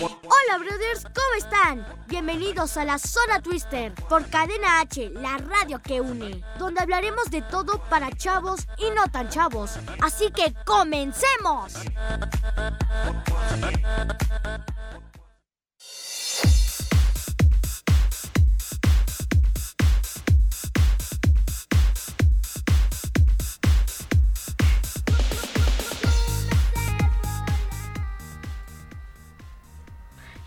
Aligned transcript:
Hola 0.00 0.58
brothers, 0.58 1.02
¿cómo 1.02 1.34
están? 1.36 1.84
Bienvenidos 2.06 2.76
a 2.76 2.84
la 2.84 2.98
Zona 2.98 3.42
Twister 3.42 3.92
por 4.08 4.28
Cadena 4.30 4.80
H, 4.80 5.10
la 5.10 5.38
radio 5.38 5.80
que 5.82 6.00
une, 6.00 6.44
donde 6.56 6.80
hablaremos 6.80 7.30
de 7.30 7.42
todo 7.42 7.82
para 7.88 8.10
chavos 8.12 8.60
y 8.76 8.90
no 8.94 9.08
tan 9.10 9.28
chavos. 9.28 9.72
Así 10.00 10.30
que 10.30 10.54
comencemos. 10.64 11.74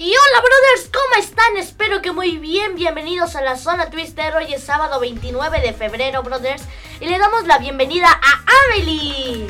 Y 0.01 0.09
hola 0.09 0.41
brothers, 0.41 0.89
¿cómo 0.91 1.23
están? 1.23 1.57
Espero 1.57 2.01
que 2.01 2.11
muy 2.11 2.39
bien. 2.39 2.73
Bienvenidos 2.73 3.35
a 3.35 3.41
la 3.43 3.55
Zona 3.55 3.91
Twister. 3.91 4.35
Hoy 4.35 4.51
es 4.51 4.63
sábado 4.63 4.99
29 4.99 5.61
de 5.61 5.73
febrero, 5.73 6.23
brothers. 6.23 6.63
Y 6.99 7.05
le 7.05 7.19
damos 7.19 7.45
la 7.45 7.59
bienvenida 7.59 8.07
a 8.09 8.43
Amelie, 8.65 9.45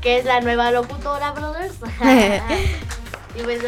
que 0.00 0.18
es 0.18 0.24
la 0.24 0.40
nueva 0.40 0.70
locutora, 0.70 1.32
brothers. 1.32 1.74
y 3.34 3.42
pues 3.42 3.60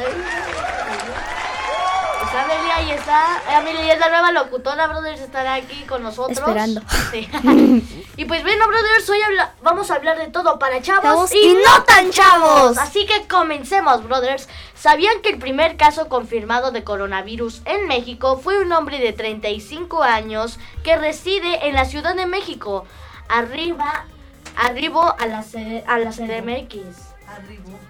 Pues 2.31 2.45
Amelie 2.45 2.73
ahí 2.73 2.91
está. 2.93 3.59
Amelie 3.59 3.93
es 3.93 3.99
la 3.99 4.09
nueva 4.09 4.31
locutora, 4.33 4.87
brothers. 4.87 5.21
Estará 5.21 5.55
aquí 5.55 5.83
con 5.89 6.03
nosotros. 6.03 6.39
Esperando. 6.39 6.81
Sí. 7.11 7.29
y 8.17 8.25
pues 8.25 8.43
bueno, 8.43 8.69
brothers, 8.69 9.09
hoy 9.11 9.21
habla- 9.23 9.55
vamos 9.63 9.91
a 9.91 9.95
hablar 9.97 10.17
de 10.19 10.29
todo 10.29 10.59
para 10.59 10.81
chavos 10.81 11.33
y, 11.35 11.39
y 11.39 11.55
no 11.55 11.83
tan 11.85 12.11
chavos. 12.11 12.79
Así 12.79 13.05
que 13.07 13.27
comencemos, 13.27 14.05
brothers. 14.07 14.49
¿Sabían 14.75 15.21
que 15.23 15.31
el 15.31 15.39
primer 15.39 15.77
caso 15.77 16.09
confirmado 16.09 16.71
de 16.71 16.85
coronavirus 16.85 17.63
en 17.65 17.87
México 17.89 18.39
fue 18.43 18.61
un 18.61 18.73
hombre 18.73 18.99
de 19.01 19.13
35 19.13 20.03
años 20.03 20.59
que 20.85 20.97
reside 20.97 21.67
en 21.69 21.75
la 21.75 21.85
Ciudad 21.85 22.15
de 22.15 22.27
México? 22.27 22.87
Arriba, 23.29 24.05
arribó 24.57 25.15
a 25.19 25.27
la, 25.27 25.43
C- 25.43 25.85
a 25.87 25.99
la 25.99 26.11
CDMX. 26.13 26.79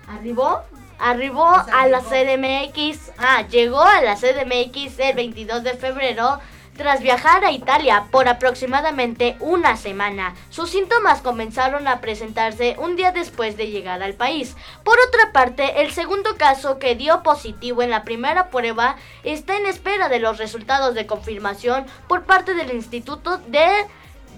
¿Arribó? 0.09 0.63
Arribó 1.01 1.47
a 1.47 1.87
la 1.89 2.01
CDMX. 2.01 3.13
Ah, 3.19 3.43
llegó 3.49 3.81
a 3.81 4.01
la 4.03 4.17
CDMX 4.17 4.99
el 4.99 5.15
22 5.17 5.63
de 5.65 5.75
febrero 5.75 6.39
tras 6.77 7.03
viajar 7.03 7.45
a 7.45 7.51
Italia 7.53 8.05
por 8.11 8.27
aproximadamente 8.29 9.37
una 9.41 9.77
semana. 9.77 10.35
Sus 10.49 10.71
síntomas 10.71 11.21
comenzaron 11.21 11.87
a 11.89 12.01
presentarse 12.01 12.75
un 12.79 12.97
día 12.97 13.13
después 13.13 13.57
de 13.59 13.67
llegar 13.71 14.03
al 14.03 14.15
país. 14.15 14.57
Por 14.83 14.97
otra 15.09 15.31
parte, 15.33 15.83
el 15.83 15.91
segundo 15.93 16.37
caso 16.39 16.79
que 16.79 16.95
dio 16.95 17.23
positivo 17.23 17.83
en 17.83 17.91
la 17.91 18.03
primera 18.05 18.49
prueba 18.49 18.97
está 19.25 19.57
en 19.59 19.67
espera 19.67 20.09
de 20.09 20.21
los 20.21 20.39
resultados 20.39 20.95
de 20.95 21.07
confirmación 21.07 21.85
por 22.09 22.23
parte 22.25 22.55
del 22.55 22.73
Instituto 22.73 23.39
de 23.49 23.67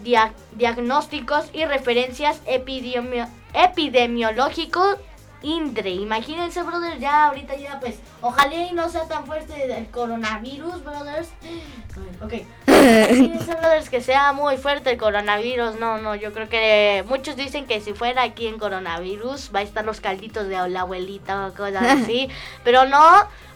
Dia- 0.02 0.32
Diagnósticos 0.52 1.44
y 1.52 1.64
Referencias 1.64 2.40
Epidemio- 2.46 3.28
Epidemiológicos 3.54 4.96
INDRE. 5.42 5.90
Imagínense, 5.90 6.62
brothers, 6.62 7.00
ya 7.00 7.26
ahorita 7.26 7.56
ya 7.56 7.80
pues, 7.80 7.98
ojalá 8.20 8.54
y 8.54 8.72
no 8.72 8.88
sea 8.88 9.06
tan 9.06 9.26
fuerte 9.26 9.76
el 9.76 9.86
coronavirus, 9.88 10.84
brothers. 10.84 11.28
Ok. 12.22 12.34
Imagínense, 12.66 13.54
brothers, 13.54 13.90
que 13.90 14.00
sea 14.00 14.32
muy 14.32 14.56
fuerte 14.56 14.90
el 14.90 14.96
coronavirus. 14.96 15.78
No, 15.78 15.98
no, 15.98 16.14
yo 16.14 16.32
creo 16.32 16.48
que 16.48 17.04
muchos 17.08 17.36
dicen 17.36 17.66
que 17.66 17.80
si 17.80 17.92
fuera 17.92 18.22
aquí 18.22 18.46
en 18.46 18.58
coronavirus 18.58 19.50
va 19.54 19.58
a 19.58 19.62
estar 19.62 19.84
los 19.84 20.00
calditos 20.00 20.48
de 20.48 20.68
la 20.68 20.80
abuelita 20.82 21.48
o 21.48 21.54
cosas 21.54 21.82
así. 21.82 22.28
Pero 22.64 22.86
no, 22.86 23.04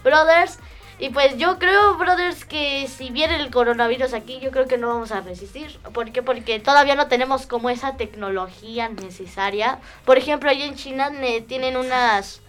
brothers. 0.03 0.59
Y 0.99 1.09
pues 1.09 1.37
yo 1.37 1.59
creo, 1.59 1.95
brothers, 1.95 2.43
que 2.45 2.87
si 2.87 3.11
viene 3.11 3.35
el 3.35 3.51
coronavirus 3.51 4.13
aquí, 4.13 4.39
yo 4.39 4.49
creo 4.51 4.67
que 4.67 4.77
no 4.79 4.87
vamos 4.87 5.11
a 5.11 5.21
resistir. 5.21 5.79
¿Por 5.93 6.11
qué? 6.11 6.23
Porque 6.23 6.59
todavía 6.59 6.95
no 6.95 7.07
tenemos 7.07 7.45
como 7.45 7.69
esa 7.69 7.97
tecnología 7.97 8.89
necesaria. 8.89 9.77
Por 10.05 10.17
ejemplo, 10.17 10.49
ahí 10.49 10.63
en 10.63 10.75
China 10.75 11.09
ne- 11.11 11.41
tienen 11.41 11.77
unas... 11.77 12.41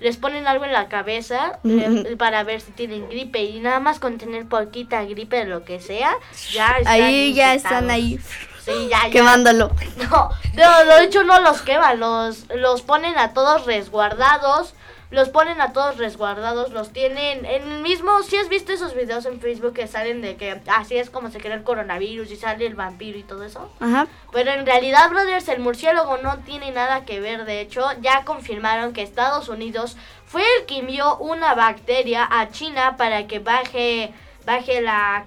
Les 0.00 0.16
ponen 0.16 0.46
algo 0.46 0.64
en 0.64 0.72
la 0.72 0.88
cabeza 0.88 1.58
eh, 1.62 2.16
para 2.18 2.42
ver 2.42 2.62
si 2.62 2.72
tienen 2.72 3.06
gripe 3.10 3.42
y 3.44 3.60
nada 3.60 3.80
más 3.80 3.98
con 4.00 4.16
tener 4.16 4.46
poquita 4.46 5.04
gripe 5.04 5.36
de 5.36 5.44
lo 5.44 5.66
que 5.66 5.78
sea, 5.78 6.14
ya 6.52 6.78
están 6.78 6.86
Ahí 7.02 7.34
ya 7.34 7.52
infectados. 7.54 7.56
están 7.82 7.90
ahí 7.90 8.18
Sí, 8.64 8.88
ya, 8.90 9.04
ya. 9.04 9.10
quemándolo. 9.10 9.70
No, 10.08 10.30
no, 10.54 10.84
de 10.86 11.04
hecho 11.04 11.22
no 11.24 11.38
los 11.40 11.60
queman, 11.60 12.00
los, 12.00 12.46
los 12.54 12.80
ponen 12.80 13.18
a 13.18 13.34
todos 13.34 13.66
resguardados. 13.66 14.72
Los 15.10 15.28
ponen 15.28 15.60
a 15.60 15.72
todos 15.72 15.98
resguardados, 15.98 16.70
los 16.70 16.92
tienen 16.92 17.44
en 17.44 17.72
el 17.72 17.80
mismo. 17.80 18.22
Si 18.22 18.36
has 18.36 18.48
visto 18.48 18.72
esos 18.72 18.94
videos 18.94 19.26
en 19.26 19.40
Facebook 19.40 19.74
que 19.74 19.88
salen 19.88 20.22
de 20.22 20.36
que 20.36 20.60
así 20.68 20.96
es 20.96 21.10
como 21.10 21.30
se 21.30 21.40
crea 21.40 21.56
el 21.56 21.64
coronavirus 21.64 22.30
y 22.30 22.36
sale 22.36 22.64
el 22.64 22.76
vampiro 22.76 23.18
y 23.18 23.24
todo 23.24 23.42
eso. 23.42 23.72
Ajá. 23.80 24.06
Pero 24.32 24.52
en 24.52 24.64
realidad, 24.64 25.10
brothers, 25.10 25.48
el 25.48 25.58
murciélago 25.58 26.18
no 26.18 26.38
tiene 26.38 26.70
nada 26.70 27.04
que 27.04 27.20
ver. 27.20 27.44
De 27.44 27.60
hecho, 27.60 27.84
ya 28.00 28.24
confirmaron 28.24 28.92
que 28.92 29.02
Estados 29.02 29.48
Unidos 29.48 29.96
fue 30.26 30.44
el 30.58 30.66
que 30.66 30.78
envió 30.78 31.16
una 31.16 31.54
bacteria 31.54 32.28
a 32.30 32.50
China 32.50 32.96
para 32.96 33.26
que 33.26 33.40
baje 33.40 34.14
baje 34.46 34.80
la 34.80 35.26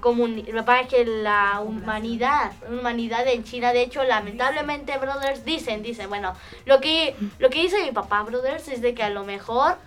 baje 0.65 1.05
la 1.05 1.61
humanidad, 1.61 2.51
humanidad 2.69 3.27
en 3.27 3.43
China. 3.43 3.73
De 3.73 3.81
hecho, 3.81 4.03
lamentablemente, 4.03 4.97
brothers, 4.97 5.45
dicen, 5.45 5.83
dicen, 5.83 6.09
bueno, 6.09 6.33
lo 6.65 6.79
que 6.79 7.15
lo 7.39 7.49
que 7.49 7.61
dice 7.61 7.83
mi 7.83 7.91
papá, 7.91 8.23
brothers, 8.23 8.67
es 8.67 8.81
de 8.81 8.93
que 8.93 9.03
a 9.03 9.09
lo 9.09 9.23
mejor 9.23 9.77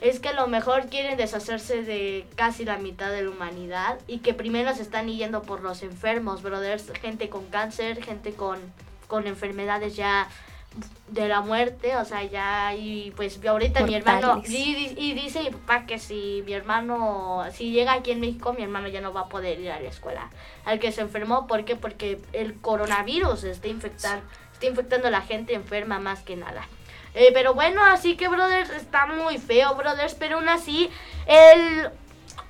es 0.00 0.20
que 0.20 0.28
a 0.28 0.34
lo 0.34 0.46
mejor 0.46 0.86
quieren 0.88 1.16
deshacerse 1.16 1.82
de 1.82 2.26
casi 2.36 2.64
la 2.64 2.76
mitad 2.76 3.10
de 3.10 3.22
la 3.22 3.30
humanidad 3.30 3.98
y 4.06 4.18
que 4.18 4.34
primero 4.34 4.74
se 4.74 4.82
están 4.82 5.08
yendo 5.08 5.42
por 5.42 5.62
los 5.62 5.82
enfermos, 5.82 6.42
brothers, 6.42 6.92
gente 7.00 7.28
con 7.28 7.46
cáncer, 7.46 8.02
gente 8.02 8.32
con, 8.34 8.58
con 9.06 9.26
enfermedades 9.26 9.96
ya 9.96 10.28
de 11.08 11.28
la 11.28 11.40
muerte, 11.40 11.96
o 11.96 12.04
sea, 12.04 12.24
ya, 12.24 12.74
y 12.74 13.12
pues 13.16 13.38
ahorita 13.44 13.84
mi 13.84 13.94
hermano, 13.94 14.42
y 14.46 15.14
dice 15.14 15.42
mi 15.42 15.50
papá 15.50 15.86
que 15.86 15.98
si 15.98 16.42
mi 16.44 16.52
hermano, 16.52 17.44
si 17.52 17.70
llega 17.70 17.92
aquí 17.92 18.10
en 18.10 18.20
México, 18.20 18.52
mi 18.52 18.62
hermano 18.62 18.88
ya 18.88 19.00
no 19.00 19.12
va 19.12 19.22
a 19.22 19.28
poder 19.28 19.60
ir 19.60 19.70
a 19.70 19.80
la 19.80 19.88
escuela. 19.88 20.30
Al 20.64 20.78
que 20.78 20.90
se 20.92 21.02
enfermó, 21.02 21.46
¿por 21.46 21.64
qué? 21.64 21.76
Porque 21.76 22.20
el 22.32 22.60
coronavirus 22.60 23.44
está, 23.44 23.68
infectar, 23.68 24.20
está 24.52 24.66
infectando 24.66 25.08
a 25.08 25.10
la 25.10 25.22
gente 25.22 25.54
enferma 25.54 26.00
más 26.00 26.22
que 26.22 26.36
nada. 26.36 26.66
Eh, 27.14 27.30
pero 27.32 27.54
bueno, 27.54 27.82
así 27.84 28.16
que, 28.16 28.28
brothers, 28.28 28.70
está 28.70 29.06
muy 29.06 29.38
feo, 29.38 29.74
brothers, 29.74 30.14
pero 30.14 30.36
aún 30.36 30.48
así, 30.48 30.90
el... 31.26 31.90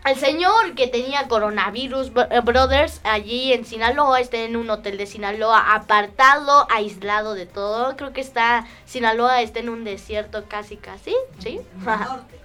El 0.07 0.15
señor 0.15 0.77
que 0.77 0.87
tenía 0.87 1.27
coronavirus, 1.27 2.13
eh, 2.31 2.41
brothers, 2.41 3.01
allí 3.03 3.53
en 3.53 3.65
Sinaloa, 3.65 4.21
está 4.21 4.37
en 4.37 4.57
un 4.57 4.71
hotel 4.71 4.99
de 4.99 5.07
Sinaloa, 5.07 5.75
apartado, 5.75 6.69
aislado 6.71 7.35
de 7.35 7.47
todo. 7.47 7.97
Creo 7.97 8.13
que 8.13 8.21
está, 8.21 8.69
Sinaloa 8.85 9.43
está 9.43 9.59
en 9.59 9.69
un 9.69 9.83
desierto 9.83 10.45
casi, 10.49 10.77
casi, 10.77 11.17
¿sí? 11.41 11.59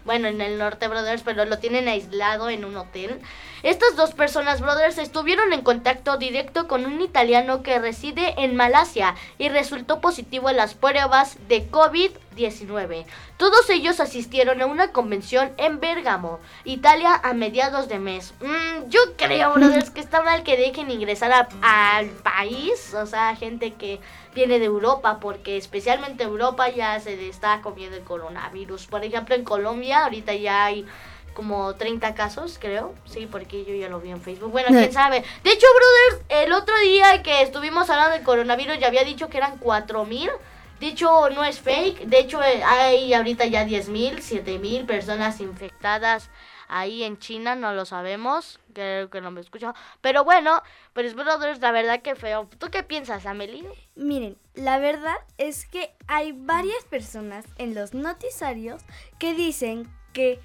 Bueno, 0.05 0.27
en 0.27 0.41
el 0.41 0.57
norte, 0.57 0.87
brothers, 0.87 1.21
pero 1.23 1.45
lo 1.45 1.59
tienen 1.59 1.87
aislado 1.87 2.49
en 2.49 2.65
un 2.65 2.75
hotel. 2.77 3.19
Estas 3.63 3.95
dos 3.95 4.13
personas, 4.13 4.59
brothers, 4.59 4.97
estuvieron 4.97 5.53
en 5.53 5.61
contacto 5.61 6.17
directo 6.17 6.67
con 6.67 6.85
un 6.85 6.99
italiano 7.01 7.61
que 7.61 7.77
reside 7.77 8.33
en 8.43 8.55
Malasia 8.55 9.13
y 9.37 9.49
resultó 9.49 10.01
positivo 10.01 10.49
en 10.49 10.57
las 10.57 10.73
pruebas 10.73 11.37
de 11.47 11.69
COVID-19. 11.69 13.05
Todos 13.37 13.69
ellos 13.69 13.99
asistieron 13.99 14.61
a 14.61 14.65
una 14.65 14.91
convención 14.91 15.51
en 15.57 15.79
Bérgamo, 15.79 16.39
Italia, 16.63 17.19
a 17.23 17.33
mediados 17.33 17.87
de 17.87 17.99
mes. 17.99 18.33
Mm, 18.41 18.89
yo 18.89 18.99
creo, 19.17 19.53
brothers, 19.53 19.89
que 19.91 19.99
está 20.01 20.21
mal 20.23 20.43
que 20.43 20.57
dejen 20.57 20.89
ingresar 20.89 21.31
a- 21.31 21.97
al 21.97 22.07
país, 22.09 22.93
o 22.95 23.05
sea, 23.05 23.35
gente 23.35 23.73
que 23.73 23.99
viene 24.33 24.59
de 24.59 24.65
Europa, 24.65 25.19
porque 25.19 25.57
especialmente 25.57 26.23
Europa 26.23 26.69
ya 26.69 26.99
se 26.99 27.15
le 27.15 27.29
está 27.29 27.61
comiendo 27.61 27.97
el 27.97 28.03
coronavirus. 28.03 28.87
Por 28.87 29.03
ejemplo, 29.03 29.35
en 29.35 29.43
Colombia 29.43 30.03
ahorita 30.03 30.33
ya 30.33 30.65
hay 30.65 30.85
como 31.33 31.75
30 31.75 32.13
casos, 32.13 32.57
creo. 32.59 32.93
Sí, 33.05 33.27
porque 33.29 33.63
yo 33.65 33.73
ya 33.73 33.89
lo 33.89 33.99
vi 33.99 34.11
en 34.11 34.21
Facebook. 34.21 34.51
Bueno, 34.51 34.69
quién 34.69 34.91
sabe. 34.91 35.23
De 35.43 35.51
hecho, 35.51 35.67
brothers, 35.75 36.43
el 36.43 36.53
otro 36.53 36.77
día 36.79 37.23
que 37.23 37.41
estuvimos 37.41 37.89
hablando 37.89 38.15
del 38.15 38.23
coronavirus 38.23 38.79
ya 38.79 38.87
había 38.87 39.03
dicho 39.03 39.29
que 39.29 39.37
eran 39.37 39.57
4000. 39.57 40.29
De 40.79 40.87
hecho, 40.87 41.29
no 41.29 41.43
es 41.43 41.59
fake. 41.59 42.05
De 42.05 42.19
hecho, 42.19 42.41
eh, 42.43 42.63
hay 42.63 43.13
ahorita 43.13 43.45
ya 43.45 43.65
10.000, 43.65 44.17
7.000 44.17 44.85
personas 44.85 45.39
infectadas 45.39 46.29
ahí 46.71 47.03
en 47.03 47.19
China, 47.19 47.53
no 47.55 47.73
lo 47.73 47.85
sabemos, 47.85 48.59
creo 48.73 49.09
que 49.09 49.19
no 49.21 49.29
me 49.29 49.41
escucho. 49.41 49.73
Pero 49.99 50.23
bueno, 50.23 50.63
pues 50.93 51.13
brothers, 51.13 51.59
la 51.59 51.71
verdad 51.71 52.01
que 52.01 52.15
feo. 52.15 52.49
¿Tú 52.57 52.69
qué 52.71 52.81
piensas, 52.81 53.25
Amelie? 53.25 53.67
Miren, 53.95 54.37
la 54.55 54.79
verdad 54.79 55.17
es 55.37 55.65
que 55.65 55.93
hay 56.07 56.31
varias 56.31 56.83
personas 56.85 57.45
en 57.57 57.75
los 57.75 57.93
noticiarios 57.93 58.81
que 59.19 59.33
dicen 59.33 59.87
que 60.13 60.39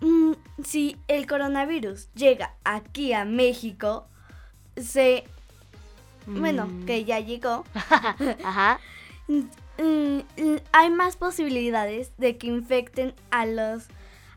mm, 0.00 0.32
si 0.62 0.96
el 1.08 1.26
coronavirus 1.26 2.12
llega 2.14 2.54
aquí 2.64 3.12
a 3.12 3.24
México, 3.24 4.06
se... 4.76 5.24
Bueno, 6.26 6.66
Mm. 6.66 6.84
que 6.86 7.04
ya 7.04 7.18
llegó. 7.18 7.64
Ajá. 8.44 8.78
mm, 9.28 10.18
hay 10.72 10.90
más 10.90 11.16
posibilidades 11.16 12.12
de 12.18 12.36
que 12.38 12.46
infecten 12.46 13.14
a 13.30 13.46
los 13.46 13.88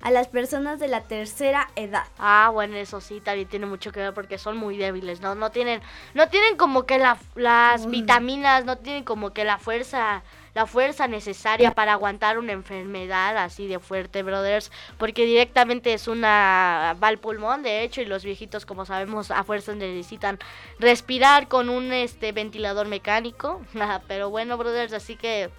a 0.05 0.11
las 0.11 0.27
personas 0.27 0.79
de 0.79 0.87
la 0.87 1.01
tercera 1.01 1.67
edad. 1.75 2.03
Ah, 2.19 2.51
bueno, 2.53 2.75
eso 2.77 3.01
sí, 3.01 3.21
también 3.21 3.47
tiene 3.47 3.65
mucho 3.65 3.91
que 3.91 3.99
ver 4.01 4.13
porque 4.13 4.37
son 4.37 4.55
muy 4.55 4.77
débiles, 4.77 5.19
¿no? 5.19 5.33
No 5.33 5.49
tienen, 5.49 5.81
no 6.13 6.29
tienen 6.29 6.57
como 6.57 6.85
que 6.85 6.99
la- 6.99 7.17
las 7.33 7.87
Mm. 7.87 7.89
vitaminas, 7.89 8.65
no 8.65 8.77
tienen 8.77 9.03
como 9.03 9.33
que 9.33 9.43
la 9.43 9.57
fuerza, 9.57 10.21
la 10.53 10.67
fuerza 10.67 11.07
necesaria 11.07 11.71
para 11.71 11.93
aguantar 11.93 12.37
una 12.37 12.51
enfermedad 12.51 13.35
así 13.37 13.65
de 13.65 13.79
fuerte, 13.79 14.21
brothers, 14.21 14.71
porque 14.99 15.25
directamente 15.25 15.91
es 15.93 16.07
una, 16.07 16.95
va 17.03 17.07
al 17.07 17.17
pulmón, 17.17 17.63
de 17.63 17.81
hecho, 17.81 17.99
y 18.01 18.05
los 18.05 18.23
viejitos, 18.23 18.67
como 18.67 18.85
sabemos, 18.85 19.31
a 19.31 19.43
fuerza 19.43 19.73
necesitan 19.73 20.37
respirar 20.77 21.47
con 21.47 21.67
un, 21.67 21.91
este, 21.93 22.31
ventilador 22.31 22.87
mecánico, 22.87 23.59
pero 24.07 24.29
bueno, 24.29 24.55
brothers, 24.55 24.93
así 24.93 25.15
que, 25.15 25.49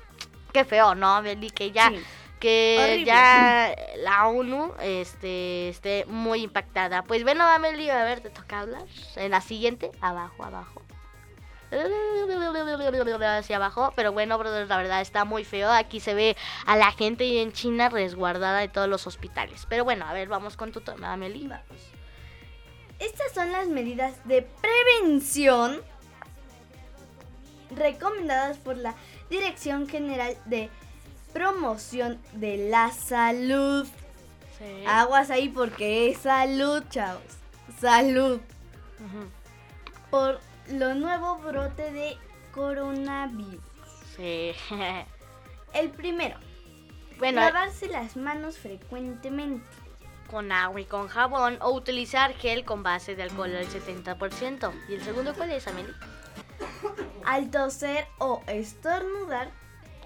qué 0.53 0.65
feo, 0.65 0.95
¿no, 0.95 1.21
Beli? 1.23 1.51
Que 1.51 1.73
ya 1.73 1.89
Sí. 1.91 2.01
Que 2.41 2.79
Horrible. 2.81 3.05
ya 3.05 3.75
la 3.99 4.29
ONU 4.29 4.73
este, 4.81 5.69
esté 5.69 6.05
muy 6.07 6.43
impactada. 6.43 7.03
Pues 7.03 7.23
bueno, 7.23 7.45
Amelie, 7.45 7.91
a 7.91 8.05
ver, 8.05 8.21
te 8.21 8.31
toca 8.31 8.61
hablar. 8.61 8.85
En 9.17 9.31
la 9.31 9.41
siguiente, 9.41 9.91
abajo, 10.01 10.45
abajo. 10.45 10.83
Hacia 13.39 13.57
abajo, 13.57 13.93
pero 13.97 14.13
bueno, 14.13 14.39
brothers, 14.39 14.69
la 14.69 14.77
verdad 14.77 15.01
está 15.01 15.25
muy 15.25 15.45
feo. 15.45 15.71
Aquí 15.71 16.01
se 16.01 16.15
ve 16.15 16.37
a 16.65 16.77
la 16.77 16.93
gente 16.93 17.43
en 17.43 17.53
China 17.53 17.89
resguardada 17.89 18.61
de 18.61 18.69
todos 18.69 18.89
los 18.89 19.07
hospitales. 19.07 19.67
Pero 19.69 19.85
bueno, 19.85 20.07
a 20.07 20.13
ver, 20.13 20.29
vamos 20.29 20.57
con 20.57 20.73
tu 20.73 20.81
toma, 20.81 21.13
Amelie. 21.13 21.51
Estas 22.99 23.33
son 23.35 23.53
las 23.53 23.67
medidas 23.67 24.27
de 24.27 24.43
prevención 24.43 25.83
recomendadas 27.75 28.59
por 28.59 28.77
la 28.77 28.95
Dirección 29.29 29.89
General 29.89 30.37
de 30.45 30.71
Promoción 31.37 32.19
de 32.33 32.71
la 32.71 32.91
Salud. 32.93 33.87
Sí. 34.57 34.85
Aguas 34.87 35.31
ahí 35.31 35.51
porque 35.51 36.09
es 36.09 36.17
salud, 36.17 36.83
chavos. 36.89 37.23
Salud. 37.79 38.41
Por 40.11 40.41
lo 40.71 40.95
nuevo 40.95 41.37
brote 41.41 41.93
de 41.93 42.17
coronavirus. 42.53 43.61
Sí. 44.17 44.53
El 45.75 45.91
primero, 45.91 46.39
bueno, 47.19 47.43
lavarse 47.43 47.87
las 47.89 48.17
manos 48.17 48.57
frecuentemente. 48.57 49.67
con 50.31 50.51
agua 50.53 50.81
y 50.81 50.87
con 50.87 51.07
jabón 51.07 51.59
o 51.61 51.71
utilizar 51.71 52.33
gel 52.33 52.65
con 52.65 52.83
base 52.83 53.15
de 53.15 53.25
alcohol 53.25 53.55
al 53.55 53.67
70%. 53.67 54.73
¿Y 54.89 54.95
el 54.95 55.03
segundo 55.03 55.35
cuál 55.35 55.51
es, 55.51 55.69
Amelie? 55.69 55.93
Al 57.27 57.51
toser 57.51 58.07
o 58.17 58.43
estornudar, 58.47 59.51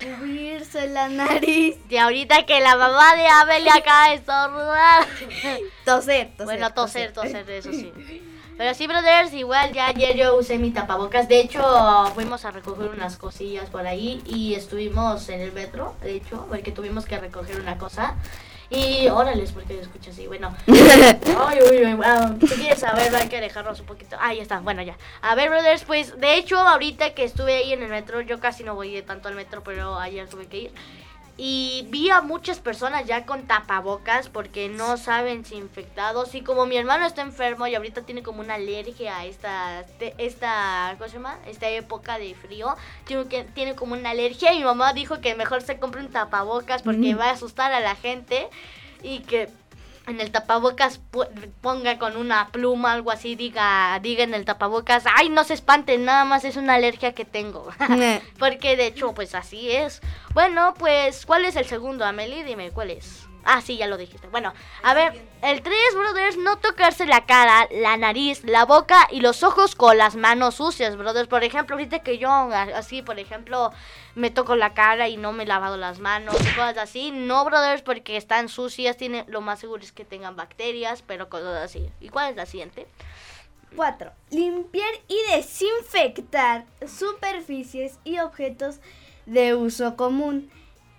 cubrirse 0.00 0.88
la 0.88 1.08
nariz. 1.08 1.76
De 1.88 1.98
ahorita 1.98 2.46
que 2.46 2.60
la 2.60 2.76
mamá 2.76 3.14
de 3.16 3.26
Amelie 3.26 3.70
acaba 3.70 4.08
de 4.08 4.14
estornudar. 4.16 5.06
Toser, 5.84 6.28
toser. 6.30 6.44
bueno, 6.44 6.72
toser, 6.72 7.12
toser, 7.12 7.48
eso 7.50 7.72
sí. 7.72 7.92
Pero 8.56 8.74
sí, 8.74 8.86
brothers, 8.86 9.32
igual 9.32 9.72
ya 9.72 9.86
ayer 9.86 10.14
yo 10.16 10.36
usé 10.36 10.58
mi 10.58 10.70
tapabocas. 10.70 11.28
De 11.28 11.40
hecho, 11.40 11.62
fuimos 12.14 12.44
a 12.44 12.50
recoger 12.50 12.90
unas 12.90 13.16
cosillas 13.16 13.70
por 13.70 13.86
ahí 13.86 14.22
y 14.26 14.54
estuvimos 14.54 15.30
en 15.30 15.40
el 15.40 15.52
metro, 15.52 15.94
de 16.02 16.16
hecho, 16.16 16.46
porque 16.46 16.70
tuvimos 16.70 17.06
que 17.06 17.18
recoger 17.18 17.58
una 17.58 17.78
cosa. 17.78 18.16
Y 18.70 19.08
órales, 19.08 19.50
porque 19.50 19.80
escucho 19.80 20.10
así, 20.10 20.28
bueno. 20.28 20.54
Ay, 20.68 21.58
uy, 21.68 21.84
uy, 21.84 22.00
ah, 22.04 22.32
si 22.40 22.54
quieres 22.54 22.78
saber, 22.78 23.12
hay 23.16 23.28
que 23.28 23.40
dejarnos 23.40 23.80
un 23.80 23.86
poquito. 23.86 24.16
Ahí 24.20 24.38
está, 24.38 24.60
bueno, 24.60 24.80
ya. 24.82 24.96
A 25.22 25.34
ver, 25.34 25.50
brothers, 25.50 25.82
pues, 25.84 26.18
de 26.20 26.36
hecho, 26.36 26.56
ahorita 26.56 27.12
que 27.14 27.24
estuve 27.24 27.56
ahí 27.56 27.72
en 27.72 27.82
el 27.82 27.88
metro, 27.88 28.20
yo 28.20 28.38
casi 28.38 28.62
no 28.62 28.76
voy 28.76 29.02
tanto 29.02 29.28
al 29.28 29.34
metro, 29.34 29.64
pero 29.64 29.98
ayer 29.98 30.28
tuve 30.28 30.46
que 30.46 30.58
ir. 30.58 30.72
Y 31.42 31.86
vi 31.88 32.10
a 32.10 32.20
muchas 32.20 32.60
personas 32.60 33.06
ya 33.06 33.24
con 33.24 33.46
tapabocas 33.46 34.28
porque 34.28 34.68
no 34.68 34.98
saben 34.98 35.46
si 35.46 35.54
infectados. 35.54 36.34
Y 36.34 36.42
como 36.42 36.66
mi 36.66 36.76
hermano 36.76 37.06
está 37.06 37.22
enfermo 37.22 37.66
y 37.66 37.74
ahorita 37.74 38.02
tiene 38.02 38.22
como 38.22 38.42
una 38.42 38.56
alergia 38.56 39.16
a 39.16 39.24
esta, 39.24 39.86
esta, 40.18 40.96
¿cómo 40.98 41.08
se 41.08 41.16
llama? 41.16 41.38
Esta 41.46 41.66
época 41.70 42.18
de 42.18 42.34
frío. 42.34 42.76
Tiene, 43.06 43.24
que, 43.24 43.44
tiene 43.44 43.74
como 43.74 43.94
una 43.94 44.10
alergia 44.10 44.52
y 44.52 44.58
mi 44.58 44.64
mamá 44.64 44.92
dijo 44.92 45.22
que 45.22 45.34
mejor 45.34 45.62
se 45.62 45.78
compre 45.78 46.02
un 46.02 46.10
tapabocas 46.10 46.82
porque 46.82 47.14
va 47.14 47.30
a 47.30 47.30
asustar 47.30 47.72
a 47.72 47.80
la 47.80 47.96
gente. 47.96 48.50
Y 49.02 49.20
que 49.20 49.48
en 50.10 50.20
el 50.20 50.30
tapabocas 50.30 51.00
ponga 51.60 51.98
con 51.98 52.16
una 52.16 52.48
pluma, 52.48 52.92
algo 52.92 53.10
así, 53.10 53.36
diga, 53.36 53.98
diga 54.00 54.24
en 54.24 54.34
el 54.34 54.44
tapabocas, 54.44 55.04
ay, 55.16 55.28
no 55.28 55.44
se 55.44 55.54
espanten, 55.54 56.04
nada 56.04 56.24
más 56.24 56.44
es 56.44 56.56
una 56.56 56.74
alergia 56.74 57.12
que 57.12 57.24
tengo. 57.24 57.68
Porque 58.38 58.76
de 58.76 58.86
hecho, 58.86 59.14
pues 59.14 59.34
así 59.34 59.70
es. 59.70 60.00
Bueno, 60.34 60.74
pues, 60.78 61.24
¿cuál 61.26 61.44
es 61.44 61.56
el 61.56 61.66
segundo, 61.66 62.04
Amelie? 62.04 62.44
Dime, 62.44 62.70
¿cuál 62.70 62.90
es? 62.90 63.29
Ah, 63.44 63.60
sí, 63.60 63.76
ya 63.76 63.86
lo 63.86 63.96
dijiste. 63.96 64.28
Bueno, 64.28 64.52
a 64.82 64.94
ver, 64.94 65.20
el 65.42 65.62
3, 65.62 65.76
brothers, 65.94 66.36
no 66.36 66.58
tocarse 66.58 67.06
la 67.06 67.24
cara, 67.24 67.68
la 67.70 67.96
nariz, 67.96 68.44
la 68.44 68.64
boca 68.64 69.08
y 69.10 69.20
los 69.20 69.42
ojos 69.42 69.74
con 69.74 69.96
las 69.96 70.16
manos 70.16 70.56
sucias, 70.56 70.96
brothers. 70.96 71.28
Por 71.28 71.42
ejemplo, 71.42 71.76
ahorita 71.76 72.00
que 72.00 72.18
yo, 72.18 72.30
así, 72.30 73.02
por 73.02 73.18
ejemplo, 73.18 73.72
me 74.14 74.30
toco 74.30 74.56
la 74.56 74.74
cara 74.74 75.08
y 75.08 75.16
no 75.16 75.32
me 75.32 75.44
he 75.44 75.46
lavado 75.46 75.76
las 75.76 76.00
manos 76.00 76.36
cosas 76.36 76.78
así. 76.78 77.10
No, 77.12 77.44
brothers, 77.44 77.82
porque 77.82 78.16
están 78.16 78.48
sucias, 78.48 78.96
tiene, 78.96 79.24
lo 79.28 79.40
más 79.40 79.60
seguro 79.60 79.82
es 79.82 79.92
que 79.92 80.04
tengan 80.04 80.36
bacterias, 80.36 81.02
pero 81.02 81.28
cosas 81.28 81.62
así. 81.62 81.90
¿Y 82.00 82.10
cuál 82.10 82.30
es 82.30 82.36
la 82.36 82.46
siguiente? 82.46 82.86
4. 83.76 84.12
Limpiar 84.30 84.90
y 85.08 85.16
desinfectar 85.34 86.66
superficies 86.86 87.98
y 88.04 88.18
objetos 88.18 88.80
de 89.26 89.54
uso 89.54 89.96
común 89.96 90.50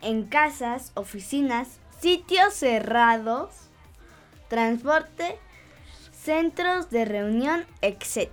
en 0.02 0.24
casas, 0.24 0.92
oficinas, 0.96 1.81
sitios 2.02 2.54
cerrados, 2.54 3.50
transporte, 4.48 5.38
centros 6.12 6.90
de 6.90 7.06
reunión, 7.06 7.66
etc. 7.82 8.30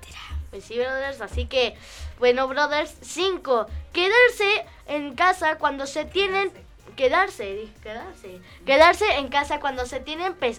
Pues 0.50 0.64
sí, 0.64 0.78
brothers, 0.78 1.20
así 1.20 1.46
que, 1.46 1.76
bueno, 2.18 2.48
brothers, 2.48 2.94
5. 3.02 3.66
Quedarse 3.92 4.64
en 4.86 5.14
casa 5.14 5.58
cuando 5.58 5.86
se 5.86 6.04
tienen... 6.04 6.50
Quedarse, 6.96 7.68
quedarse. 7.82 8.40
Quedarse 8.66 9.04
en 9.18 9.28
casa 9.28 9.60
cuando 9.60 9.86
se 9.86 10.00
tienen 10.00 10.34
pe- 10.34 10.58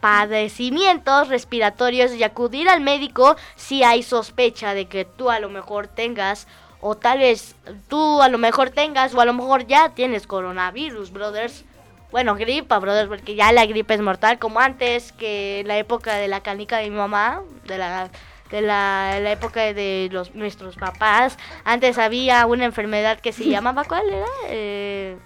padecimientos 0.00 1.28
respiratorios 1.28 2.12
y 2.14 2.22
acudir 2.22 2.70
al 2.70 2.80
médico 2.80 3.36
si 3.56 3.82
hay 3.82 4.02
sospecha 4.02 4.72
de 4.72 4.86
que 4.86 5.04
tú 5.04 5.30
a 5.30 5.38
lo 5.38 5.50
mejor 5.50 5.86
tengas 5.88 6.46
o 6.86 6.94
tal 6.94 7.18
vez 7.18 7.56
tú 7.88 8.20
a 8.20 8.28
lo 8.28 8.36
mejor 8.36 8.68
tengas 8.68 9.14
o 9.14 9.20
a 9.22 9.24
lo 9.24 9.32
mejor 9.32 9.66
ya 9.66 9.94
tienes 9.94 10.26
coronavirus, 10.26 11.12
brothers. 11.12 11.64
Bueno, 12.10 12.34
gripa, 12.34 12.78
brothers, 12.78 13.08
porque 13.08 13.34
ya 13.34 13.52
la 13.52 13.64
gripe 13.64 13.94
es 13.94 14.02
mortal, 14.02 14.38
como 14.38 14.60
antes 14.60 15.12
que 15.12 15.60
en 15.60 15.68
la 15.68 15.78
época 15.78 16.16
de 16.16 16.28
la 16.28 16.42
canica 16.42 16.76
de 16.76 16.90
mi 16.90 16.96
mamá, 16.96 17.40
de 17.64 17.78
la 17.78 18.10
de 18.50 18.60
la, 18.60 19.18
la 19.18 19.32
época 19.32 19.72
de 19.72 20.10
los 20.12 20.34
nuestros 20.34 20.76
papás. 20.76 21.38
Antes 21.64 21.96
había 21.96 22.44
una 22.44 22.66
enfermedad 22.66 23.18
que 23.18 23.32
se 23.32 23.44
llamaba, 23.48 23.84
¿cuál 23.84 24.06
era? 24.06 24.26
Eh, 24.48 25.16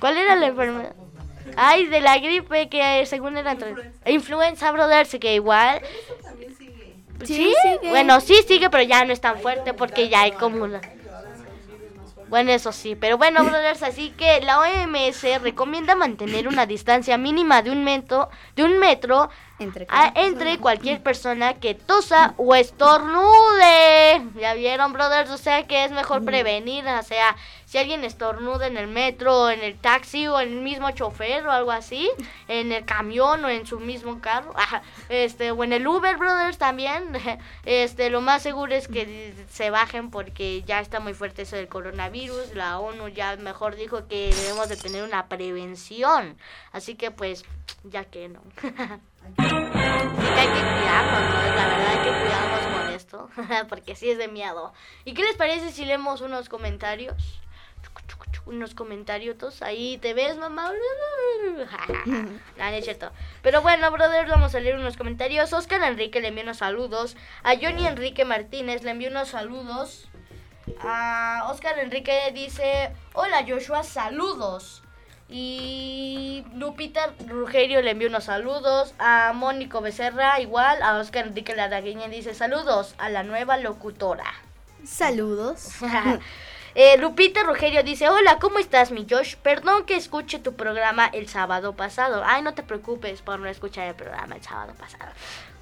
¿Cuál 0.00 0.18
era 0.18 0.34
la 0.34 0.46
enfermedad? 0.48 0.96
Ay, 1.56 1.86
de 1.86 2.00
la 2.00 2.18
gripe 2.18 2.68
que 2.68 3.06
según 3.06 3.36
era. 3.36 3.56
Influenza, 4.06 4.72
brothers, 4.72 5.16
que 5.20 5.36
igual... 5.36 5.80
¿Sí? 7.24 7.54
sigue. 7.62 7.88
Bueno, 7.90 8.20
sí 8.20 8.34
sigue, 8.46 8.70
pero 8.70 8.82
ya 8.82 9.04
no 9.04 9.12
es 9.12 9.20
tan 9.20 9.38
fuerte 9.38 9.72
porque 9.74 10.08
ya 10.08 10.22
hay 10.22 10.32
como 10.32 10.64
una... 10.64 10.80
Bueno, 12.28 12.50
eso 12.52 12.72
sí, 12.72 12.96
pero 12.96 13.16
bueno, 13.18 13.44
brothers, 13.44 13.82
así 13.82 14.10
que 14.10 14.40
la 14.40 14.58
OMS 14.58 15.22
recomienda 15.42 15.94
mantener 15.94 16.48
una 16.48 16.66
distancia 16.66 17.16
mínima 17.18 17.62
de 17.62 17.70
un 17.70 17.84
metro, 17.84 18.28
de 18.56 18.64
un 18.64 18.78
metro 18.78 19.28
Entre, 19.60 19.86
a- 19.88 20.12
entre 20.16 20.58
cualquier 20.58 21.00
persona 21.02 21.54
que 21.54 21.74
tosa 21.74 22.34
o 22.38 22.54
estornude. 22.56 24.22
¿Ya 24.40 24.54
vieron, 24.54 24.92
brothers? 24.92 25.30
O 25.30 25.38
sea 25.38 25.66
que 25.66 25.84
es 25.84 25.92
mejor 25.92 26.24
prevenir, 26.24 26.84
o 26.86 27.02
sea, 27.02 27.36
si 27.74 27.78
alguien 27.78 28.04
estornuda 28.04 28.68
en 28.68 28.76
el 28.76 28.86
metro, 28.86 29.50
en 29.50 29.60
el 29.60 29.76
taxi 29.76 30.28
o 30.28 30.38
en 30.38 30.52
el 30.52 30.60
mismo 30.60 30.92
chofer 30.92 31.44
o 31.44 31.50
algo 31.50 31.72
así, 31.72 32.08
en 32.46 32.70
el 32.70 32.84
camión 32.84 33.44
o 33.44 33.48
en 33.48 33.66
su 33.66 33.80
mismo 33.80 34.20
carro, 34.20 34.54
este, 35.08 35.50
o 35.50 35.64
en 35.64 35.72
el 35.72 35.84
Uber 35.84 36.16
Brothers 36.16 36.56
también, 36.56 37.02
este, 37.64 38.10
lo 38.10 38.20
más 38.20 38.44
seguro 38.44 38.72
es 38.76 38.86
que 38.86 39.34
se 39.50 39.70
bajen 39.70 40.12
porque 40.12 40.62
ya 40.62 40.78
está 40.78 41.00
muy 41.00 41.14
fuerte 41.14 41.42
eso 41.42 41.56
del 41.56 41.66
coronavirus, 41.66 42.54
la 42.54 42.78
ONU 42.78 43.08
ya 43.08 43.34
mejor 43.38 43.74
dijo 43.74 44.06
que 44.06 44.32
debemos 44.32 44.68
de 44.68 44.76
tener 44.76 45.02
una 45.02 45.26
prevención, 45.26 46.38
así 46.70 46.94
que 46.94 47.10
pues, 47.10 47.44
ya 47.82 48.04
que 48.04 48.28
no. 48.28 48.40
hay 48.56 49.34
que 49.34 50.60
cuidarnos, 50.62 51.34
la 51.56 51.66
verdad 51.66 51.88
hay 51.88 51.98
que 51.98 52.20
cuidarnos 52.22 52.78
con 52.78 52.94
esto, 52.94 53.30
porque 53.68 53.96
sí 53.96 54.10
es 54.10 54.18
de 54.18 54.28
miedo. 54.28 54.72
¿Y 55.04 55.14
qué 55.14 55.24
les 55.24 55.34
parece 55.34 55.72
si 55.72 55.84
leemos 55.84 56.20
unos 56.20 56.48
comentarios? 56.48 57.16
Unos 58.46 58.74
comentarios, 58.74 59.62
ahí 59.62 59.96
te 59.98 60.12
ves, 60.12 60.36
mamá. 60.36 60.70
no, 62.06 62.64
es 62.64 62.84
cierto. 62.84 63.10
Pero 63.42 63.62
bueno, 63.62 63.90
brother, 63.90 64.28
vamos 64.28 64.54
a 64.54 64.60
leer 64.60 64.76
unos 64.76 64.96
comentarios. 64.96 65.52
Oscar 65.52 65.82
Enrique 65.82 66.20
le 66.20 66.28
envió 66.28 66.42
unos 66.42 66.58
saludos. 66.58 67.16
A 67.42 67.54
Johnny 67.56 67.86
Enrique 67.86 68.24
Martínez 68.24 68.82
le 68.82 68.90
envió 68.90 69.10
unos 69.10 69.28
saludos. 69.28 70.08
A 70.80 71.48
Oscar 71.50 71.78
Enrique 71.78 72.32
dice: 72.34 72.92
Hola 73.14 73.44
Joshua, 73.48 73.82
saludos. 73.82 74.82
Y 75.28 76.44
Lupita 76.54 77.14
Rugerio 77.26 77.80
le 77.80 77.92
envió 77.92 78.08
unos 78.08 78.24
saludos. 78.24 78.94
A 78.98 79.32
Mónico 79.34 79.80
Becerra, 79.80 80.38
igual. 80.40 80.82
A 80.82 80.98
Oscar 80.98 81.28
Enrique 81.28 81.56
Ladagueña 81.56 82.08
dice 82.08 82.34
saludos 82.34 82.94
a 82.98 83.08
la 83.08 83.22
nueva 83.22 83.56
locutora. 83.56 84.34
Saludos. 84.84 85.70
eh, 86.74 86.96
Lupita 86.98 87.42
Rugerio 87.42 87.82
dice, 87.82 88.08
hola, 88.08 88.38
¿cómo 88.38 88.58
estás, 88.58 88.90
mi 88.90 89.06
Josh? 89.08 89.36
Perdón 89.36 89.84
que 89.84 89.96
escuche 89.96 90.38
tu 90.38 90.54
programa 90.54 91.06
el 91.06 91.28
sábado 91.28 91.74
pasado. 91.74 92.22
Ay, 92.24 92.42
no 92.42 92.54
te 92.54 92.62
preocupes 92.62 93.22
por 93.22 93.38
no 93.38 93.48
escuchar 93.48 93.88
el 93.88 93.94
programa 93.94 94.36
el 94.36 94.42
sábado 94.42 94.74
pasado. 94.78 95.12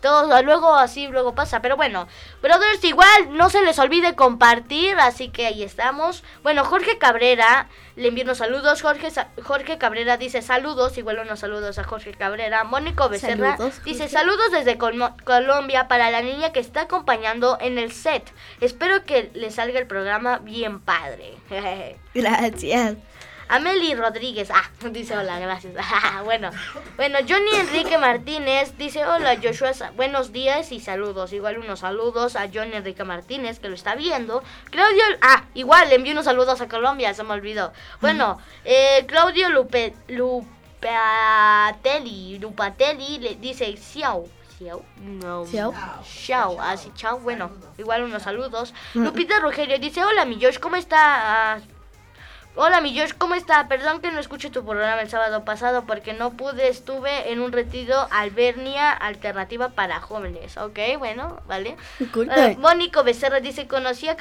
Todo, 0.03 0.43
luego 0.43 0.75
así, 0.75 1.07
luego 1.07 1.35
pasa. 1.35 1.63
Pero 1.63 1.77
bueno, 1.77 2.09
brothers, 2.43 2.83
igual 2.85 3.37
no 3.37 3.49
se 3.49 3.63
les 3.63 3.79
olvide 3.79 4.17
compartir, 4.17 4.99
así 4.99 5.29
que 5.29 5.47
ahí 5.47 5.63
estamos. 5.63 6.25
Bueno, 6.43 6.65
Jorge 6.65 6.99
Cabrera 6.99 7.69
le 7.97 8.09
envío 8.09 8.25
unos 8.25 8.39
saludos. 8.39 8.83
Jorge, 8.83 9.09
Jorge 9.43 9.79
Cabrera 9.79 10.17
dice 10.17 10.43
saludos, 10.43 10.99
igual 10.99 11.21
unos 11.21 11.39
saludos 11.39 11.79
a 11.79 11.85
Jorge 11.85 12.13
Cabrera. 12.13 12.65
Mónico 12.65 13.09
Becerra 13.09 13.57
dice 13.85 14.09
saludos 14.09 14.51
desde 14.51 14.77
Colombia 14.77 15.87
para 15.87 16.11
la 16.11 16.21
niña 16.21 16.53
que 16.53 16.61
está 16.61 16.83
acompañando 16.83 17.57
en 17.61 17.79
el 17.79 17.93
set. 17.93 18.33
Espero 18.61 19.05
que 19.05 19.31
le 19.35 19.51
salga 19.51 19.79
el 19.79 19.87
programa 19.87 20.39
bien 20.39 20.81
padre. 20.81 21.37
Gracias. 22.15 22.97
Ameli 23.53 23.95
Rodríguez, 23.95 24.51
ah, 24.51 24.71
dice 24.93 25.15
hola, 25.15 25.39
gracias. 25.39 25.75
bueno, 26.25 26.51
bueno, 26.97 27.19
Johnny 27.29 27.55
Enrique 27.55 27.99
Martínez 27.99 28.79
dice 28.79 29.05
hola 29.05 29.37
Joshua, 29.43 29.73
buenos 29.95 30.33
días 30.33 30.73
y 30.73 30.81
saludos. 30.81 31.35
Igual 31.35 31.59
unos 31.59 31.81
saludos 31.81 32.35
a 32.35 32.49
Johnny 32.53 32.73
Enrique 32.73 33.05
Martínez 33.05 33.59
que 33.59 33.69
lo 33.69 33.75
está 33.75 33.95
viendo. 33.95 34.43
Claudio, 34.71 35.03
ah, 35.21 35.45
igual 35.53 35.91
le 35.91 35.97
envío 35.97 36.13
unos 36.13 36.25
saludos 36.25 36.63
a 36.63 36.69
Colombia, 36.69 37.13
se 37.13 37.25
me 37.25 37.35
olvidó. 37.35 37.75
Bueno, 38.01 38.39
eh, 38.65 39.05
Claudio 39.07 39.51
Lupe, 39.51 39.93
Lupatelli, 40.09 40.49
Lupatelli 42.39 43.19
le 43.19 43.35
dice 43.35 43.77
Xiao. 43.77 44.25
No, 45.03 45.45
Xiao, 45.45 46.59
así, 46.59 46.91
chao, 46.95 47.19
bueno, 47.19 47.51
igual 47.77 48.03
unos 48.05 48.23
saludos. 48.23 48.73
Lupita 48.95 49.41
Rogelio 49.41 49.79
dice, 49.79 50.03
hola 50.03 50.25
mi 50.25 50.43
Josh, 50.43 50.59
¿cómo 50.59 50.77
está? 50.77 51.61
Hola 52.55 52.83
mi 52.83 52.95
Josh, 52.97 53.13
¿cómo 53.17 53.35
está? 53.35 53.67
Perdón 53.67 54.03
que 54.03 54.13
no 54.13 54.21
escuché 54.21 54.51
tu 54.51 54.63
programa 54.63 55.01
el 55.01 55.09
sábado 55.09 55.43
pasado 55.43 55.85
porque 55.87 56.13
no 56.13 56.33
pude, 56.35 56.69
estuve 56.69 57.33
en 57.33 57.41
un 57.41 57.51
retiro 57.51 58.07
Albernia 58.11 58.93
Alternativa 58.93 59.71
para 59.71 60.01
Jóvenes. 60.01 60.59
Ok, 60.59 60.79
bueno, 60.99 61.41
vale. 61.49 61.77
Uh, 61.99 62.59
Mónico 62.59 63.05
Becerra 63.05 63.41
dice, 63.41 63.67
conocí 63.67 64.07
a, 64.07 64.19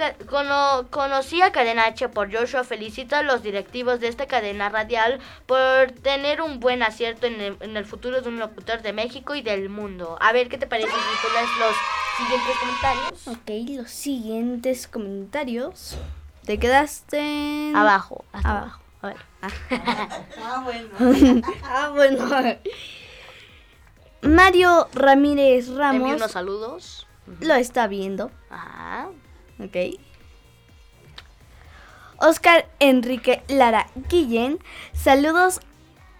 conocí 0.89 1.41
a 1.41 1.51
Cadena 1.51 1.87
H 1.87 2.07
por 2.07 2.33
Joshua, 2.33 2.63
felicito 2.63 3.17
a 3.17 3.21
los 3.21 3.43
directivos 3.43 3.99
de 3.99 4.07
esta 4.07 4.27
cadena 4.27 4.69
radial 4.69 5.19
por 5.45 5.91
tener 6.01 6.41
un 6.41 6.61
buen 6.61 6.83
acierto 6.83 7.27
en 7.27 7.41
el, 7.41 7.57
en 7.59 7.75
el 7.75 7.83
futuro 7.83 8.21
de 8.21 8.29
un 8.29 8.39
locutor 8.39 8.81
de 8.81 8.93
México 8.93 9.35
y 9.35 9.41
del 9.41 9.67
mundo. 9.67 10.17
A 10.21 10.31
ver, 10.31 10.47
¿qué 10.47 10.57
te 10.57 10.67
parece 10.67 10.87
los 10.87 11.75
siguientes 12.17 12.55
comentarios? 12.61 13.27
Ok, 13.27 13.77
los 13.77 13.91
siguientes 13.91 14.87
comentarios. 14.87 15.97
Te 16.51 16.59
quedaste 16.59 17.71
abajo, 17.73 18.25
abajo. 18.33 18.81
A 19.01 19.07
ver. 19.07 19.17
ah, 20.43 20.61
bueno. 20.65 20.89
ah, 21.63 21.91
bueno. 21.93 22.27
Mario 24.21 24.89
Ramírez 24.93 25.69
Ramos. 25.69 26.01
Envío 26.01 26.15
unos 26.17 26.31
saludos. 26.33 27.07
Lo 27.39 27.53
está 27.53 27.87
viendo. 27.87 28.31
Ajá. 28.49 29.07
Ok. 29.63 29.97
Oscar 32.17 32.67
Enrique 32.81 33.43
Lara 33.47 33.87
Guillén. 34.09 34.59
Saludos 34.91 35.61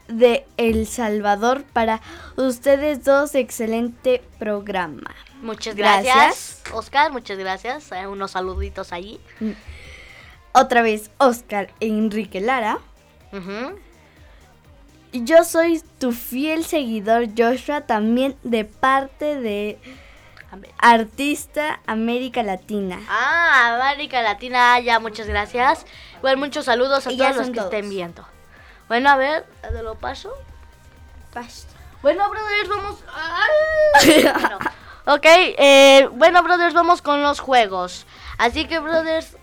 de 0.08 0.48
El 0.56 0.88
Salvador 0.88 1.66
para 1.66 2.00
ustedes 2.38 3.04
dos. 3.04 3.36
Excelente 3.36 4.24
programa. 4.40 5.14
Muchas 5.42 5.76
gracias. 5.76 6.62
Oscar, 6.72 7.12
muchas 7.12 7.38
gracias. 7.38 7.92
Eh, 7.92 8.08
unos 8.08 8.32
saluditos 8.32 8.94
allí. 8.94 9.20
Otra 10.54 10.82
vez 10.82 11.12
Oscar 11.18 11.70
e 11.80 11.88
Enrique 11.88 12.42
Lara. 12.42 12.80
Yo 15.14 15.44
soy 15.44 15.82
tu 16.00 16.12
fiel 16.12 16.66
seguidor 16.66 17.28
Joshua, 17.38 17.82
también 17.82 18.38
de 18.44 18.66
parte 18.66 19.40
de 19.40 19.80
Artista 20.78 21.80
América 21.86 22.44
Latina. 22.44 23.00
Ah, 23.10 23.78
América 23.92 24.22
Latina, 24.22 24.80
ya 24.80 25.00
muchas 25.00 25.28
gracias. 25.28 25.86
Igual 26.18 26.38
muchos 26.38 26.66
saludos 26.66 27.08
a 27.08 27.10
todos 27.10 27.36
los 27.36 27.50
que 27.50 27.60
estén 27.60 27.90
viendo. 27.90 28.26
Bueno, 28.88 29.10
a 29.10 29.16
ver, 29.16 29.46
¿de 29.72 29.84
lo 29.84 29.96
paso? 29.96 30.34
Paso. 31.34 31.68
Bueno, 32.02 32.30
brothers, 32.30 32.70
vamos. 32.70 33.04
bueno, 34.42 34.60
ok, 35.06 35.26
eh, 35.26 36.10
bueno, 36.14 36.44
brothers, 36.44 36.74
vamos 36.74 37.02
con 37.02 37.22
los 37.22 37.40
juegos. 37.40 38.06
Así 38.38 38.66
que, 38.66 38.80
brothers, 38.80 39.38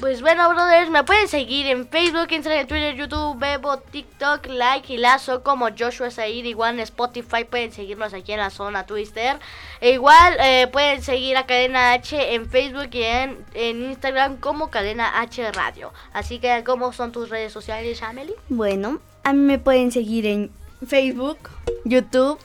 pues 0.00 0.20
bueno, 0.20 0.48
brothers, 0.50 0.90
me 0.90 1.04
pueden 1.04 1.28
seguir 1.28 1.66
en 1.66 1.88
Facebook, 1.88 2.30
Instagram, 2.30 2.66
Twitter, 2.66 2.94
YouTube, 2.94 3.38
Bebo, 3.38 3.78
TikTok, 3.78 4.46
Like 4.46 4.92
y 4.92 4.98
Lazo 4.98 5.42
como 5.42 5.68
Joshua 5.76 6.10
Said. 6.10 6.44
Igual 6.44 6.74
en 6.74 6.80
Spotify 6.80 7.44
pueden 7.44 7.72
seguirnos 7.72 8.12
aquí 8.12 8.32
en 8.32 8.38
la 8.38 8.50
zona 8.50 8.84
Twister. 8.84 9.38
E 9.80 9.92
igual 9.92 10.36
eh, 10.40 10.68
pueden 10.70 11.02
seguir 11.02 11.36
a 11.36 11.46
Cadena 11.46 11.92
H 11.92 12.34
en 12.34 12.48
Facebook 12.48 12.90
y 12.92 13.02
en, 13.02 13.44
Instagram 13.54 14.36
como 14.36 14.70
Cadena 14.70 15.20
H 15.20 15.50
Radio. 15.52 15.92
Así 16.12 16.38
que, 16.38 16.62
¿cómo 16.64 16.92
son 16.92 17.12
tus 17.12 17.30
redes 17.30 17.52
sociales, 17.52 18.02
Amelie? 18.02 18.34
Bueno, 18.48 19.00
a 19.24 19.32
mí 19.32 19.40
me 19.40 19.58
pueden 19.58 19.92
seguir 19.92 20.26
en 20.26 20.50
Facebook, 20.86 21.38
YouTube 21.84 22.38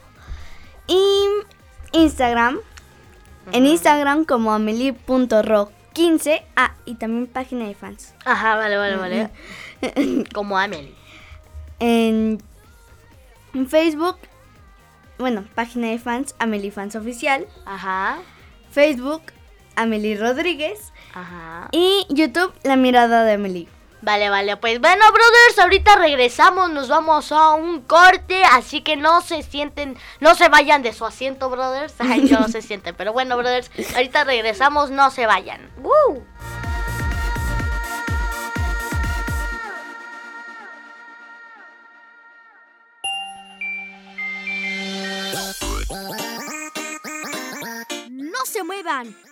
y 0.86 1.24
Instagram. 1.92 2.58
En 3.52 3.66
Instagram 3.66 4.24
como 4.24 4.52
amelie.rock 4.52 5.81
15. 5.92 6.42
Ah, 6.56 6.74
y 6.84 6.94
también 6.94 7.26
página 7.26 7.66
de 7.66 7.74
fans. 7.74 8.14
Ajá, 8.24 8.56
vale, 8.56 8.76
vale, 8.76 8.96
vale. 8.96 9.30
Como 10.34 10.58
Amelie. 10.58 10.94
En, 11.78 12.38
Facebook, 13.68 14.16
bueno, 15.18 15.44
página 15.54 15.88
de 15.88 15.98
fans, 15.98 16.34
Amelie 16.38 16.70
Fans 16.70 16.96
Oficial. 16.96 17.46
Ajá. 17.66 18.18
Facebook, 18.70 19.22
Amelie 19.76 20.16
Rodríguez. 20.16 20.92
Ajá. 21.14 21.68
Y 21.72 22.06
YouTube, 22.08 22.52
La 22.62 22.76
Mirada 22.76 23.24
de 23.24 23.32
Amelie. 23.32 23.68
Vale, 24.02 24.30
vale, 24.30 24.56
pues 24.56 24.80
bueno, 24.80 25.04
brothers, 25.12 25.58
ahorita 25.60 25.94
regresamos, 25.94 26.70
nos 26.70 26.88
vamos 26.88 27.30
a 27.30 27.52
un 27.52 27.82
corte, 27.82 28.42
así 28.44 28.80
que 28.80 28.96
no 28.96 29.20
se 29.22 29.44
sienten, 29.44 29.96
no 30.18 30.34
se 30.34 30.48
vayan 30.48 30.82
de 30.82 30.92
su 30.92 31.06
asiento, 31.06 31.48
brothers. 31.48 31.94
Ay, 32.00 32.22
no 32.22 32.48
se 32.48 32.62
sienten, 32.62 32.96
pero 32.96 33.12
bueno, 33.12 33.36
brothers, 33.36 33.70
ahorita 33.94 34.24
regresamos, 34.24 34.90
no 34.90 35.10
se 35.12 35.26
vayan. 35.26 35.70
¡Woo! 35.78 36.26
se 48.52 48.62
muevan. 48.62 49.14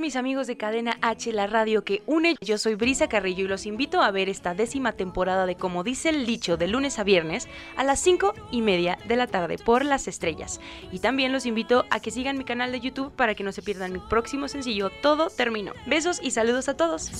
Mis 0.00 0.16
amigos 0.16 0.46
de 0.46 0.56
Cadena 0.56 0.98
H, 1.00 1.32
la 1.32 1.46
radio 1.46 1.82
que 1.82 2.02
une. 2.06 2.36
Yo 2.40 2.58
soy 2.58 2.74
Brisa 2.74 3.08
Carrillo 3.08 3.44
y 3.44 3.48
los 3.48 3.66
invito 3.66 4.02
a 4.02 4.10
ver 4.10 4.28
esta 4.28 4.54
décima 4.54 4.92
temporada 4.92 5.46
de 5.46 5.56
Como 5.56 5.82
dice 5.82 6.10
el 6.10 6.26
dicho 6.26 6.56
de 6.56 6.68
lunes 6.68 6.98
a 6.98 7.04
viernes 7.04 7.48
a 7.76 7.84
las 7.84 8.00
5 8.00 8.34
y 8.50 8.62
media 8.62 8.98
de 9.06 9.16
la 9.16 9.26
tarde 9.26 9.58
por 9.58 9.84
las 9.84 10.08
estrellas. 10.08 10.60
Y 10.92 10.98
también 11.00 11.32
los 11.32 11.46
invito 11.46 11.84
a 11.90 12.00
que 12.00 12.10
sigan 12.10 12.38
mi 12.38 12.44
canal 12.44 12.72
de 12.72 12.80
YouTube 12.80 13.12
para 13.12 13.34
que 13.34 13.44
no 13.44 13.52
se 13.52 13.62
pierdan 13.62 13.92
mi 13.92 14.00
próximo 14.00 14.48
sencillo 14.48 14.90
Todo 15.02 15.30
Terminó. 15.30 15.72
Besos 15.86 16.20
y 16.22 16.30
saludos 16.30 16.68
a 16.68 16.76
todos. 16.76 17.10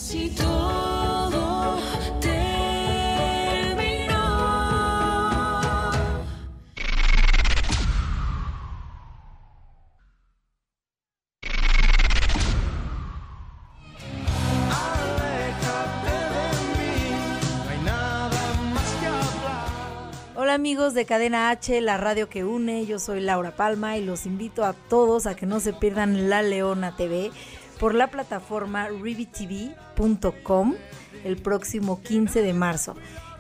Amigos 20.59 20.93
de 20.93 21.07
Cadena 21.07 21.51
H, 21.51 21.81
la 21.81 21.99
radio 21.99 22.29
que 22.29 22.43
une, 22.43 22.85
yo 22.85 22.99
soy 22.99 23.21
Laura 23.21 23.55
Palma 23.55 23.97
y 23.97 24.05
los 24.05 24.27
invito 24.27 24.65
a 24.65 24.73
todos 24.73 25.29
a 25.29 25.37
que 25.37 25.47
no 25.47 25.61
se 25.61 25.73
pierdan 25.73 26.29
La 26.29 26.43
Leona 26.43 26.97
TV 26.97 27.31
por 27.79 27.95
la 27.95 28.09
plataforma 28.09 28.89
rivitv.com 28.89 30.75
el 31.23 31.37
próximo 31.37 32.03
15 32.03 32.43
de 32.43 32.53
marzo. 32.55 32.97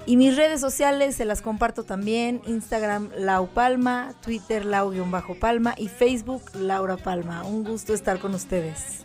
Y 0.06 0.16
mis 0.16 0.36
redes 0.36 0.60
sociales 0.60 1.16
se 1.16 1.24
las 1.24 1.42
comparto 1.42 1.82
también, 1.82 2.40
Instagram 2.46 3.10
Lau 3.18 3.48
Palma, 3.48 4.14
Twitter 4.22 4.64
Lau-Palma 4.64 5.74
y 5.76 5.88
Facebook 5.88 6.42
Laura 6.54 6.98
Palma. 6.98 7.42
Un 7.42 7.64
gusto 7.64 7.94
estar 7.94 8.20
con 8.20 8.32
ustedes. 8.32 9.04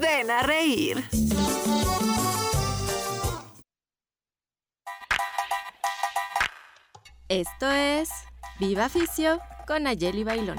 ven 0.00 0.30
a 0.30 0.42
reír. 0.42 1.04
Esto 7.28 7.70
es 7.70 8.08
Viva 8.58 8.88
Fisio 8.88 9.40
con 9.66 9.86
Ayeli 9.86 10.24
Bailón. 10.24 10.58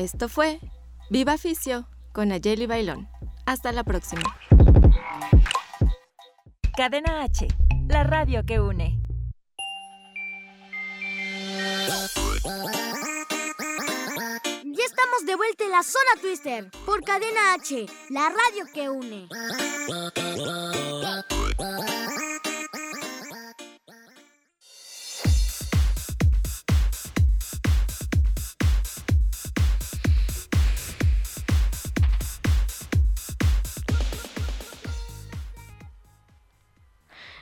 Esto 0.00 0.30
fue 0.30 0.60
Viva 1.10 1.36
Fisio 1.36 1.86
con 2.14 2.32
Ayeli 2.32 2.64
Bailón. 2.64 3.06
Hasta 3.44 3.70
la 3.70 3.84
próxima. 3.84 4.22
Cadena 6.74 7.22
H, 7.22 7.46
la 7.86 8.04
radio 8.04 8.42
que 8.46 8.60
une. 8.60 8.98
Ya 14.64 14.84
estamos 14.86 15.26
de 15.26 15.36
vuelta 15.36 15.64
en 15.64 15.70
la 15.70 15.82
zona 15.82 16.18
Twister 16.22 16.70
por 16.86 17.04
Cadena 17.04 17.52
H, 17.52 17.84
la 18.08 18.30
radio 18.30 18.64
que 18.72 18.88
une. 18.88 19.28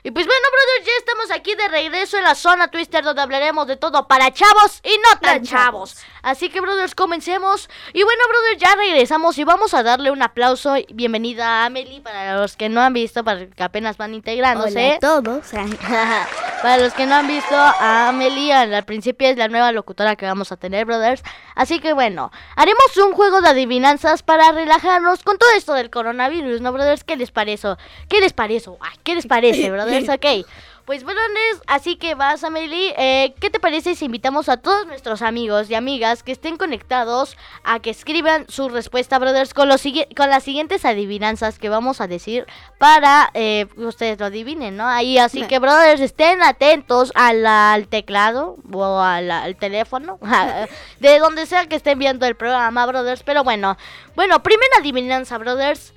Y 0.01 0.11
pues 0.11 0.25
bueno, 0.25 0.41
brothers, 0.51 0.85
ya 0.85 0.93
estamos 0.97 1.31
aquí 1.31 1.55
de 1.55 1.67
regreso 1.67 2.17
en 2.17 2.23
la 2.23 2.35
zona 2.35 2.69
Twister 2.69 3.03
donde 3.03 3.21
hablaremos 3.21 3.67
de 3.67 3.75
todo 3.75 4.07
para 4.07 4.31
chavos 4.31 4.79
y 4.83 4.97
no 4.97 5.19
tan 5.19 5.43
chavos. 5.43 5.97
Así 6.21 6.49
que, 6.49 6.61
brothers, 6.61 6.95
comencemos. 6.95 7.69
Y 7.93 8.03
bueno, 8.03 8.23
brothers, 8.29 8.61
ya 8.61 8.75
regresamos 8.75 9.37
y 9.37 9.43
vamos 9.43 9.73
a 9.73 9.83
darle 9.83 10.11
un 10.11 10.21
aplauso 10.21 10.75
bienvenida 10.93 11.63
a 11.63 11.65
Amelie 11.65 12.01
para 12.01 12.39
los 12.39 12.55
que 12.55 12.69
no 12.69 12.81
han 12.81 12.93
visto, 12.93 13.23
para 13.23 13.47
que 13.47 13.63
apenas 13.63 13.97
van 13.97 14.13
integrándose. 14.13 14.71
Hola 14.71 14.95
a 14.95 14.99
todos. 14.99 15.45
Para 16.61 16.77
los 16.77 16.93
que 16.93 17.05
no 17.05 17.15
han 17.15 17.27
visto 17.27 17.55
a 17.55 18.09
Amelie, 18.09 18.51
al 18.51 18.83
principio 18.83 19.29
es 19.29 19.37
la 19.37 19.47
nueva 19.47 19.71
locutora 19.71 20.17
que 20.17 20.25
vamos 20.25 20.51
a 20.51 20.57
tener, 20.57 20.85
brothers. 20.85 21.23
Así 21.55 21.79
que 21.79 21.93
bueno, 21.93 22.31
haremos 22.57 22.97
un 22.97 23.13
juego 23.13 23.41
de 23.41 23.49
adivinanzas 23.49 24.23
para 24.23 24.51
relajarnos 24.51 25.23
con 25.23 25.37
todo 25.37 25.49
esto 25.55 25.73
del 25.73 25.89
coronavirus, 25.89 26.59
¿no, 26.59 26.73
brothers? 26.73 27.05
¿Qué 27.05 27.15
les 27.15 27.31
parece? 27.31 27.69
¿Qué 28.09 28.19
les 28.19 28.33
parece? 28.33 28.71
Ay, 28.81 28.97
¿Qué 29.03 29.15
les 29.15 29.25
parece, 29.25 29.71
brothers? 29.71 30.09
Ok. 30.09 30.45
Pues 30.89 31.03
brothers, 31.03 31.61
así 31.67 31.97
que 31.97 32.15
vas, 32.15 32.43
Amelie. 32.43 32.95
Eh, 32.97 33.35
¿Qué 33.39 33.51
te 33.51 33.59
parece 33.59 33.93
si 33.93 34.05
invitamos 34.05 34.49
a 34.49 34.57
todos 34.57 34.87
nuestros 34.87 35.21
amigos 35.21 35.69
y 35.69 35.75
amigas 35.75 36.23
que 36.23 36.31
estén 36.31 36.57
conectados 36.57 37.37
a 37.63 37.79
que 37.79 37.91
escriban 37.91 38.47
su 38.49 38.69
respuesta, 38.69 39.19
brothers, 39.19 39.53
con, 39.53 39.69
los, 39.69 39.83
con 40.17 40.31
las 40.31 40.41
siguientes 40.41 40.85
adivinanzas 40.85 41.59
que 41.59 41.69
vamos 41.69 42.01
a 42.01 42.07
decir 42.07 42.47
para 42.79 43.29
eh, 43.35 43.67
que 43.75 43.85
ustedes 43.85 44.19
lo 44.19 44.25
adivinen, 44.25 44.77
¿no? 44.77 44.87
Ahí, 44.87 45.19
así 45.19 45.43
que, 45.43 45.59
brothers, 45.59 46.01
estén 46.01 46.41
atentos 46.41 47.11
al, 47.13 47.45
al 47.45 47.87
teclado 47.87 48.57
o 48.73 48.99
al 48.99 49.55
teléfono, 49.57 50.17
de 50.99 51.19
donde 51.19 51.45
sea 51.45 51.67
que 51.67 51.75
estén 51.75 51.99
viendo 51.99 52.25
el 52.25 52.35
programa, 52.35 52.87
brothers. 52.87 53.21
Pero 53.21 53.43
bueno, 53.43 53.77
bueno, 54.15 54.41
primera 54.41 54.77
adivinanza, 54.79 55.37
brothers. 55.37 55.93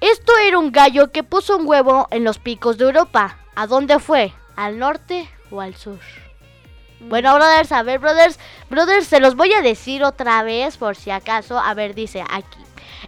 Esto 0.00 0.32
era 0.38 0.58
un 0.58 0.72
gallo 0.72 1.12
que 1.12 1.22
puso 1.22 1.56
un 1.56 1.68
huevo 1.68 2.08
en 2.10 2.24
los 2.24 2.40
picos 2.40 2.78
de 2.78 2.86
Europa. 2.86 3.38
¿A 3.56 3.66
dónde 3.66 3.98
fue? 3.98 4.32
¿Al 4.56 4.78
norte 4.78 5.28
o 5.50 5.60
al 5.60 5.74
sur? 5.76 5.98
Bueno, 7.00 7.34
brothers, 7.34 7.70
a 7.72 7.82
ver, 7.82 7.98
brothers, 7.98 8.38
brothers, 8.70 9.06
se 9.06 9.20
los 9.20 9.36
voy 9.36 9.52
a 9.52 9.60
decir 9.60 10.02
otra 10.02 10.42
vez 10.42 10.76
por 10.76 10.96
si 10.96 11.10
acaso. 11.10 11.58
A 11.58 11.74
ver, 11.74 11.94
dice 11.94 12.24
aquí. 12.30 12.58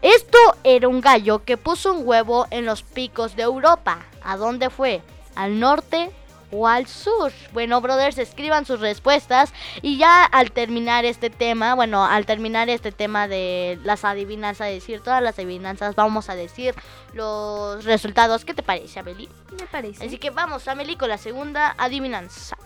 Esto 0.03 0.39
era 0.65 0.89
un 0.89 1.01
gallo 1.01 1.45
que 1.45 1.57
puso 1.57 1.95
un 1.95 2.07
huevo 2.07 2.47
en 2.51 2.67
los 2.67 2.83
picos 2.83 3.35
de 3.37 3.43
Europa. 3.43 4.01
¿A 4.23 4.37
dónde 4.37 4.71
fue? 4.71 5.03
¿Al 5.35 5.59
norte 5.59 6.11
o 6.51 6.67
al 6.67 6.87
sur? 6.87 7.33
Bueno, 7.53 7.81
brothers, 7.81 8.19
escriban 8.19 8.67
sus 8.67 8.81
respuestas 8.81 9.53
y 9.83 9.99
ya 9.99 10.25
al 10.25 10.53
terminar 10.53 11.05
este 11.05 11.31
tema, 11.31 11.75
bueno, 11.75 12.05
al 12.05 12.27
terminar 12.27 12.69
este 12.69 12.93
tema 12.93 13.29
de 13.29 13.79
las 13.85 14.05
adivinanzas, 14.05 14.69
decir 14.69 15.01
todas 15.01 15.23
las 15.23 15.39
adivinanzas, 15.39 15.95
vamos 15.95 16.29
a 16.31 16.35
decir 16.35 16.75
los 17.13 17.85
resultados. 17.85 18.45
¿Qué 18.45 18.55
te 18.55 18.63
parece, 18.63 19.01
Amelie? 19.01 19.29
Me 19.59 19.67
parece. 19.67 20.07
Así 20.07 20.19
que 20.19 20.31
vamos, 20.31 20.67
Amelie, 20.69 20.97
con 20.97 21.09
la 21.09 21.19
segunda 21.19 21.75
adivinanza. 21.79 22.57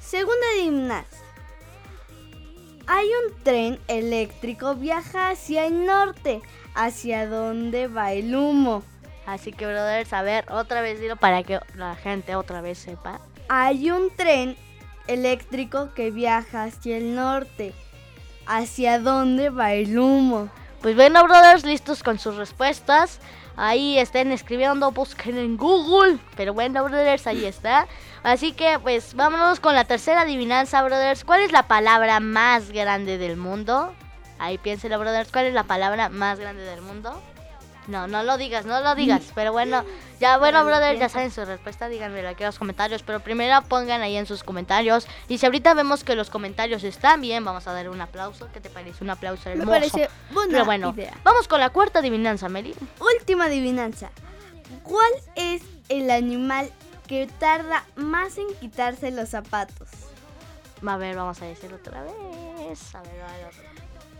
Segunda 0.00 0.46
adivinanza. 0.54 1.26
Hay 2.88 3.06
un 3.06 3.42
tren 3.42 3.80
eléctrico 3.88 4.76
viaja 4.76 5.30
hacia 5.30 5.66
el 5.66 5.86
norte. 5.86 6.40
¿Hacia 6.74 7.26
dónde 7.26 7.88
va 7.88 8.12
el 8.12 8.36
humo? 8.36 8.82
Así 9.26 9.52
que, 9.52 9.66
brothers, 9.66 10.12
a 10.12 10.22
ver, 10.22 10.50
otra 10.50 10.80
vez 10.80 11.00
dilo 11.00 11.16
para 11.16 11.42
que 11.42 11.58
la 11.74 11.96
gente 11.96 12.36
otra 12.36 12.60
vez 12.60 12.78
sepa. 12.78 13.20
Hay 13.48 13.90
un 13.90 14.10
tren 14.14 14.56
eléctrico 15.08 15.90
que 15.94 16.10
viaja 16.10 16.64
hacia 16.64 16.96
el 16.96 17.14
norte. 17.14 17.74
¿Hacia 18.46 19.00
dónde 19.00 19.50
va 19.50 19.72
el 19.72 19.98
humo? 19.98 20.48
Pues 20.80 20.94
bueno, 20.94 21.24
brothers, 21.24 21.64
listos 21.64 22.04
con 22.04 22.20
sus 22.20 22.36
respuestas. 22.36 23.18
Ahí 23.56 23.98
estén 23.98 24.30
escribiendo, 24.30 24.92
busquen 24.92 25.38
en 25.38 25.56
Google. 25.56 26.18
Pero 26.36 26.54
bueno, 26.54 26.84
brothers, 26.84 27.26
ahí 27.26 27.44
está. 27.46 27.88
Así 28.22 28.52
que, 28.52 28.78
pues, 28.78 29.14
vámonos 29.14 29.58
con 29.58 29.74
la 29.74 29.84
tercera 29.84 30.20
adivinanza, 30.20 30.82
brothers. 30.84 31.24
¿Cuál 31.24 31.40
es 31.40 31.50
la 31.50 31.66
palabra 31.66 32.20
más 32.20 32.70
grande 32.70 33.18
del 33.18 33.36
mundo? 33.36 33.92
Ahí 34.38 34.58
piénselo, 34.58 34.98
brothers. 34.98 35.32
¿Cuál 35.32 35.46
es 35.46 35.54
la 35.54 35.64
palabra 35.64 36.08
más 36.08 36.38
grande 36.38 36.62
del 36.62 36.82
mundo? 36.82 37.20
No, 37.86 38.06
no 38.08 38.22
lo 38.22 38.36
digas, 38.36 38.66
no 38.66 38.80
lo 38.80 38.94
digas. 38.94 39.22
Pero 39.34 39.52
bueno, 39.52 39.84
ya, 40.20 40.38
bueno, 40.38 40.64
brothers, 40.64 40.98
ya 40.98 41.08
saben 41.08 41.30
su 41.30 41.44
respuesta. 41.44 41.88
Díganmelo 41.88 42.28
aquí 42.28 42.42
en 42.42 42.48
los 42.48 42.58
comentarios. 42.58 43.02
Pero 43.02 43.20
primero 43.20 43.62
pongan 43.68 44.00
ahí 44.02 44.16
en 44.16 44.26
sus 44.26 44.42
comentarios. 44.42 45.06
Y 45.28 45.38
si 45.38 45.46
ahorita 45.46 45.74
vemos 45.74 46.02
que 46.04 46.16
los 46.16 46.30
comentarios 46.30 46.82
están 46.84 47.20
bien, 47.20 47.44
vamos 47.44 47.66
a 47.66 47.72
dar 47.72 47.88
un 47.88 48.00
aplauso. 48.00 48.48
¿Qué 48.52 48.60
te 48.60 48.70
parece? 48.70 49.04
Un 49.04 49.10
aplauso 49.10 49.48
hermoso. 49.50 49.70
Me 49.70 49.78
parece 49.78 50.10
buena 50.32 50.52
Pero 50.52 50.64
bueno, 50.64 50.92
idea. 50.96 51.14
vamos 51.22 51.46
con 51.48 51.60
la 51.60 51.70
cuarta 51.70 52.00
adivinanza, 52.00 52.48
Meli. 52.48 52.74
Última 53.18 53.44
adivinanza. 53.44 54.10
¿Cuál 54.82 55.12
es 55.36 55.62
el 55.88 56.10
animal 56.10 56.70
que 57.06 57.28
tarda 57.38 57.84
más 57.94 58.36
en 58.38 58.46
quitarse 58.60 59.10
los 59.12 59.28
zapatos? 59.28 59.88
A 60.84 60.96
ver, 60.96 61.16
vamos 61.16 61.40
a 61.40 61.46
decirlo 61.46 61.76
otra 61.76 62.02
vez. 62.02 62.12
A 62.94 63.00
ver, 63.02 63.20
a 63.22 63.32
ver, 63.32 63.44
a 63.44 63.48
ver. 63.48 63.75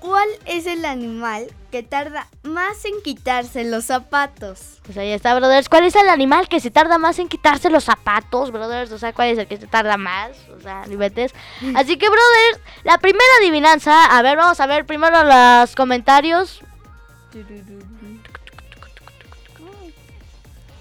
¿Cuál 0.06 0.28
es 0.44 0.66
el 0.66 0.84
animal 0.84 1.48
que 1.72 1.82
tarda 1.82 2.28
más 2.44 2.84
en 2.84 3.02
quitarse 3.02 3.64
los 3.64 3.86
zapatos? 3.86 4.78
Pues 4.84 4.96
ahí 4.98 5.10
está, 5.10 5.34
brothers. 5.34 5.68
¿Cuál 5.68 5.84
es 5.84 5.96
el 5.96 6.08
animal 6.08 6.48
que 6.48 6.60
se 6.60 6.70
tarda 6.70 6.96
más 6.96 7.18
en 7.18 7.26
quitarse 7.26 7.70
los 7.70 7.82
zapatos, 7.82 8.52
brothers? 8.52 8.92
O 8.92 8.98
sea, 8.98 9.12
¿cuál 9.12 9.30
es 9.30 9.38
el 9.38 9.48
que 9.48 9.56
se 9.56 9.66
tarda 9.66 9.96
más? 9.96 10.30
O 10.56 10.60
sea, 10.60 10.86
nivetes. 10.86 11.34
Así 11.74 11.96
que, 11.96 12.06
brothers, 12.08 12.60
la 12.84 12.98
primera 12.98 13.24
adivinanza. 13.40 14.16
A 14.16 14.22
ver, 14.22 14.36
vamos 14.36 14.60
a 14.60 14.66
ver 14.68 14.86
primero 14.86 15.24
los 15.24 15.74
comentarios. 15.74 16.62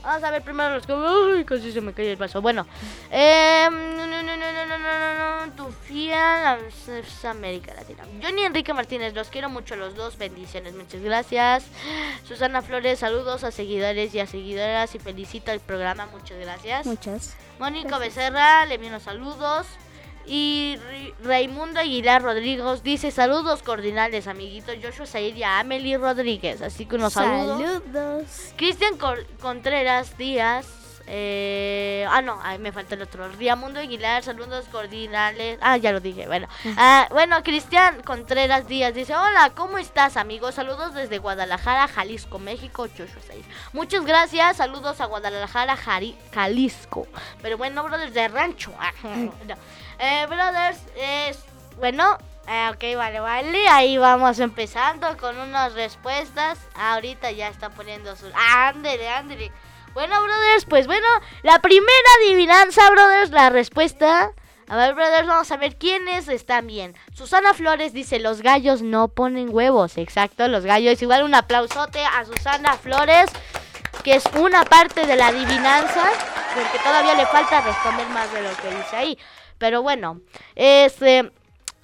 Vamos 0.05 0.23
a 0.23 0.29
ver 0.29 0.43
primero 0.43 0.75
los 0.75 0.85
que. 0.85 0.93
Uy, 0.93 1.43
casi 1.45 1.71
se 1.71 1.81
me 1.81 1.91
cae 1.91 2.11
el 2.11 2.15
vaso. 2.15 2.39
Bueno, 2.39 2.67
eh, 3.09 3.67
no, 3.71 4.05
no, 4.05 4.21
no, 4.21 4.37
no, 4.37 4.51
no, 4.53 4.77
no, 4.77 5.45
no, 5.47 5.53
tu 5.53 5.71
fiel 5.71 6.59
América 7.25 7.73
Latina. 7.73 8.03
Johnny 8.21 8.43
Enrique 8.43 8.71
Martínez, 8.71 9.15
los 9.15 9.29
quiero 9.29 9.49
mucho 9.49 9.75
los 9.75 9.95
dos. 9.95 10.17
Bendiciones, 10.17 10.75
muchas 10.75 11.01
gracias. 11.01 11.65
Susana 12.27 12.61
Flores, 12.61 12.99
saludos 12.99 13.43
a 13.43 13.49
seguidores 13.51 14.13
y 14.13 14.19
a 14.19 14.27
seguidoras 14.27 14.93
y 14.93 14.99
felicita 14.99 15.53
el 15.53 15.59
programa, 15.59 16.05
muchas 16.07 16.37
gracias. 16.37 16.85
Muchas. 16.85 17.35
Mónica 17.59 17.97
Becerra, 17.97 18.65
le 18.67 18.75
envío 18.75 18.99
saludos. 18.99 19.65
Y 20.27 20.77
Raimundo 21.23 21.79
Aguilar 21.79 22.21
Rodríguez 22.23 22.81
dice 22.83 23.11
saludos 23.11 23.61
cordiales, 23.61 24.27
amiguitos. 24.27 24.75
Joshua 24.83 25.05
Said 25.05 25.35
y 25.35 25.43
a 25.43 25.59
Amelie 25.59 25.97
Rodríguez. 25.97 26.61
Así 26.61 26.85
que 26.85 26.95
unos 26.95 27.13
saludos. 27.13 27.61
Saludos. 27.61 28.53
Cristian 28.57 28.95
Contreras 29.39 30.17
Díaz. 30.17 30.67
eh, 31.07 32.03
ah, 32.09 32.23
no, 32.23 32.39
ay, 32.41 32.57
me 32.57 32.71
falta 32.71 32.95
el 32.95 33.03
otro. 33.03 33.27
Riamundo 33.29 33.79
Aguilar, 33.79 34.23
saludos 34.23 34.65
cordiales. 34.71 35.59
Ah, 35.61 35.77
ya 35.77 35.91
lo 35.91 35.99
dije. 35.99 36.25
Bueno, 36.25 36.47
Ah, 36.77 37.07
bueno, 37.11 37.43
Cristian 37.43 38.01
Contreras 38.01 38.67
Díaz 38.67 38.95
dice: 38.95 39.15
Hola, 39.15 39.51
¿cómo 39.55 39.77
estás, 39.77 40.17
amigos? 40.17 40.55
Saludos 40.55 40.95
desde 40.95 41.19
Guadalajara, 41.19 41.87
Jalisco, 41.87 42.39
México. 42.39 42.87
Joshua 42.97 43.21
Said. 43.27 43.43
Muchas 43.73 44.03
gracias. 44.03 44.57
Saludos 44.57 44.99
a 44.99 45.05
Guadalajara, 45.05 45.77
Jari- 45.77 46.15
Jalisco. 46.33 47.05
Pero 47.43 47.57
bueno, 47.59 47.83
brothers 47.83 48.13
de 48.15 48.27
rancho. 48.27 48.73
Ah, 48.79 48.91
no. 49.03 49.55
Eh, 49.99 50.25
brothers, 50.27 50.79
es. 50.95 51.43
Bueno, 51.77 52.17
eh, 52.47 52.69
ok, 52.71 52.97
vale, 52.97 53.19
vale. 53.19 53.67
Ahí 53.67 53.97
vamos 53.97 54.39
empezando 54.39 55.17
con 55.17 55.37
unas 55.37 55.73
respuestas. 55.73 56.59
Ahorita 56.75 57.31
ya 57.31 57.47
está 57.47 57.69
poniendo 57.69 58.15
sus. 58.15 58.31
Ándele, 58.35 59.09
ándele. 59.09 59.51
Bueno, 59.93 60.21
brothers, 60.21 60.65
pues 60.65 60.87
bueno, 60.87 61.07
la 61.41 61.59
primera 61.59 62.09
adivinanza, 62.19 62.89
brothers, 62.91 63.31
la 63.31 63.49
respuesta. 63.49 64.31
A 64.67 64.75
ver, 64.75 64.93
brothers, 64.93 65.27
vamos 65.27 65.49
a 65.51 65.57
ver 65.57 65.77
quiénes 65.77 66.27
están 66.27 66.67
bien. 66.67 66.95
Susana 67.13 67.53
Flores 67.53 67.93
dice, 67.93 68.19
los 68.19 68.41
gallos 68.41 68.81
no 68.81 69.07
ponen 69.07 69.53
huevos. 69.53 69.97
Exacto, 69.97 70.47
los 70.47 70.65
gallos. 70.65 71.01
Igual 71.01 71.23
un 71.23 71.33
aplausote 71.33 72.03
a 72.03 72.25
Susana 72.25 72.73
Flores, 72.73 73.27
que 74.03 74.15
es 74.15 74.25
una 74.37 74.65
parte 74.65 75.05
de 75.05 75.15
la 75.15 75.27
adivinanza, 75.27 76.09
porque 76.53 76.79
todavía 76.79 77.15
le 77.15 77.25
falta 77.27 77.61
responder 77.61 78.07
más 78.09 78.31
de 78.33 78.41
lo 78.41 78.49
que 78.57 78.75
dice 78.75 78.95
ahí. 78.95 79.17
Pero 79.57 79.81
bueno, 79.81 80.21
este... 80.55 81.31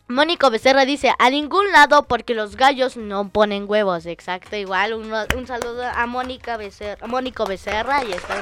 Mónico 0.07 0.49
Becerra 0.49 0.83
dice, 0.83 1.13
a 1.17 1.29
ningún 1.29 1.71
lado 1.71 2.03
porque 2.03 2.35
los 2.35 2.57
gallos 2.57 2.97
no 2.97 3.29
ponen 3.29 3.63
huevos. 3.65 4.05
Exacto, 4.05 4.57
igual. 4.57 4.93
Un, 4.93 5.13
un 5.37 5.47
saludo 5.47 5.85
a 5.85 6.05
Mónica 6.05 6.57
Becerra, 6.57 7.07
Mónico 7.07 7.45
Becerra 7.45 8.03
y 8.03 8.11
está. 8.11 8.35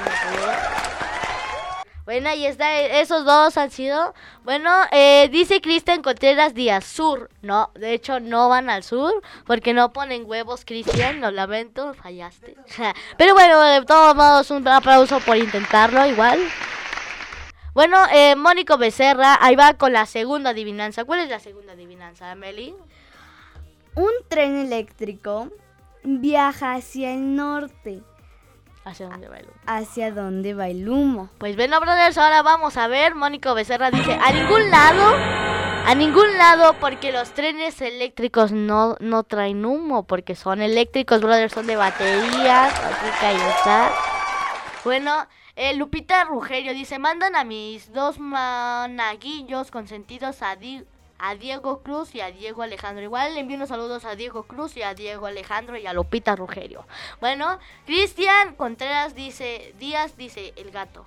Bueno, 2.10 2.28
ahí 2.28 2.44
está, 2.44 2.80
eh, 2.80 3.00
esos 3.00 3.24
dos 3.24 3.56
han 3.56 3.70
sido. 3.70 4.14
Bueno, 4.42 4.68
eh, 4.90 5.28
dice 5.30 5.60
Cristian 5.60 6.02
Contreras 6.02 6.54
Díaz, 6.54 6.84
sur. 6.84 7.30
No, 7.40 7.70
de 7.76 7.92
hecho 7.92 8.18
no 8.18 8.48
van 8.48 8.68
al 8.68 8.82
sur 8.82 9.22
porque 9.46 9.72
no 9.72 9.92
ponen 9.92 10.24
huevos, 10.26 10.64
Cristian. 10.64 11.20
Lo 11.20 11.30
lamento, 11.30 11.94
fallaste. 11.94 12.56
Pero 13.16 13.34
bueno, 13.34 13.62
de 13.62 13.84
todos 13.84 14.16
modos, 14.16 14.50
un 14.50 14.66
aplauso 14.66 15.20
por 15.20 15.36
intentarlo, 15.36 16.04
igual. 16.04 16.40
Bueno, 17.72 17.98
eh, 18.12 18.34
Mónico 18.34 18.78
Becerra, 18.78 19.38
ahí 19.40 19.54
va 19.54 19.74
con 19.74 19.92
la 19.92 20.06
segunda 20.06 20.50
adivinanza. 20.50 21.04
¿Cuál 21.04 21.20
es 21.20 21.30
la 21.30 21.38
segunda 21.38 21.74
adivinanza, 21.74 22.34
Meli? 22.34 22.74
Un 23.94 24.10
tren 24.28 24.56
eléctrico 24.56 25.48
viaja 26.02 26.74
hacia 26.74 27.12
el 27.12 27.36
norte. 27.36 28.02
¿Hacia 28.84 29.08
dónde 29.08 29.28
va 29.28 29.38
el 29.38 29.46
humo? 29.46 29.60
¿Hacia 29.66 30.10
dónde 30.10 30.54
va 30.54 30.68
el 30.68 30.88
humo? 30.88 31.30
Pues 31.38 31.54
bueno, 31.54 31.78
brothers, 31.80 32.18
ahora 32.18 32.42
vamos 32.42 32.76
a 32.76 32.88
ver. 32.88 33.14
Mónico 33.14 33.54
Becerra 33.54 33.90
dice, 33.90 34.14
a 34.14 34.32
ningún 34.32 34.70
lado, 34.70 35.14
a 35.86 35.94
ningún 35.94 36.38
lado, 36.38 36.74
porque 36.80 37.12
los 37.12 37.30
trenes 37.32 37.80
eléctricos 37.82 38.52
no, 38.52 38.96
no 38.98 39.22
traen 39.22 39.64
humo, 39.64 40.04
porque 40.04 40.34
son 40.34 40.60
eléctricos, 40.60 41.20
brothers, 41.20 41.52
son 41.52 41.66
de 41.66 41.76
baterías. 41.76 42.72
Así 42.72 43.20
que 43.20 43.26
ahí 43.26 43.36
está. 43.36 43.92
Bueno, 44.82 45.26
eh, 45.60 45.74
Lupita 45.74 46.24
Rugerio 46.24 46.72
dice, 46.72 46.98
mandan 46.98 47.36
a 47.36 47.44
mis 47.44 47.92
dos 47.92 48.18
managuillos 48.18 49.70
consentidos 49.70 50.40
a, 50.40 50.56
Di- 50.56 50.84
a 51.18 51.34
Diego 51.34 51.82
Cruz 51.82 52.14
y 52.14 52.22
a 52.22 52.30
Diego 52.30 52.62
Alejandro. 52.62 53.04
Igual 53.04 53.34
le 53.34 53.40
envío 53.40 53.56
unos 53.58 53.68
saludos 53.68 54.06
a 54.06 54.16
Diego 54.16 54.44
Cruz 54.44 54.78
y 54.78 54.82
a 54.82 54.94
Diego 54.94 55.26
Alejandro 55.26 55.76
y 55.76 55.86
a 55.86 55.92
Lupita 55.92 56.34
Rugerio. 56.34 56.86
Bueno, 57.20 57.58
Cristian 57.84 58.54
Contreras 58.54 59.14
dice, 59.14 59.74
Díaz 59.78 60.16
dice, 60.16 60.54
el 60.56 60.70
gato. 60.70 61.04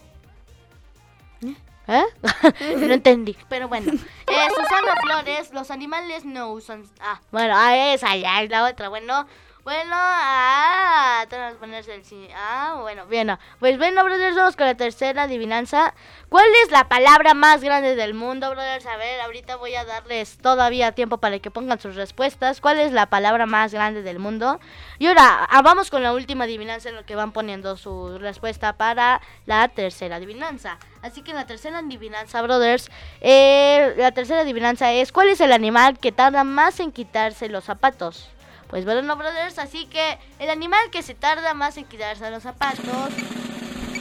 ¿Eh? 1.87 2.05
no 2.77 2.93
entendí, 2.93 3.35
pero 3.49 3.67
bueno. 3.67 3.91
Eh, 3.91 4.47
Susana 4.55 4.95
Flores, 5.01 5.51
los 5.51 5.71
animales 5.71 6.25
no 6.25 6.51
usan... 6.51 6.85
Ah, 7.01 7.19
bueno, 7.31 7.55
ah, 7.57 7.75
esa 7.93 8.15
ya 8.15 8.43
es 8.43 8.51
la 8.51 8.65
otra, 8.65 8.87
bueno. 8.89 9.25
Bueno, 9.63 9.93
ah, 9.95 11.25
tenemos 11.29 11.53
que 11.53 11.59
ponerse 11.59 11.95
el 11.95 12.03
sí. 12.03 12.27
Ah, 12.35 12.79
bueno, 12.81 13.05
bien. 13.05 13.37
Pues 13.59 13.77
bueno, 13.77 14.03
brothers, 14.03 14.35
vamos 14.35 14.57
con 14.57 14.65
la 14.65 14.75
tercera 14.75 15.23
adivinanza. 15.23 15.93
¿Cuál 16.27 16.47
es 16.65 16.71
la 16.71 16.89
palabra 16.89 17.33
más 17.33 17.63
grande 17.63 17.95
del 17.95 18.13
mundo, 18.13 18.49
brothers? 18.49 18.85
A 18.85 18.97
ver, 18.97 19.21
ahorita 19.21 19.55
voy 19.55 19.73
a 19.75 19.85
darles 19.85 20.37
todavía 20.39 20.91
tiempo 20.91 21.19
para 21.19 21.39
que 21.39 21.49
pongan 21.49 21.79
sus 21.79 21.95
respuestas. 21.95 22.59
¿Cuál 22.59 22.81
es 22.81 22.91
la 22.91 23.05
palabra 23.05 23.45
más 23.45 23.73
grande 23.73 24.01
del 24.03 24.19
mundo? 24.19 24.59
Y 24.99 25.07
ahora, 25.07 25.45
ah, 25.49 25.61
vamos 25.61 25.89
con 25.89 26.03
la 26.03 26.11
última 26.11 26.43
adivinanza 26.43 26.89
en 26.89 26.95
lo 26.95 27.05
que 27.05 27.15
van 27.15 27.31
poniendo 27.31 27.77
su 27.77 28.17
respuesta 28.17 28.73
para 28.73 29.21
la 29.45 29.69
tercera 29.69 30.17
adivinanza. 30.17 30.77
Así 31.01 31.21
que 31.21 31.33
la 31.33 31.47
tercera 31.47 31.77
adivinanza, 31.77 32.41
brothers, 32.41 32.91
eh, 33.21 33.93
la 33.95 34.11
tercera 34.11 34.41
adivinanza 34.41 34.91
es 34.91 35.13
¿cuál 35.13 35.29
es 35.29 35.39
el 35.39 35.53
animal 35.53 35.99
que 35.99 36.11
tarda 36.11 36.43
más 36.43 36.81
en 36.81 36.91
quitarse 36.91 37.47
los 37.47 37.63
zapatos? 37.63 38.32
Pues 38.73 38.85
bueno, 38.85 39.15
brothers, 39.15 39.59
así 39.59 39.85
que 39.85 40.17
el 40.39 40.49
animal 40.49 40.89
que 40.91 41.03
se 41.03 41.13
tarda 41.13 41.53
más 41.53 41.77
en 41.77 41.85
quitarse 41.85 42.31
los 42.31 42.41
zapatos. 42.41 43.13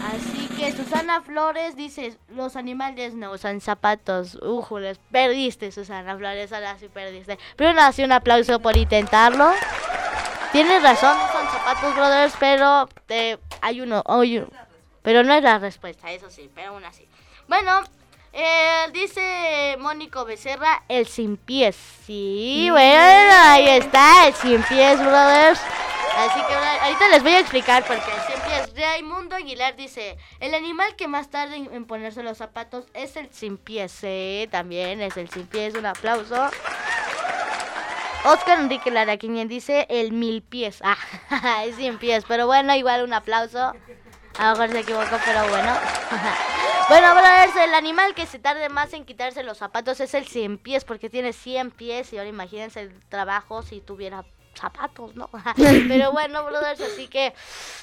Así 0.03 0.49
que 0.57 0.73
Susana 0.73 1.21
Flores 1.21 1.77
dice, 1.77 2.17
los 2.31 2.57
animales 2.57 3.13
no 3.13 3.33
usan 3.33 3.61
zapatos. 3.61 4.37
Újules, 4.37 4.99
perdiste, 5.11 5.73
Susana 5.73 6.17
Flores, 6.17 6.55
ahora 6.55 6.79
sí 6.79 6.89
perdiste. 6.89 7.39
Pero 7.57 7.75
no, 7.75 7.93
sí 7.93 8.03
un 8.03 8.13
aplauso 8.13 8.61
por 8.61 8.75
intentarlo. 8.79 9.53
Tienes 10.53 10.83
razón, 10.83 11.19
son 11.35 11.47
zapatos, 11.49 11.95
brothers, 11.95 12.35
pero 12.41 12.89
eh, 13.11 13.37
hay 13.61 13.83
uno, 13.83 14.03
uno. 14.07 14.47
Pero 15.03 15.23
no 15.23 15.35
es 15.35 15.43
la 15.43 15.59
respuesta, 15.59 16.11
eso 16.11 16.31
sí, 16.31 16.51
pero 16.55 16.71
aún 16.71 16.85
así. 16.87 17.07
Bueno, 17.47 17.83
eh, 18.33 18.87
dice 18.92 19.77
Mónico 19.79 20.25
Becerra, 20.25 20.83
el 20.88 21.07
sin 21.07 21.37
pies. 21.37 21.77
Sí, 22.07 22.68
bueno, 22.71 23.35
ahí 23.42 23.68
está, 23.68 24.27
el 24.27 24.35
sin 24.35 24.62
pies, 24.62 24.99
brothers. 24.99 25.61
Así 26.16 26.40
que 26.47 26.55
ahorita 26.55 27.09
les 27.09 27.23
voy 27.23 27.33
a 27.33 27.40
explicar 27.40 27.85
porque 27.87 28.11
siempre 28.27 28.61
es 28.61 28.75
Raimundo 28.75 29.35
Aguilar 29.35 29.77
dice, 29.77 30.18
el 30.40 30.55
animal 30.55 30.95
que 30.97 31.09
más 31.09 31.31
tarda 31.31 31.57
en, 31.57 31.85
ponerse 31.87 32.23
los 32.23 32.38
zapatos 32.38 32.87
es 32.95 33.16
el 33.16 33.33
sin 33.33 33.57
pies. 33.57 33.92
Sí, 33.92 34.49
también 34.51 35.01
es 35.01 35.16
el 35.16 35.31
sin 35.31 35.47
pies, 35.47 35.75
un 35.75 35.87
aplauso. 35.87 36.51
Oscar 38.25 38.61
Enrique 38.61 38.90
Lara 38.90 39.16
dice 39.16 39.87
el 39.88 40.12
mil 40.12 40.42
pies. 40.42 40.81
Ah, 41.31 41.64
es 41.66 41.77
sin 41.77 41.99
pies, 41.99 42.25
pero 42.29 42.47
bueno, 42.47 42.75
igual 42.75 43.03
un 43.03 43.14
aplauso. 43.14 43.73
A 44.38 44.51
lo 44.51 44.59
mejor 44.59 44.71
se 44.71 44.81
equivocó, 44.81 45.16
pero 45.25 45.49
bueno. 45.49 45.73
bueno, 46.88 47.14
brothers, 47.14 47.57
el 47.57 47.75
animal 47.75 48.14
que 48.14 48.27
se 48.27 48.38
tarde 48.38 48.68
más 48.68 48.92
en 48.92 49.05
quitarse 49.05 49.42
los 49.42 49.59
zapatos 49.59 50.01
es 50.01 50.14
el 50.14 50.27
100 50.27 50.59
pies, 50.59 50.85
porque 50.85 51.11
tiene 51.11 51.33
100 51.33 51.71
pies 51.71 52.12
y 52.12 52.18
ahora 52.18 52.31
imagínense 52.31 52.81
el 52.81 53.01
trabajo 53.09 53.62
si 53.62 53.81
tuviera 53.81 54.25
zapatos, 54.55 55.14
¿no? 55.14 55.29
pero 55.88 56.12
bueno, 56.12 56.45
brothers, 56.45 56.81
así 56.81 57.09
que 57.09 57.35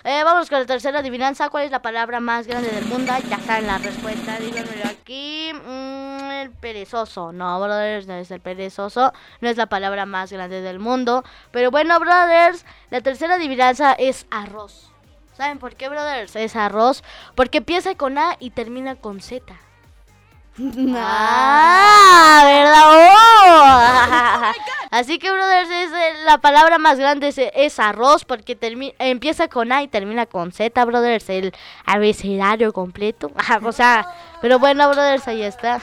eh, 0.04 0.24
vamos 0.24 0.50
con 0.50 0.60
la 0.60 0.66
tercera 0.66 1.00
adivinanza. 1.00 1.50
¿Cuál 1.50 1.66
es 1.66 1.72
la 1.72 1.82
palabra 1.82 2.20
más 2.20 2.48
grande 2.48 2.70
del 2.70 2.86
mundo? 2.86 3.14
Ya 3.30 3.40
saben 3.40 3.68
la 3.68 3.78
respuesta, 3.78 4.38
díganmelo 4.40 4.86
aquí. 4.86 5.52
Mm, 5.54 6.32
el 6.32 6.52
perezoso. 6.52 7.32
No, 7.32 7.60
brothers, 7.60 8.08
no 8.08 8.16
es 8.16 8.32
el 8.32 8.40
perezoso. 8.40 9.14
No 9.42 9.50
es 9.50 9.58
la 9.58 9.68
palabra 9.68 10.06
más 10.06 10.32
grande 10.32 10.62
del 10.62 10.80
mundo. 10.80 11.24
Pero 11.52 11.72
bueno, 11.72 12.00
brothers, 12.00 12.66
la 12.90 13.02
tercera 13.02 13.36
adivinanza 13.36 13.94
es 13.94 14.26
arroz. 14.30 14.92
¿Saben 15.40 15.58
por 15.58 15.74
qué, 15.76 15.88
brothers? 15.88 16.36
Es 16.36 16.58
arroz. 16.58 17.02
Porque 17.34 17.60
empieza 17.60 17.96
con 17.96 18.18
A 18.18 18.36
y 18.40 18.50
termina 18.50 18.96
con 18.98 19.22
Z. 19.22 19.56
Ah, 20.94 22.42
¿verdad? 22.46 22.84
Oh. 24.52 24.52
Así 24.92 25.18
que, 25.18 25.32
brothers, 25.32 25.70
es 25.70 25.92
eh, 25.94 26.14
la 26.26 26.40
palabra 26.40 26.78
más 26.78 27.00
grande 27.00 27.30
es, 27.30 27.38
es 27.38 27.80
arroz 27.80 28.26
porque 28.26 28.60
termi- 28.60 28.94
empieza 29.00 29.48
con 29.48 29.72
A 29.72 29.82
y 29.84 29.88
termina 29.88 30.26
con 30.26 30.52
Z, 30.52 30.84
brothers, 30.84 31.30
el 31.30 31.54
abecedario 31.86 32.74
completo. 32.74 33.32
o 33.64 33.72
sea, 33.72 34.06
pero 34.42 34.60
bueno, 34.60 34.90
brothers, 34.90 35.26
ahí 35.30 35.44
está. 35.44 35.78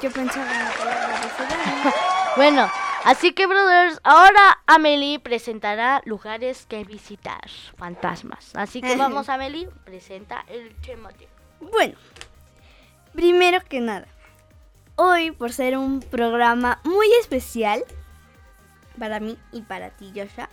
Yo 0.00 0.12
pensaba 0.12 0.46
en 0.52 0.64
la 0.64 0.70
palabra 0.70 1.16
abecedario. 1.16 1.92
bueno, 2.36 2.70
así 3.06 3.32
que, 3.32 3.46
brothers, 3.46 4.00
ahora 4.04 4.58
Amelie 4.66 5.18
presentará 5.18 6.02
lugares 6.04 6.66
que 6.66 6.84
visitar, 6.84 7.48
fantasmas. 7.76 8.54
Así 8.54 8.80
que 8.80 8.96
vamos, 8.96 9.28
Amelie, 9.28 9.68
presenta 9.84 10.44
el 10.48 10.74
tema. 10.76 11.10
Bueno, 11.60 11.94
primero 13.14 13.60
que 13.68 13.80
nada, 13.80 14.06
hoy 14.96 15.30
por 15.30 15.52
ser 15.52 15.76
un 15.78 16.00
programa 16.00 16.80
muy 16.84 17.06
especial 17.20 17.82
para 18.98 19.20
mí 19.20 19.38
y 19.52 19.62
para 19.62 19.90
ti, 19.90 20.12
Joshua, 20.14 20.48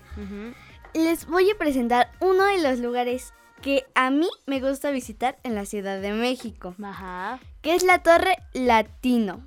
les 0.93 1.25
voy 1.27 1.49
a 1.49 1.57
presentar 1.57 2.11
uno 2.19 2.45
de 2.45 2.61
los 2.61 2.79
lugares 2.79 3.33
que 3.61 3.85
a 3.95 4.09
mí 4.09 4.29
me 4.45 4.59
gusta 4.59 4.91
visitar 4.91 5.37
en 5.43 5.55
la 5.55 5.65
Ciudad 5.65 6.01
de 6.01 6.11
México, 6.11 6.75
Ajá. 6.83 7.39
que 7.61 7.75
es 7.75 7.83
la 7.83 7.99
Torre 7.99 8.37
Latino. 8.53 9.41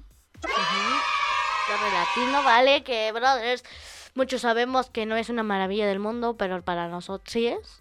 Torre 1.66 1.90
Latino, 1.92 2.42
vale, 2.42 2.82
que 2.84 3.10
brothers, 3.12 3.64
muchos 4.14 4.42
sabemos 4.42 4.88
que 4.90 5.06
no 5.06 5.16
es 5.16 5.28
una 5.28 5.42
maravilla 5.42 5.86
del 5.86 5.98
mundo, 5.98 6.36
pero 6.36 6.62
para 6.62 6.88
nosotros 6.88 7.32
sí 7.32 7.46
es. 7.48 7.80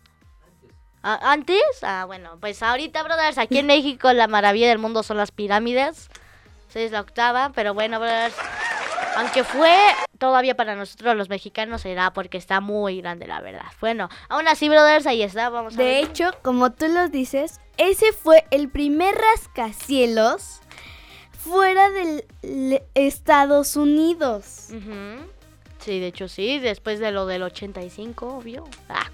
Ah, 1.04 1.20
¿Antes? 1.32 1.62
Ah, 1.84 2.06
bueno, 2.06 2.38
pues 2.40 2.64
ahorita, 2.64 3.04
brothers, 3.04 3.38
aquí 3.38 3.60
en 3.60 3.68
México 3.68 4.12
la 4.12 4.28
maravilla 4.28 4.68
del 4.70 4.80
mundo 4.80 5.04
son 5.04 5.18
las 5.18 5.32
pirámides. 5.32 6.10
Sí, 6.70 6.80
es 6.80 6.92
la 6.92 7.02
octava, 7.02 7.52
pero 7.54 7.74
bueno, 7.76 8.00
brothers, 8.00 8.36
aunque 9.18 9.44
fue 9.44 9.72
todavía 10.18 10.56
para 10.56 10.76
nosotros 10.76 11.16
los 11.16 11.30
mexicanos 11.30 11.82
será 11.82 12.12
porque 12.12 12.38
está 12.40 12.60
muy 12.60 13.02
grande, 13.02 13.28
la 13.28 13.40
verdad. 13.40 13.66
Bueno, 13.80 14.10
aún 14.30 14.48
así, 14.48 14.68
brothers, 14.68 15.06
ahí 15.06 15.22
está, 15.22 15.50
vamos 15.50 15.76
a 15.76 15.78
De 15.78 15.84
ver. 15.84 16.04
hecho, 16.06 16.32
como 16.42 16.72
tú 16.72 16.88
lo 16.88 17.08
dices, 17.08 17.62
ese 17.78 18.12
fue 18.12 18.46
el 18.50 18.70
primer 18.70 19.14
rascacielos 19.16 20.62
fuera 21.46 21.90
de 21.92 22.84
Estados 22.96 23.76
Unidos. 23.76 24.70
Sí, 25.80 26.00
de 26.00 26.08
hecho 26.08 26.28
sí, 26.28 26.60
después 26.60 27.00
de 27.00 27.12
lo 27.12 27.26
del 27.28 27.44
85, 27.44 28.28
obvio. 28.38 28.64
Ah, 28.90 29.10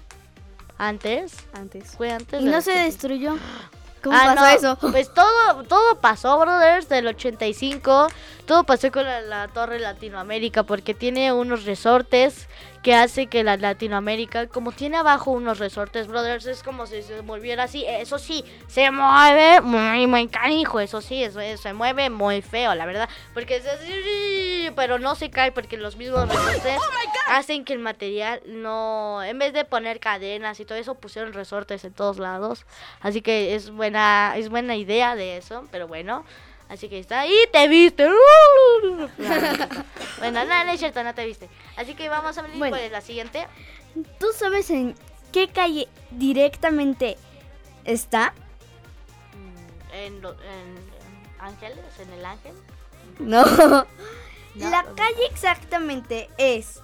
antes. 0.78 1.34
Antes. 1.52 1.90
Fue 1.96 2.10
antes. 2.10 2.40
Y 2.40 2.44
no 2.44 2.60
se 2.62 2.70
85. 2.72 2.84
destruyó. 2.84 3.36
¿Cómo 4.02 4.16
Ah, 4.16 4.34
pasó 4.34 4.40
no, 4.40 4.46
eso? 4.48 4.78
Pues 4.90 5.12
todo, 5.14 5.62
todo 5.64 6.00
pasó, 6.00 6.38
brothers, 6.38 6.88
del 6.88 7.06
85. 7.06 8.08
Todo 8.46 8.64
pasó 8.64 8.90
con 8.90 9.04
la, 9.04 9.20
la 9.20 9.48
Torre 9.48 9.78
Latinoamérica 9.78 10.64
porque 10.64 10.94
tiene 10.94 11.32
unos 11.32 11.64
resortes 11.64 12.48
que 12.82 12.94
hace 12.94 13.28
que 13.28 13.44
la 13.44 13.56
Latinoamérica, 13.56 14.48
como 14.48 14.72
tiene 14.72 14.96
abajo 14.96 15.30
unos 15.30 15.60
resortes, 15.60 16.08
brothers, 16.08 16.46
es 16.46 16.62
como 16.64 16.86
si 16.86 17.02
se 17.02 17.22
moviera 17.22 17.64
así. 17.64 17.84
Eso 17.86 18.18
sí, 18.18 18.44
se 18.66 18.90
mueve 18.90 19.60
muy, 19.60 20.06
muy 20.08 20.26
canijo. 20.26 20.80
Eso 20.80 21.00
sí, 21.00 21.22
eso, 21.22 21.40
eso 21.40 21.62
se 21.62 21.72
mueve 21.72 22.10
muy 22.10 22.42
feo, 22.42 22.74
la 22.74 22.84
verdad. 22.84 23.08
Porque 23.34 23.56
es 23.56 23.66
así, 23.66 24.70
pero 24.74 24.98
no 24.98 25.14
se 25.14 25.30
cae 25.30 25.52
porque 25.52 25.76
los 25.76 25.96
mismos 25.96 26.28
resortes 26.28 26.80
hacen 27.28 27.64
que 27.64 27.72
el 27.72 27.78
material 27.78 28.42
no. 28.46 29.22
En 29.22 29.38
vez 29.38 29.52
de 29.52 29.64
poner 29.64 30.00
cadenas 30.00 30.58
y 30.58 30.64
todo 30.64 30.76
eso, 30.76 30.96
pusieron 30.96 31.32
resortes 31.32 31.84
en 31.84 31.92
todos 31.92 32.18
lados. 32.18 32.66
Así 33.00 33.22
que 33.22 33.54
es 33.54 33.70
buena, 33.70 34.34
es 34.36 34.48
buena 34.48 34.74
idea 34.74 35.14
de 35.14 35.36
eso, 35.36 35.64
pero 35.70 35.86
bueno. 35.86 36.24
Así 36.72 36.88
que 36.88 36.98
está 36.98 37.20
ahí, 37.20 37.34
te 37.52 37.68
viste. 37.68 38.08
bueno, 40.18 40.44
no, 40.44 40.64
no 40.64 40.72
es 40.72 40.78
cierto, 40.80 41.04
no 41.04 41.14
te 41.14 41.26
viste. 41.26 41.48
Así 41.76 41.94
que 41.94 42.08
vamos 42.08 42.36
a 42.38 42.42
venir 42.42 42.58
Bueno. 42.58 42.76
por 42.76 42.90
la 42.90 43.00
siguiente. 43.02 43.46
¿Tú 44.18 44.28
sabes 44.34 44.70
en 44.70 44.94
qué 45.32 45.48
calle 45.48 45.88
directamente 46.12 47.18
está? 47.84 48.32
Mm, 49.34 49.94
En, 49.94 50.22
lo- 50.22 50.32
en- 50.32 50.78
en 50.78 51.40
Ángeles, 51.40 51.84
en 52.00 52.12
el 52.14 52.24
Ángel. 52.24 52.54
No. 53.18 53.44
No. 54.54 54.68
La 54.68 54.82
calle 54.82 55.24
exactamente 55.30 56.28
es 56.36 56.80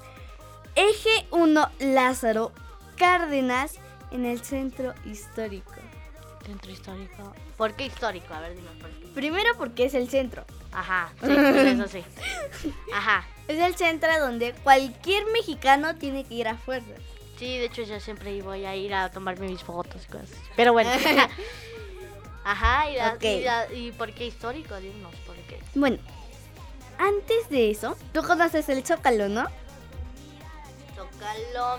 Eje 0.75 1.27
1 1.31 1.71
Lázaro 1.81 2.51
Cárdenas 2.97 3.75
en 4.11 4.25
el 4.25 4.43
centro 4.43 4.95
histórico. 5.05 5.73
Centro 6.49 6.71
histórico. 6.73 7.35
¿Por 7.59 7.75
qué 7.75 7.87
histórico? 7.87 8.33
A 8.33 8.41
ver, 8.41 8.57
dime 8.57 8.71
por 8.81 8.91
qué. 8.91 9.07
Primero 9.09 9.51
porque 9.59 9.85
es 9.85 9.93
el 9.95 10.09
centro. 10.09 10.45
Ajá, 10.73 11.11
sí, 11.21 11.27
pues 11.27 11.67
eso 11.67 11.89
sí. 11.89 12.03
Ajá. 12.95 13.27
Es 13.49 13.59
el 13.61 13.77
centro 13.77 14.09
donde 14.19 14.53
cualquier 14.55 15.27
mexicano 15.27 15.97
tiene 15.97 16.25
que 16.25 16.35
ir 16.35 16.49
a 16.49 16.57
fuerzas. 16.57 16.99
Sí, 17.39 17.59
de 17.59 17.67
hecho 17.67 17.83
yo 17.83 18.01
siempre 18.01 18.41
voy 18.43 18.65
a 18.65 18.75
ir 18.77 18.95
a 18.95 19.11
tomarme 19.11 19.47
mis 19.49 19.63
fotos 19.63 20.03
y 20.09 20.13
cosas. 20.13 20.31
Pero 20.57 20.73
bueno. 20.73 20.91
Ajá, 22.45 22.91
y, 22.91 22.97
la- 22.97 23.19
y, 23.21 23.41
la- 23.45 23.73
¿y 23.73 23.93
por 23.93 24.13
qué 24.15 24.27
histórico? 24.27 24.75
Dinos, 24.77 25.15
¿por 25.27 25.37
qué? 25.37 25.61
Bueno, 25.75 25.99
antes 26.99 27.49
de 27.51 27.71
eso, 27.71 27.95
tú 28.15 28.23
conoces 28.23 28.69
el 28.71 28.85
Zócalo, 28.87 29.29
¿no? 29.29 29.47
Zócalo. 30.97 31.79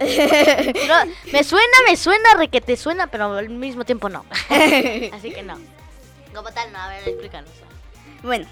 No, 0.00 1.12
me 1.32 1.44
suena, 1.44 1.76
me 1.88 1.96
suena, 1.96 2.34
re 2.36 2.48
que 2.48 2.60
te 2.60 2.76
suena, 2.76 3.06
pero 3.08 3.32
al 3.36 3.48
mismo 3.50 3.84
tiempo 3.84 4.08
no. 4.08 4.24
Así 5.12 5.30
que 5.32 5.42
no. 5.42 5.58
Como 6.34 6.50
tal, 6.52 6.72
no, 6.72 6.78
a 6.78 6.88
ver, 6.88 7.08
explícanos. 7.08 7.50
Bueno, 8.22 8.46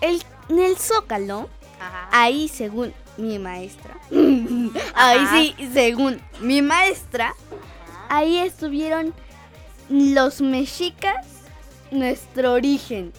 el, 0.00 0.22
en 0.48 0.58
el 0.58 0.76
Zócalo, 0.76 1.48
Ajá. 1.80 2.08
ahí 2.12 2.48
según 2.48 2.92
mi 3.16 3.38
maestra, 3.38 3.96
ahí 4.94 5.26
sí, 5.56 5.70
según 5.72 6.20
mi 6.40 6.62
maestra, 6.62 7.34
ahí 8.08 8.38
estuvieron 8.38 9.14
los 9.88 10.40
mexicas, 10.40 11.26
nuestro 11.90 12.52
origen. 12.52 13.12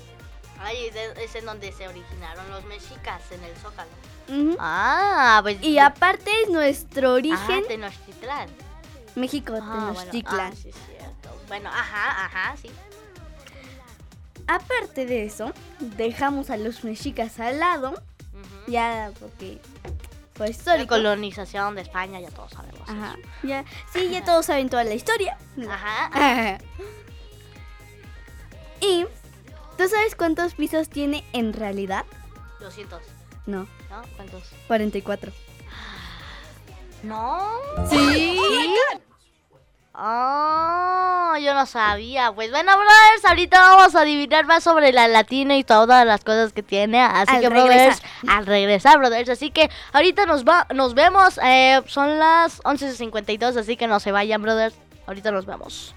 Ahí 0.59 0.91
es 1.17 1.35
en 1.35 1.45
donde 1.45 1.71
se 1.71 1.87
originaron 1.87 2.49
los 2.51 2.63
mexicas, 2.65 3.21
en 3.31 3.43
el 3.43 3.55
Zócalo. 3.57 3.89
Ah, 4.59 5.39
pues. 5.43 5.61
Y 5.61 5.77
aparte 5.79 6.29
es 6.43 6.49
nuestro 6.49 7.09
Ah, 7.09 7.13
origen, 7.13 7.63
Tenochtitlán. 7.67 8.49
México 9.15 9.53
Ah, 9.61 9.91
bueno, 9.93 9.99
Tenochtitlan. 9.99 10.51
ah, 10.53 10.55
sí, 10.55 10.71
cierto. 10.71 11.41
Bueno, 11.47 11.69
ajá, 11.69 12.25
ajá, 12.25 12.55
sí. 12.61 12.69
Aparte 14.47 15.05
de 15.05 15.25
eso, 15.25 15.53
dejamos 15.79 16.49
a 16.49 16.57
los 16.57 16.83
mexicas 16.83 17.39
al 17.39 17.59
lado, 17.59 17.93
ya 18.67 19.11
porque 19.19 19.59
fue 20.33 20.47
La 20.47 20.51
histórico. 20.51 20.89
colonización 20.95 21.75
de 21.75 21.81
España, 21.81 22.19
ya 22.19 22.29
todos 22.31 22.51
sabemos. 22.51 22.89
Ajá, 22.89 23.15
ya, 23.43 23.63
sí, 23.93 24.09
ya 24.09 24.23
todos 24.25 24.45
saben 24.45 24.69
toda 24.69 24.83
la 24.83 24.93
historia. 24.93 25.37
Ajá. 25.69 26.57
y, 28.81 29.05
¿tú 29.77 29.87
sabes 29.87 30.15
cuántos 30.15 30.55
pisos 30.55 30.89
tiene 30.89 31.23
en 31.33 31.53
realidad? 31.53 32.05
200, 32.59 33.01
No, 33.45 33.67
¿no? 33.89 34.01
¿Cuántos? 34.15 34.43
44. 34.67 35.31
No. 37.03 37.39
Sí. 37.89 38.37
Oh, 39.93 41.35
yo 41.41 41.53
no 41.53 41.65
sabía. 41.65 42.31
Pues 42.31 42.49
bueno, 42.51 42.71
brothers, 42.77 43.25
ahorita 43.27 43.59
vamos 43.59 43.95
a 43.95 44.01
adivinar 44.01 44.45
más 44.45 44.63
sobre 44.63 44.93
la 44.93 45.07
latina 45.07 45.57
y 45.57 45.63
todas 45.63 46.05
las 46.05 46.23
cosas 46.23 46.53
que 46.53 46.63
tiene. 46.63 47.01
Así 47.01 47.35
Al 47.35 47.41
que, 47.41 47.49
regresar. 47.49 47.77
brothers, 47.87 48.01
al 48.27 48.45
regresar, 48.45 48.97
brothers. 48.99 49.29
Así 49.29 49.51
que 49.51 49.69
ahorita 49.93 50.25
nos 50.25 50.45
va, 50.45 50.65
nos 50.73 50.93
vemos. 50.93 51.39
eh, 51.43 51.81
son 51.87 52.19
las 52.19 52.61
11.52, 52.63 53.57
así 53.57 53.75
que 53.75 53.87
no 53.87 53.99
se 53.99 54.11
vayan, 54.11 54.41
brothers. 54.41 54.75
Ahorita 55.07 55.31
nos 55.31 55.45
vemos. 55.45 55.93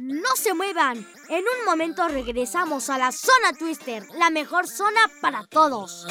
No 0.00 0.34
se 0.34 0.52
muevan. 0.54 1.06
En 1.28 1.44
un 1.44 1.64
momento 1.64 2.08
regresamos 2.08 2.90
a 2.90 2.98
la 2.98 3.12
zona 3.12 3.52
Twister, 3.56 4.04
la 4.18 4.30
mejor 4.30 4.66
zona 4.66 5.00
para 5.20 5.46
todos. 5.46 6.06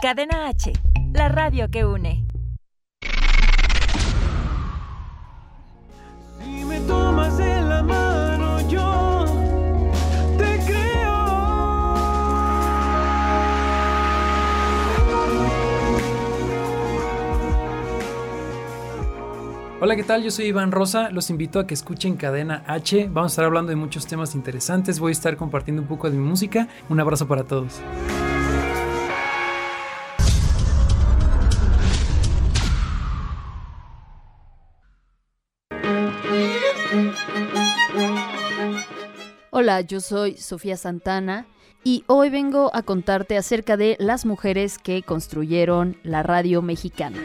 Cadena 0.00 0.48
H, 0.48 0.72
la 1.12 1.28
radio 1.28 1.68
que 1.70 1.84
une. 1.84 2.26
Si 6.38 6.64
me 6.64 6.80
tomas 6.80 7.36
de 7.36 7.61
Hola, 19.84 19.96
¿qué 19.96 20.04
tal? 20.04 20.22
Yo 20.22 20.30
soy 20.30 20.44
Iván 20.44 20.70
Rosa. 20.70 21.10
Los 21.10 21.28
invito 21.28 21.58
a 21.58 21.66
que 21.66 21.74
escuchen 21.74 22.14
Cadena 22.14 22.62
H. 22.68 23.08
Vamos 23.10 23.32
a 23.32 23.32
estar 23.32 23.44
hablando 23.46 23.70
de 23.70 23.74
muchos 23.74 24.06
temas 24.06 24.36
interesantes. 24.36 25.00
Voy 25.00 25.10
a 25.10 25.12
estar 25.12 25.36
compartiendo 25.36 25.82
un 25.82 25.88
poco 25.88 26.08
de 26.08 26.16
mi 26.16 26.24
música. 26.24 26.68
Un 26.88 27.00
abrazo 27.00 27.26
para 27.26 27.42
todos. 27.42 27.80
Hola, 39.50 39.80
yo 39.80 39.98
soy 39.98 40.36
Sofía 40.36 40.76
Santana 40.76 41.48
y 41.82 42.04
hoy 42.06 42.30
vengo 42.30 42.70
a 42.72 42.82
contarte 42.82 43.36
acerca 43.36 43.76
de 43.76 43.96
las 43.98 44.26
mujeres 44.26 44.78
que 44.78 45.02
construyeron 45.02 45.96
la 46.04 46.22
radio 46.22 46.62
mexicana. 46.62 47.18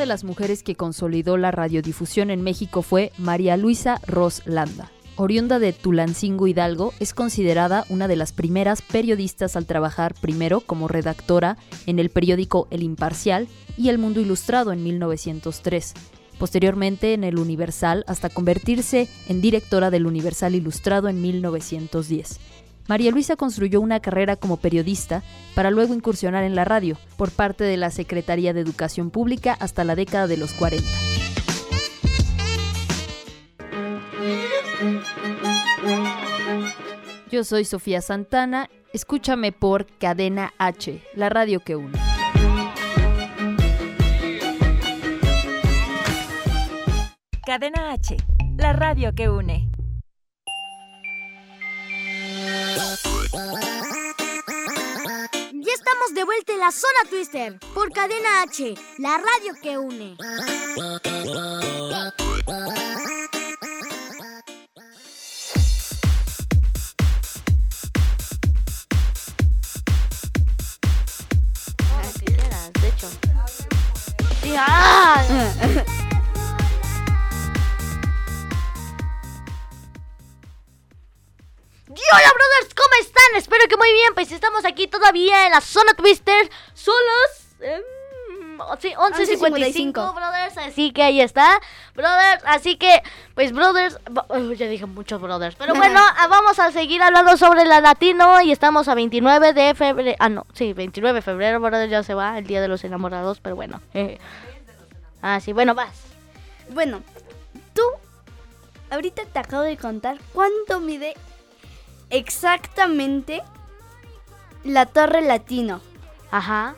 De 0.00 0.06
las 0.06 0.24
mujeres 0.24 0.62
que 0.62 0.76
consolidó 0.76 1.36
la 1.36 1.50
radiodifusión 1.50 2.30
en 2.30 2.40
México 2.40 2.80
fue 2.80 3.12
María 3.18 3.58
Luisa 3.58 4.00
Ros 4.06 4.42
Landa. 4.46 4.90
Oriunda 5.16 5.58
de 5.58 5.74
Tulancingo 5.74 6.46
Hidalgo, 6.46 6.94
es 7.00 7.12
considerada 7.12 7.84
una 7.90 8.08
de 8.08 8.16
las 8.16 8.32
primeras 8.32 8.80
periodistas 8.80 9.56
al 9.56 9.66
trabajar 9.66 10.14
primero 10.14 10.60
como 10.62 10.88
redactora 10.88 11.58
en 11.84 11.98
el 11.98 12.08
periódico 12.08 12.66
El 12.70 12.82
Imparcial 12.82 13.46
y 13.76 13.90
El 13.90 13.98
Mundo 13.98 14.22
Ilustrado 14.22 14.72
en 14.72 14.82
1903, 14.82 15.92
posteriormente 16.38 17.12
en 17.12 17.22
el 17.22 17.38
Universal 17.38 18.04
hasta 18.08 18.30
convertirse 18.30 19.06
en 19.28 19.42
directora 19.42 19.90
del 19.90 20.06
Universal 20.06 20.54
Ilustrado 20.54 21.08
en 21.08 21.20
1910. 21.20 22.40
María 22.90 23.12
Luisa 23.12 23.36
construyó 23.36 23.80
una 23.80 24.00
carrera 24.00 24.34
como 24.34 24.56
periodista 24.56 25.22
para 25.54 25.70
luego 25.70 25.94
incursionar 25.94 26.42
en 26.42 26.56
la 26.56 26.64
radio 26.64 26.96
por 27.16 27.30
parte 27.30 27.62
de 27.62 27.76
la 27.76 27.92
Secretaría 27.92 28.52
de 28.52 28.62
Educación 28.62 29.10
Pública 29.10 29.56
hasta 29.60 29.84
la 29.84 29.94
década 29.94 30.26
de 30.26 30.36
los 30.36 30.52
40. 30.54 30.84
Yo 37.30 37.44
soy 37.44 37.64
Sofía 37.64 38.00
Santana, 38.00 38.68
escúchame 38.92 39.52
por 39.52 39.86
Cadena 39.98 40.52
H, 40.58 41.00
la 41.14 41.28
radio 41.28 41.60
que 41.60 41.76
une. 41.76 41.96
Cadena 47.46 47.92
H, 47.92 48.16
la 48.56 48.72
radio 48.72 49.14
que 49.14 49.28
une. 49.28 49.69
Ya 52.80 52.86
estamos 55.74 56.14
de 56.14 56.24
vuelta 56.24 56.54
en 56.54 56.60
la 56.60 56.72
zona 56.72 57.10
Twister 57.10 57.58
por 57.74 57.92
Cadena 57.92 58.40
H, 58.42 58.74
la 58.96 59.18
radio 59.18 59.52
que 59.62 59.76
une. 59.76 60.16
Ah. 60.78 61.00
De 72.80 72.88
hecho. 72.88 73.10
hola 82.12 82.32
brothers, 82.34 82.74
¿cómo 82.74 82.94
están? 83.00 83.36
Espero 83.36 83.64
que 83.68 83.76
muy 83.76 83.92
bien, 83.92 84.14
pues 84.14 84.32
estamos 84.32 84.64
aquí 84.64 84.86
todavía 84.86 85.46
en 85.46 85.52
la 85.52 85.60
zona 85.60 85.94
Twister. 85.94 86.50
Son 86.74 86.94
las... 87.06 87.46
em, 87.60 87.82
sí, 88.80 88.92
11.55 88.96 89.92
11:55. 89.92 90.14
brothers, 90.14 90.58
así 90.58 90.92
que 90.92 91.02
ahí 91.02 91.20
está, 91.20 91.60
brothers, 91.94 92.42
así 92.46 92.76
que, 92.76 93.02
pues 93.34 93.52
brothers, 93.52 93.98
oh, 94.28 94.38
ya 94.52 94.66
dije 94.66 94.86
muchos 94.86 95.20
brothers, 95.20 95.54
pero 95.56 95.74
bueno, 95.76 96.00
ah, 96.00 96.26
vamos 96.28 96.58
a 96.58 96.70
seguir 96.72 97.02
hablando 97.02 97.36
sobre 97.36 97.64
la 97.64 97.80
latino 97.80 98.40
y 98.40 98.52
estamos 98.52 98.88
a 98.88 98.94
29 98.94 99.52
de 99.52 99.74
febrero, 99.74 100.16
ah 100.18 100.28
no, 100.28 100.46
sí, 100.52 100.72
29 100.72 101.16
de 101.18 101.22
febrero, 101.22 101.60
brothers, 101.60 101.90
ya 101.90 102.02
se 102.02 102.14
va, 102.14 102.38
el 102.38 102.46
día 102.46 102.60
de 102.60 102.68
los 102.68 102.84
enamorados, 102.84 103.40
pero 103.40 103.56
bueno. 103.56 103.80
eh. 103.94 104.18
Ah, 105.22 105.38
sí, 105.40 105.52
bueno, 105.52 105.74
vas. 105.74 106.00
Bueno, 106.70 107.02
tú 107.74 107.82
ahorita 108.90 109.24
te 109.26 109.38
acabo 109.38 109.62
de 109.62 109.76
contar 109.76 110.18
cuánto 110.32 110.80
mide 110.80 111.14
exactamente 112.10 113.42
la 114.64 114.86
torre 114.86 115.22
latino. 115.22 115.80
Ajá. 116.30 116.74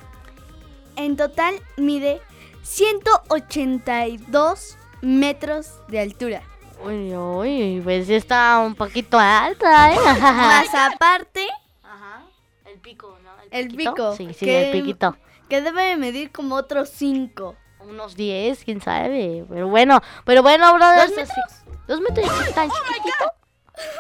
En 0.97 1.17
total 1.17 1.55
mide 1.77 2.21
182 2.63 4.77
metros 5.01 5.81
de 5.89 6.01
altura. 6.01 6.43
Uy, 6.85 7.15
uy, 7.15 7.81
pues 7.83 8.09
está 8.09 8.59
un 8.59 8.75
poquito 8.75 9.19
alta, 9.19 9.93
¿eh? 9.93 9.97
Más 10.21 10.69
aparte, 10.75 11.47
Ajá. 11.83 12.23
El 12.65 12.79
pico, 12.81 13.17
¿no? 13.23 13.31
el 13.51 13.69
piquito. 13.69 13.95
pico. 13.95 14.17
Sí, 14.17 14.29
sí, 14.35 14.47
que- 14.47 14.71
el 14.71 14.81
piquito. 14.81 15.17
Que 15.49 15.61
debe 15.61 15.83
de 15.85 15.97
medir 15.97 16.33
como 16.33 16.55
otros 16.57 16.89
5. 16.91 17.55
Unos 17.81 18.17
10, 18.17 18.65
quién 18.65 18.81
sabe. 18.81 19.45
Pero 19.49 19.69
bueno, 19.69 20.01
pero 20.25 20.43
bueno, 20.43 20.73
brothers. 20.75 21.15
¿Dos 21.15 21.29
así- 21.31 21.71
¿Dos 21.87 22.01
metros? 22.01 22.27
¿Tan 22.55 22.71
chiquitito? 22.71 23.33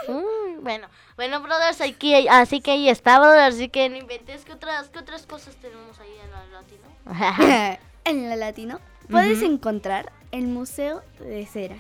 Uy, 0.09 0.57
bueno, 0.61 0.89
bueno, 1.17 1.41
brothers, 1.41 1.81
aquí, 1.81 2.27
así 2.29 2.61
que 2.61 2.73
ahí 2.73 2.89
está, 2.89 3.19
brothers. 3.19 3.55
Así 3.57 3.69
que 3.69 3.89
no 3.89 3.97
inventes. 3.97 4.45
¿Qué 4.45 4.53
otras, 4.53 4.89
qué 4.89 4.99
otras 4.99 5.27
cosas 5.27 5.55
tenemos 5.57 5.99
ahí 6.01 6.15
en 6.25 6.35
el 6.35 6.53
latino? 6.53 7.79
en 8.05 8.29
la 8.29 8.37
latino 8.37 8.81
puedes 9.11 9.43
encontrar 9.43 10.13
el 10.31 10.47
Museo 10.47 11.03
de 11.21 11.47
Cera. 11.47 11.77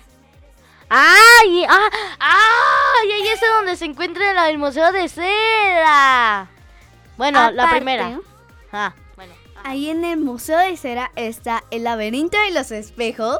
¡Ay! 0.89 1.65
¡Ah! 1.69 1.91
¡Ay! 2.19 3.11
Ahí 3.13 3.29
es 3.29 3.41
donde 3.41 3.77
se 3.77 3.87
encuentra 3.87 4.33
la- 4.35 4.51
el 4.51 4.59
Museo 4.59 4.93
de 4.93 5.09
Cera. 5.09 6.51
Bueno, 7.17 7.51
la 7.53 7.71
primera. 7.71 8.21
Ah, 8.73 8.95
bueno. 9.17 9.33
Ahí 9.65 9.89
en 9.91 10.05
el 10.05 10.19
Museo 10.19 10.59
de 10.59 10.77
Cera 10.77 11.13
está 11.17 11.65
el 11.71 11.85
laberinto 11.85 12.39
de 12.41 12.51
los 12.51 12.71
espejos, 12.73 13.39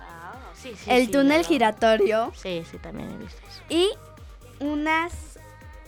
Ah, 0.00 0.34
sí, 0.54 0.74
sí, 0.76 0.90
el 0.90 1.06
sí, 1.06 1.12
túnel 1.12 1.44
giratorio 1.44 2.32
Sí, 2.34 2.64
sí, 2.70 2.76
también 2.78 3.10
he 3.12 3.16
visto. 3.16 3.40
Y 3.70 3.88
unas 4.60 5.12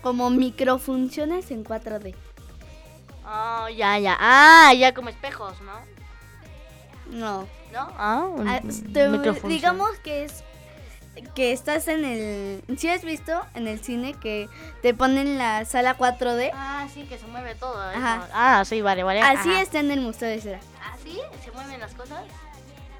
como 0.02 0.30
microfunciones 0.30 1.50
en 1.50 1.64
4D. 1.64 2.14
Oh, 3.26 3.68
ya, 3.68 3.98
ya. 3.98 4.16
Ah, 4.18 4.72
ya 4.74 4.94
como 4.94 5.08
espejos, 5.10 5.54
¿no? 5.60 5.72
No. 7.16 7.46
¿No? 7.72 7.88
Ah, 7.96 8.26
Ah, 8.46 8.60
te- 8.92 9.08
digamos 9.48 9.90
que 10.02 10.24
es 10.24 10.42
que 11.34 11.52
estás 11.52 11.88
en 11.88 12.04
el 12.06 12.78
si 12.78 12.88
has 12.88 13.04
visto 13.04 13.38
en 13.54 13.66
el 13.68 13.82
cine 13.84 14.14
que 14.14 14.48
te 14.80 14.94
ponen 14.94 15.36
la 15.36 15.64
sala 15.66 15.96
4D 15.98 16.50
Ah, 16.54 16.86
sí, 16.92 17.04
que 17.04 17.18
se 17.18 17.26
mueve 17.26 17.54
todo. 17.54 17.90
¿eh? 17.90 17.94
Ajá. 17.94 18.28
Ah, 18.32 18.64
sí, 18.64 18.80
vale, 18.80 19.02
vale. 19.02 19.20
así 19.20 19.50
Ajá. 19.50 19.60
está 19.60 19.80
en 19.80 19.90
el 19.90 20.00
Museo 20.00 20.28
de 20.28 20.40
Cera 20.40 20.60
¿Ah, 20.82 20.96
sí? 21.04 21.18
¿Se 21.44 21.50
mueven 21.52 21.80
las 21.80 21.92
cosas? 21.94 22.24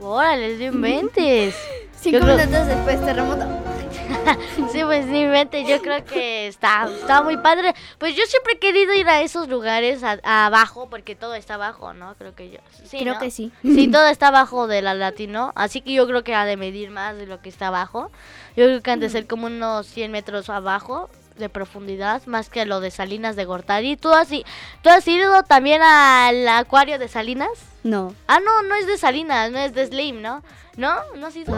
Órale, 0.00 0.56
no 0.56 0.64
inventes. 0.64 1.54
cinco 1.96 2.20
creo- 2.20 2.36
minutos 2.36 2.66
después 2.66 3.04
terremoto 3.04 3.44
sí, 4.72 4.80
pues 4.84 5.06
ni 5.06 5.24
mente, 5.26 5.64
yo 5.64 5.80
creo 5.82 6.04
que 6.04 6.46
está, 6.46 6.88
está 6.88 7.22
muy 7.22 7.36
padre. 7.38 7.74
Pues 7.98 8.14
yo 8.14 8.22
siempre 8.26 8.54
he 8.54 8.58
querido 8.58 8.92
ir 8.94 9.08
a 9.08 9.20
esos 9.22 9.48
lugares 9.48 10.02
a- 10.04 10.18
a 10.22 10.46
abajo, 10.46 10.88
porque 10.88 11.14
todo 11.16 11.34
está 11.34 11.54
abajo, 11.54 11.92
¿no? 11.92 12.14
Creo 12.16 12.34
que 12.34 12.50
yo. 12.50 12.58
Sí, 12.84 12.98
Creo 12.98 13.14
¿no? 13.14 13.20
que 13.20 13.30
sí. 13.30 13.50
Sí, 13.62 13.88
todo 13.92 14.06
está 14.08 14.28
abajo 14.28 14.66
de 14.66 14.82
la 14.82 14.94
latino, 14.94 15.52
así 15.56 15.80
que 15.80 15.92
yo 15.94 16.06
creo 16.06 16.22
que 16.24 16.34
ha 16.34 16.44
de 16.44 16.56
medir 16.56 16.90
más 16.90 17.16
de 17.16 17.26
lo 17.26 17.40
que 17.40 17.48
está 17.48 17.68
abajo. 17.68 18.10
Yo 18.56 18.64
creo 18.66 18.82
que 18.82 18.90
han 18.90 19.00
de 19.00 19.08
ser 19.08 19.26
como 19.26 19.46
unos 19.46 19.86
100 19.86 20.12
metros 20.12 20.50
abajo 20.50 21.08
de 21.42 21.50
profundidad, 21.50 22.24
más 22.26 22.48
que 22.48 22.64
lo 22.64 22.80
de 22.80 22.90
Salinas 22.90 23.36
de 23.36 23.44
Gortari. 23.44 23.96
¿Tú 23.96 24.10
has, 24.10 24.28
¿Tú 24.28 24.88
has 24.88 25.06
ido 25.06 25.42
también 25.42 25.82
al 25.82 26.48
acuario 26.48 26.98
de 26.98 27.08
Salinas? 27.08 27.50
No. 27.82 28.14
Ah, 28.28 28.38
no, 28.40 28.62
no 28.62 28.74
es 28.76 28.86
de 28.86 28.96
Salinas, 28.96 29.50
no 29.50 29.58
es 29.58 29.74
de 29.74 29.86
Slim, 29.86 30.22
¿no? 30.22 30.42
¿No? 30.76 30.94
¿No 31.16 31.26
has 31.26 31.36
ido? 31.36 31.54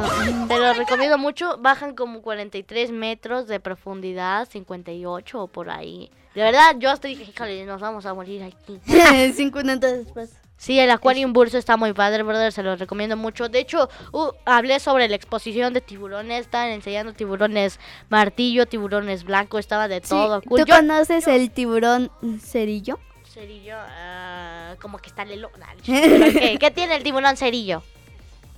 Te 0.48 0.58
lo 0.58 0.72
recomiendo 0.72 1.18
mucho. 1.18 1.58
Bajan 1.58 1.94
como 1.94 2.22
43 2.22 2.90
metros 2.90 3.46
de 3.46 3.60
profundidad, 3.60 4.48
58 4.50 5.42
o 5.42 5.46
por 5.46 5.70
ahí. 5.70 6.10
De 6.34 6.42
verdad, 6.42 6.76
yo 6.78 6.90
hasta 6.90 7.06
dije, 7.06 7.22
híjole, 7.22 7.64
nos 7.66 7.80
vamos 7.80 8.06
a 8.06 8.14
morir 8.14 8.42
aquí. 8.42 8.80
Cinco 9.34 9.58
minutos 9.58 9.92
después. 9.92 10.32
Sí, 10.64 10.80
el 10.80 10.90
Aquarium 10.90 11.34
Burso 11.34 11.58
está 11.58 11.76
muy 11.76 11.92
padre, 11.92 12.22
brother, 12.22 12.50
se 12.50 12.62
lo 12.62 12.74
recomiendo 12.74 13.18
mucho. 13.18 13.50
De 13.50 13.58
hecho, 13.58 13.90
uh, 14.12 14.30
hablé 14.46 14.80
sobre 14.80 15.08
la 15.10 15.14
exposición 15.16 15.74
de 15.74 15.82
tiburones, 15.82 16.40
estaban 16.40 16.70
enseñando 16.70 17.12
tiburones 17.12 17.78
martillo, 18.08 18.64
tiburones 18.64 19.24
blanco, 19.24 19.58
estaba 19.58 19.88
de 19.88 20.00
todo. 20.00 20.40
Sí, 20.40 20.46
cool. 20.48 20.60
¿Tú 20.60 20.66
Yo- 20.66 20.76
conoces 20.76 21.26
el 21.28 21.50
tiburón 21.50 22.10
cerillo? 22.40 22.98
Cerillo, 23.30 23.74
ah, 23.76 24.74
como 24.80 24.96
que 24.96 25.10
está 25.10 25.26
lelo. 25.26 25.50
nah, 25.58 25.66
¿pero 25.84 26.32
¿Qué? 26.32 26.56
¿Qué 26.58 26.70
tiene 26.70 26.96
el 26.96 27.02
tiburón 27.02 27.36
cerillo? 27.36 27.82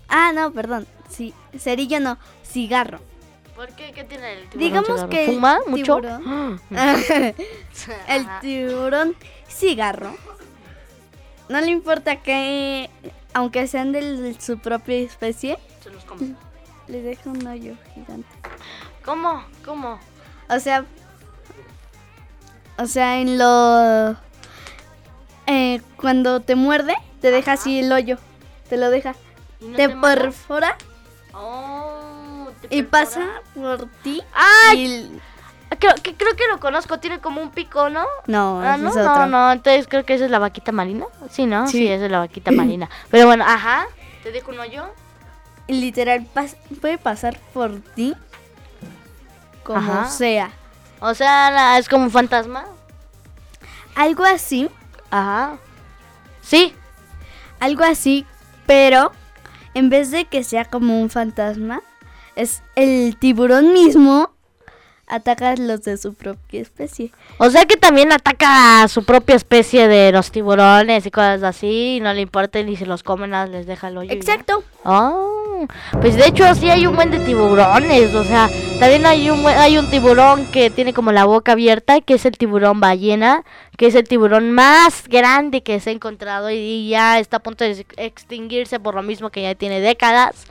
Ah, 0.08 0.30
no, 0.32 0.52
perdón. 0.52 0.86
Sí, 1.08 1.34
cerillo 1.58 1.98
no, 1.98 2.18
cigarro. 2.44 3.00
¿Por 3.56 3.70
qué? 3.70 3.90
¿Qué 3.92 4.04
tiene 4.04 4.32
el 4.34 4.48
tiburón 4.48 4.60
Digamos 4.60 4.86
cigarro? 4.90 5.08
que 5.08 5.24
el 5.24 5.34
¿Fuma 5.34 5.58
mucho? 5.66 5.96
tiburón- 5.98 6.60
el 8.06 8.26
tiburón 8.42 9.16
cigarro. 9.48 10.14
No 11.48 11.60
le 11.60 11.68
importa 11.70 12.16
que, 12.22 12.90
aunque 13.34 13.66
sean 13.68 13.92
de 13.92 14.36
su 14.40 14.58
propia 14.58 14.96
especie, 14.96 15.58
Se 15.82 15.90
los 15.90 16.04
come. 16.04 16.34
le 16.88 17.02
deja 17.02 17.30
un 17.30 17.46
hoyo 17.46 17.74
gigante. 17.94 18.28
¿Cómo? 19.04 19.44
¿Cómo? 19.64 19.98
O 20.48 20.58
sea, 20.58 20.84
o 22.78 22.86
sea, 22.86 23.20
en 23.20 23.38
lo, 23.38 24.16
eh, 25.46 25.80
cuando 25.96 26.40
te 26.40 26.56
muerde, 26.56 26.94
te 27.20 27.30
deja 27.30 27.52
así 27.52 27.78
el 27.78 27.92
hoyo, 27.92 28.18
te 28.68 28.76
lo 28.76 28.90
deja, 28.90 29.14
¿Y 29.60 29.66
no 29.68 29.76
te 29.76 29.88
te 29.88 29.96
perfora 29.96 30.76
Oh, 31.32 32.48
¿te 32.62 32.76
y 32.76 32.82
perfora? 32.82 32.90
pasa 32.90 33.42
por 33.54 33.88
ti. 34.02 34.22
¡Ay! 34.34 35.20
Creo 35.78 35.94
que, 36.02 36.14
creo 36.14 36.34
que 36.36 36.46
lo 36.50 36.58
conozco, 36.60 36.98
tiene 37.00 37.20
como 37.20 37.40
un 37.42 37.50
pico, 37.50 37.90
¿no? 37.90 38.04
No, 38.26 38.60
Ah, 38.62 38.76
no, 38.76 38.88
es 38.90 38.94
no, 38.96 39.26
no, 39.26 39.52
entonces 39.52 39.86
creo 39.88 40.04
que 40.04 40.14
esa 40.14 40.24
es 40.24 40.30
la 40.30 40.38
vaquita 40.38 40.70
marina. 40.72 41.06
Sí, 41.30 41.44
¿no? 41.46 41.66
Sí, 41.66 41.78
Sí. 41.78 41.88
esa 41.88 42.04
es 42.06 42.10
la 42.10 42.20
vaquita 42.20 42.50
marina. 42.52 42.88
Pero 43.10 43.26
bueno, 43.26 43.44
ajá, 43.46 43.86
te 44.22 44.30
dejo 44.32 44.52
un 44.52 44.60
hoyo. 44.60 44.84
Literal, 45.68 46.26
pas- 46.34 46.56
puede 46.80 46.96
pasar 46.98 47.38
por 47.52 47.80
ti 47.94 48.14
como 49.64 49.78
Ajá. 49.78 50.08
sea. 50.08 50.50
O 51.00 51.12
sea, 51.14 51.76
es 51.78 51.88
como 51.88 52.04
un 52.04 52.10
fantasma. 52.12 52.64
Algo 53.96 54.24
así. 54.24 54.70
Ajá. 55.10 55.58
Sí. 56.42 56.74
Algo 57.58 57.82
así, 57.84 58.24
pero 58.66 59.10
en 59.74 59.88
vez 59.90 60.10
de 60.12 60.26
que 60.26 60.44
sea 60.44 60.64
como 60.64 61.00
un 61.00 61.10
fantasma, 61.10 61.82
es 62.36 62.62
el 62.76 63.16
tiburón 63.18 63.72
mismo 63.72 64.30
ataca 65.06 65.50
a 65.50 65.56
los 65.56 65.82
de 65.82 65.96
su 65.96 66.14
propia 66.14 66.60
especie. 66.60 67.12
O 67.38 67.48
sea 67.50 67.64
que 67.64 67.76
también 67.76 68.12
ataca 68.12 68.82
a 68.82 68.88
su 68.88 69.04
propia 69.04 69.36
especie 69.36 69.86
de 69.88 70.10
los 70.12 70.30
tiburones 70.30 71.06
y 71.06 71.10
cosas 71.10 71.42
así, 71.42 71.96
y 71.96 72.00
no 72.00 72.12
le 72.12 72.22
importa 72.22 72.62
ni 72.62 72.76
se 72.76 72.86
los 72.86 73.02
comen, 73.02 73.30
nada 73.30 73.46
les 73.46 73.66
deja 73.66 73.88
el 73.88 73.98
hoyo. 73.98 74.12
Exacto. 74.12 74.64
Oh, 74.84 75.66
pues 76.00 76.16
de 76.16 76.26
hecho 76.26 76.52
sí 76.54 76.70
hay 76.70 76.86
un 76.86 76.96
buen 76.96 77.10
de 77.10 77.20
tiburones, 77.20 78.14
o 78.14 78.24
sea, 78.24 78.48
también 78.80 79.06
hay 79.06 79.30
un 79.30 79.46
hay 79.46 79.78
un 79.78 79.88
tiburón 79.90 80.46
que 80.50 80.70
tiene 80.70 80.92
como 80.92 81.12
la 81.12 81.24
boca 81.24 81.52
abierta, 81.52 82.00
que 82.00 82.14
es 82.14 82.26
el 82.26 82.36
tiburón 82.36 82.80
ballena, 82.80 83.44
que 83.76 83.86
es 83.86 83.94
el 83.94 84.08
tiburón 84.08 84.50
más 84.50 85.06
grande 85.08 85.62
que 85.62 85.78
se 85.80 85.90
ha 85.90 85.92
encontrado 85.92 86.50
y, 86.50 86.88
ya 86.88 87.18
está 87.18 87.38
a 87.38 87.40
punto 87.40 87.64
de 87.64 87.72
ex- 87.72 87.94
extinguirse 87.96 88.80
por 88.80 88.94
lo 88.94 89.02
mismo 89.02 89.30
que 89.30 89.42
ya 89.42 89.54
tiene 89.54 89.80
décadas. 89.80 90.46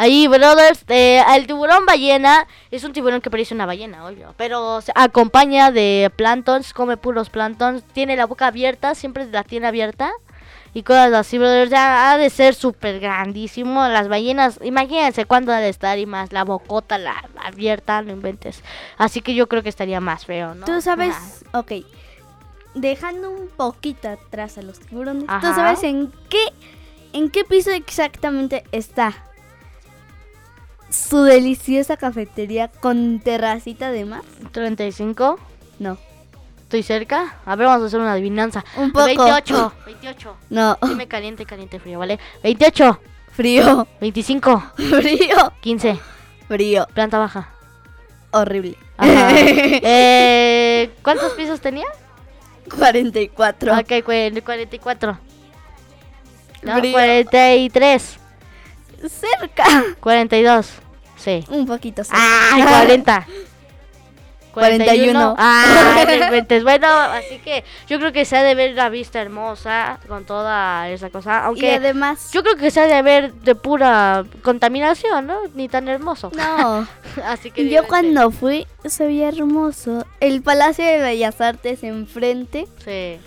Ahí, 0.00 0.26
brothers, 0.28 0.82
eh, 0.88 1.22
el 1.36 1.46
tiburón 1.46 1.84
ballena 1.84 2.48
es 2.70 2.84
un 2.84 2.94
tiburón 2.94 3.20
que 3.20 3.28
parece 3.28 3.54
una 3.54 3.66
ballena, 3.66 4.06
obvio, 4.06 4.32
pero 4.38 4.80
se 4.80 4.92
acompaña 4.94 5.70
de 5.72 6.10
plantons, 6.16 6.72
come 6.72 6.96
puros 6.96 7.28
plantons, 7.28 7.82
tiene 7.92 8.16
la 8.16 8.24
boca 8.24 8.46
abierta, 8.46 8.94
siempre 8.94 9.26
la 9.26 9.44
tiene 9.44 9.66
abierta 9.66 10.10
y 10.72 10.84
cosas 10.84 11.12
así, 11.12 11.36
brothers. 11.36 11.70
Ya 11.70 12.12
ha 12.12 12.16
de 12.16 12.30
ser 12.30 12.54
súper 12.54 12.98
grandísimo. 12.98 13.86
Las 13.88 14.08
ballenas, 14.08 14.58
imagínense 14.62 15.26
cuándo 15.26 15.52
ha 15.52 15.58
de 15.58 15.68
estar 15.68 15.98
y 15.98 16.06
más 16.06 16.32
la 16.32 16.44
bocota 16.44 16.96
la, 16.96 17.22
la 17.34 17.42
abierta, 17.42 18.00
no 18.00 18.10
inventes. 18.10 18.62
Así 18.96 19.20
que 19.20 19.34
yo 19.34 19.50
creo 19.50 19.62
que 19.62 19.68
estaría 19.68 20.00
más 20.00 20.24
feo, 20.24 20.54
¿no? 20.54 20.64
Tú 20.64 20.80
sabes, 20.80 21.44
ok, 21.52 21.72
dejando 22.74 23.28
un 23.28 23.48
poquito 23.48 24.08
atrás 24.08 24.56
a 24.56 24.62
los 24.62 24.80
tiburones, 24.80 25.24
Ajá. 25.28 25.46
¿tú 25.46 25.54
sabes 25.54 25.82
en 25.82 26.10
qué, 26.30 26.42
en 27.12 27.28
qué 27.28 27.44
piso 27.44 27.70
exactamente 27.70 28.64
está 28.72 29.26
su 30.90 31.22
deliciosa 31.22 31.96
cafetería 31.96 32.68
con 32.68 33.20
terracita 33.20 33.90
de 33.90 34.04
mar? 34.04 34.22
35. 34.52 35.38
No. 35.78 35.96
¿Estoy 36.62 36.82
cerca? 36.82 37.36
A 37.46 37.56
ver, 37.56 37.66
vamos 37.66 37.82
a 37.82 37.86
hacer 37.86 37.98
una 38.00 38.12
adivinanza. 38.12 38.64
Un 38.76 38.92
poco. 38.92 39.04
28. 39.06 39.72
28. 39.86 40.36
No. 40.50 40.78
Dime 40.82 41.08
caliente, 41.08 41.44
caliente, 41.46 41.80
frío, 41.80 41.98
¿vale? 41.98 42.18
28. 42.42 43.00
Frío. 43.32 43.86
25. 44.00 44.62
Frío. 44.76 45.52
15. 45.60 45.98
Frío. 46.48 46.86
Planta 46.94 47.18
baja. 47.18 47.48
Horrible. 48.32 48.76
Ajá. 48.96 49.30
eh, 49.34 50.90
¿Cuántos 51.02 51.32
pisos 51.32 51.60
tenía? 51.60 51.86
44. 52.76 53.72
Ok, 53.78 54.04
cu- 54.04 54.42
44. 54.44 55.18
No, 56.62 56.78
Frío. 56.78 56.92
43. 56.92 58.18
Cerca. 59.08 59.64
42. 60.00 60.68
Sí. 61.16 61.44
Un 61.48 61.66
poquito 61.66 62.04
cerca. 62.04 62.20
¡Ay, 62.52 62.62
40! 62.68 63.26
41. 64.52 65.34
¡Ay, 65.38 66.06
no 66.06 66.24
inventes! 66.26 66.62
Bueno, 66.64 66.88
así 66.88 67.38
que 67.38 67.64
yo 67.88 67.98
creo 67.98 68.12
que 68.12 68.24
se 68.24 68.36
ha 68.36 68.42
de 68.42 68.54
ver 68.54 68.74
la 68.74 68.88
vista 68.88 69.20
hermosa 69.20 70.00
con 70.08 70.24
toda 70.24 70.88
esa 70.88 71.10
cosa. 71.10 71.44
Aunque 71.44 71.66
Y 71.66 71.74
además, 71.74 72.30
yo 72.32 72.42
creo 72.42 72.56
que 72.56 72.70
se 72.70 72.80
ha 72.80 72.86
de 72.86 73.02
ver 73.02 73.32
de 73.32 73.54
pura 73.54 74.24
contaminación, 74.42 75.26
¿no? 75.26 75.38
Ni 75.54 75.68
tan 75.68 75.88
hermoso. 75.88 76.32
no. 76.34 76.86
así 77.24 77.50
que 77.50 77.68
Yo 77.68 77.86
cuando 77.86 78.30
fui 78.30 78.66
se 78.84 79.06
veía 79.06 79.28
hermoso. 79.28 80.04
El 80.20 80.42
Palacio 80.42 80.84
de 80.84 80.98
Bellas 80.98 81.40
Artes 81.40 81.82
enfrente. 81.84 82.66
Sí. 82.84 83.18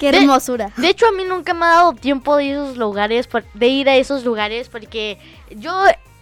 Qué 0.00 0.10
De- 0.10 0.18
hermosura. 0.18 0.72
De 0.76 0.88
hecho, 0.88 1.06
a 1.06 1.12
mí 1.12 1.24
nunca 1.24 1.54
me 1.54 1.66
ha 1.66 1.68
dado 1.68 1.92
tiempo 1.92 2.36
de 2.36 2.50
esos 2.52 2.76
lugares, 2.76 3.28
de 3.54 3.66
ir 3.68 3.88
a 3.88 3.94
esos 3.96 4.24
lugares, 4.24 4.68
porque 4.68 5.18
yo 5.50 5.72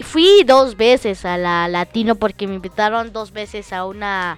fui 0.01 0.43
dos 0.45 0.76
veces 0.76 1.24
a 1.24 1.39
la 1.39 1.66
Latino 1.68 2.16
porque 2.16 2.47
me 2.47 2.55
invitaron 2.57 3.12
dos 3.12 3.33
veces 3.33 3.72
a 3.72 3.85
una 3.87 4.37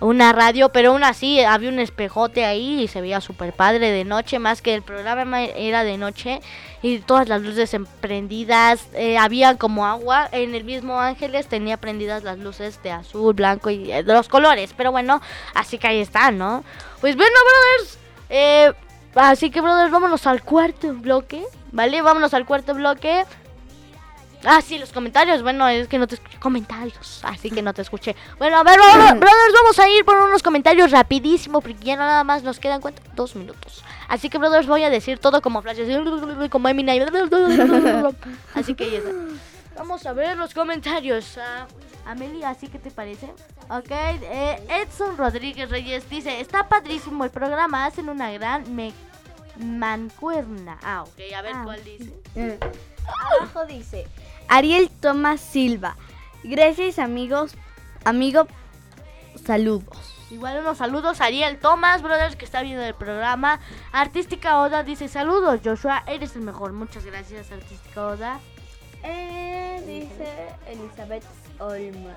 una 0.00 0.32
radio, 0.32 0.68
pero 0.70 0.90
aún 0.90 1.02
así 1.04 1.40
había 1.40 1.70
un 1.70 1.78
espejote 1.78 2.44
ahí 2.44 2.82
y 2.82 2.88
se 2.88 3.00
veía 3.00 3.22
súper 3.22 3.54
padre 3.54 3.90
de 3.90 4.04
noche, 4.04 4.38
más 4.38 4.60
que 4.60 4.74
el 4.74 4.82
programa 4.82 5.42
era 5.44 5.82
de 5.82 5.96
noche 5.96 6.40
y 6.82 6.98
todas 6.98 7.26
las 7.28 7.40
luces 7.40 7.72
en- 7.72 7.86
prendidas, 7.86 8.86
eh, 8.94 9.16
había 9.16 9.56
como 9.56 9.86
agua, 9.86 10.28
en 10.32 10.54
el 10.54 10.64
mismo 10.64 11.00
Ángeles 11.00 11.46
tenía 11.46 11.78
prendidas 11.78 12.22
las 12.22 12.38
luces 12.38 12.82
de 12.82 12.90
azul, 12.90 13.32
blanco 13.34 13.70
y 13.70 13.84
de 13.86 14.02
los 14.02 14.28
colores, 14.28 14.74
pero 14.76 14.90
bueno, 14.92 15.22
así 15.54 15.78
que 15.78 15.86
ahí 15.86 16.00
está, 16.00 16.30
¿no? 16.32 16.64
Pues 17.00 17.16
bueno, 17.16 17.36
brothers, 17.78 17.98
eh, 18.36 18.72
así 19.14 19.50
que 19.50 19.60
brothers, 19.60 19.90
vámonos 19.92 20.26
al 20.26 20.42
cuarto 20.42 20.92
bloque, 20.94 21.44
¿vale? 21.72 22.02
Vámonos 22.02 22.34
al 22.34 22.44
cuarto 22.46 22.74
bloque. 22.74 23.24
Ah, 24.46 24.60
sí, 24.60 24.76
los 24.78 24.92
comentarios. 24.92 25.42
Bueno, 25.42 25.66
es 25.68 25.88
que 25.88 25.98
no 25.98 26.06
te 26.06 26.16
escuché 26.16 26.38
comentarios, 26.38 27.20
así 27.24 27.50
que 27.50 27.62
no 27.62 27.72
te 27.72 27.80
escuché. 27.82 28.14
Bueno, 28.38 28.58
a 28.58 28.62
ver, 28.62 28.78
bro- 28.78 29.18
brothers, 29.18 29.54
vamos 29.62 29.78
a 29.78 29.88
ir 29.88 30.04
por 30.04 30.16
unos 30.16 30.42
comentarios 30.42 30.90
rapidísimo, 30.90 31.60
porque 31.62 31.82
ya 31.82 31.96
nada 31.96 32.24
más 32.24 32.42
nos 32.42 32.58
quedan 32.58 32.80
¿cuánto? 32.82 33.00
dos 33.14 33.36
minutos. 33.36 33.82
Así 34.06 34.28
que, 34.28 34.36
brothers, 34.36 34.66
voy 34.66 34.82
a 34.84 34.90
decir 34.90 35.18
todo 35.18 35.40
como 35.40 35.62
flashes, 35.62 35.88
como 36.50 36.68
Eminem. 36.68 37.06
Así 38.54 38.74
que 38.74 38.90
ya 38.90 38.98
está. 38.98 39.10
Vamos 39.78 40.04
a 40.06 40.12
ver 40.12 40.36
los 40.36 40.52
comentarios. 40.52 41.38
Ah, 41.38 41.66
Amelia, 42.06 42.50
¿así 42.50 42.68
que 42.68 42.78
te 42.78 42.90
parece? 42.90 43.26
Ok, 43.70 43.90
eh, 43.90 44.66
Edson 44.68 45.16
Rodríguez 45.16 45.70
Reyes 45.70 46.08
dice, 46.10 46.40
está 46.40 46.68
padrísimo 46.68 47.24
el 47.24 47.30
programa, 47.30 47.86
hacen 47.86 48.08
una 48.08 48.30
gran 48.32 48.74
me 48.74 48.92
mancuerna. 49.58 50.78
Ah, 50.82 51.02
ok, 51.04 51.20
a 51.36 51.42
ver 51.42 51.54
cuál 51.64 51.84
dice. 51.84 52.12
Abajo 53.38 53.66
dice 53.66 54.06
Ariel 54.48 54.90
Tomás 54.90 55.40
Silva. 55.40 55.96
Gracias 56.42 56.98
amigos 56.98 57.54
amigo, 58.04 58.46
saludos. 59.44 60.14
Igual 60.30 60.60
unos 60.60 60.78
saludos 60.78 61.20
a 61.20 61.26
Ariel 61.26 61.58
Thomas, 61.58 62.02
brothers, 62.02 62.36
que 62.36 62.44
está 62.44 62.62
viendo 62.62 62.82
el 62.82 62.94
programa. 62.94 63.60
Artística 63.92 64.60
Oda 64.60 64.82
dice 64.82 65.08
saludos, 65.08 65.60
Joshua, 65.64 66.02
eres 66.06 66.34
el 66.36 66.42
mejor. 66.42 66.72
Muchas 66.72 67.04
gracias, 67.04 67.50
Artística 67.50 68.06
Oda. 68.06 68.40
Eh, 69.02 69.82
dice 69.86 70.26
Elizabeth 70.66 71.24
Olmos. 71.58 72.12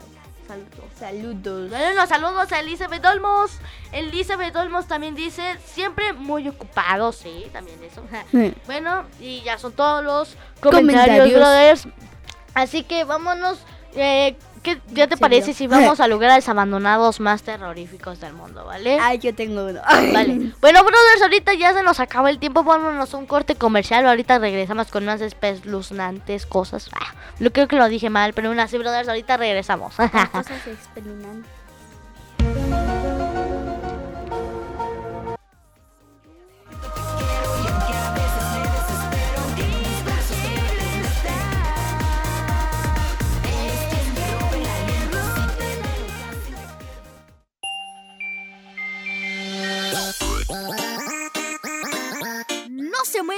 Saludos. 0.48 0.72
Saludos. 0.98 1.70
Dale 1.72 1.92
unos 1.92 2.08
saludos 2.08 2.52
a 2.54 2.60
Elizabeth 2.62 3.06
Olmos. 3.06 3.52
Elizabeth 3.92 4.56
Olmos 4.56 4.88
también 4.88 5.14
dice, 5.14 5.58
siempre 5.66 6.14
muy 6.14 6.48
ocupado, 6.48 7.12
sí, 7.12 7.48
también 7.52 7.78
eso. 7.84 8.02
Sí. 8.32 8.54
Bueno, 8.66 9.04
y 9.20 9.42
ya 9.42 9.58
son 9.58 9.74
todos 9.74 10.04
los 10.04 10.36
comentarios, 10.62 11.32
Comentarios. 11.34 11.40
brothers. 11.40 11.88
Así 12.54 12.84
que 12.84 13.04
vámonos. 13.04 13.60
Eh, 13.96 14.38
¿Qué 14.76 14.82
ya 14.94 15.08
te 15.08 15.16
Sí, 15.16 15.22
parece 15.22 15.48
yo. 15.52 15.58
si 15.58 15.68
vamos 15.68 16.00
a 16.02 16.08
lugares 16.08 16.48
abandonados 16.50 17.20
más 17.20 17.44
terroríficos 17.44 18.20
del 18.20 18.34
mundo, 18.34 18.66
vale? 18.66 18.98
Ay, 19.00 19.20
yo 19.20 19.34
tengo 19.34 19.66
uno. 19.66 19.82
Vale. 20.14 20.52
Bueno, 20.62 20.80
brothers, 20.84 21.22
ahorita 21.22 21.54
ya 21.54 21.74
se 21.74 21.84
nos 21.84 22.00
acabó 22.00 22.28
el 22.28 22.40
tiempo. 22.40 22.64
Vámonos 22.64 23.14
a 23.14 23.18
un 23.18 23.26
corte 23.26 23.56
comercial. 23.56 24.06
Ahorita 24.08 24.40
regresamos 24.40 24.88
con 24.88 25.06
más 25.06 25.22
espeluznantes 25.22 26.46
cosas. 26.46 26.90
Ah, 26.94 27.14
creo 27.52 27.68
que 27.68 27.76
lo 27.78 27.88
dije 27.88 28.10
mal, 28.10 28.34
pero 28.34 28.50
aún 28.50 28.60
así, 28.60 28.78
brothers, 28.78 29.08
ahorita 29.08 29.38
regresamos. 29.38 29.96
Cosas 30.32 30.68
espeluznantes. 30.68 31.57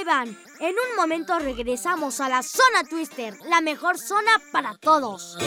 Muevan. 0.10 0.38
En 0.60 0.76
un 0.76 0.95
momento 0.95 1.38
regresamos 1.39 2.20
a 2.20 2.30
la 2.30 2.43
zona 2.43 2.84
Twister, 2.89 3.36
la 3.49 3.62
mejor 3.62 3.97
zona 3.97 4.32
para 4.51 4.76
todos. 4.78 5.38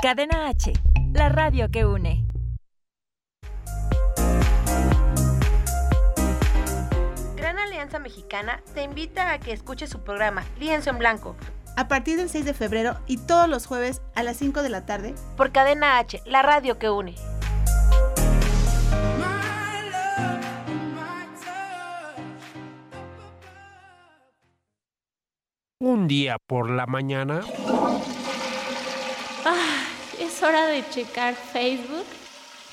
Cadena 0.00 0.48
H, 0.48 0.72
la 1.12 1.28
radio 1.28 1.70
que 1.70 1.84
une. 1.84 2.24
Gran 7.36 7.58
Alianza 7.58 7.98
Mexicana 7.98 8.62
te 8.74 8.82
invita 8.82 9.32
a 9.32 9.40
que 9.40 9.52
escuches 9.52 9.90
su 9.90 10.00
programa 10.00 10.44
Lienzo 10.58 10.90
en 10.90 10.98
Blanco 10.98 11.36
A 11.76 11.88
partir 11.88 12.16
del 12.16 12.28
6 12.28 12.44
de 12.44 12.54
febrero 12.54 12.98
y 13.06 13.16
todos 13.16 13.48
los 13.48 13.66
jueves 13.66 14.00
a 14.14 14.22
las 14.22 14.36
5 14.36 14.62
de 14.62 14.68
la 14.68 14.86
tarde 14.86 15.14
por 15.36 15.52
Cadena 15.52 15.98
H, 15.98 16.22
la 16.24 16.42
radio 16.42 16.78
que 16.78 16.90
une. 16.90 17.14
Un 25.88 26.06
día 26.06 26.36
por 26.36 26.68
la 26.68 26.84
mañana, 26.84 27.40
Ah, 29.46 29.86
es 30.20 30.42
hora 30.42 30.66
de 30.66 30.86
checar 30.90 31.34
Facebook, 31.34 32.04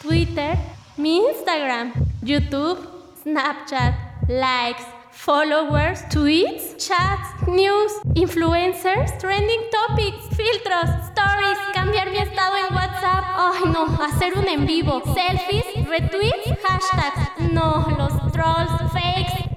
Twitter, 0.01 0.57
mi 0.97 1.19
Instagram, 1.19 1.93
YouTube, 2.21 2.77
Snapchat, 3.23 3.95
likes, 4.27 4.83
followers, 5.11 6.03
tweets, 6.09 6.75
chats, 6.75 7.47
news, 7.47 7.93
influencers, 8.15 9.17
trending 9.17 9.61
topics, 9.71 10.35
filtros, 10.35 10.89
stories, 11.11 11.57
cambiar 11.73 12.11
mi 12.11 12.17
estado 12.17 12.57
en 12.67 12.75
WhatsApp. 12.75 13.23
Ay, 13.37 13.63
no, 13.71 13.85
hacer 14.03 14.37
un 14.37 14.45
en 14.49 14.65
vivo, 14.65 15.01
selfies, 15.13 15.87
retweets, 15.87 16.49
hashtags. 16.67 17.49
No, 17.53 17.87
los 17.97 18.33
trolls, 18.33 18.91
fakes. 18.91 19.49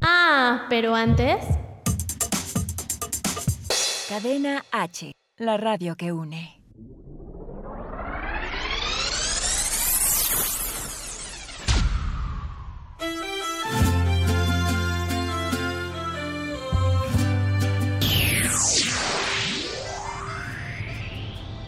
Ah, 0.00 0.64
pero 0.70 0.94
antes. 0.94 1.44
Cadena 4.08 4.64
H, 4.70 5.10
la 5.36 5.56
radio 5.56 5.96
que 5.96 6.12
une. 6.12 6.62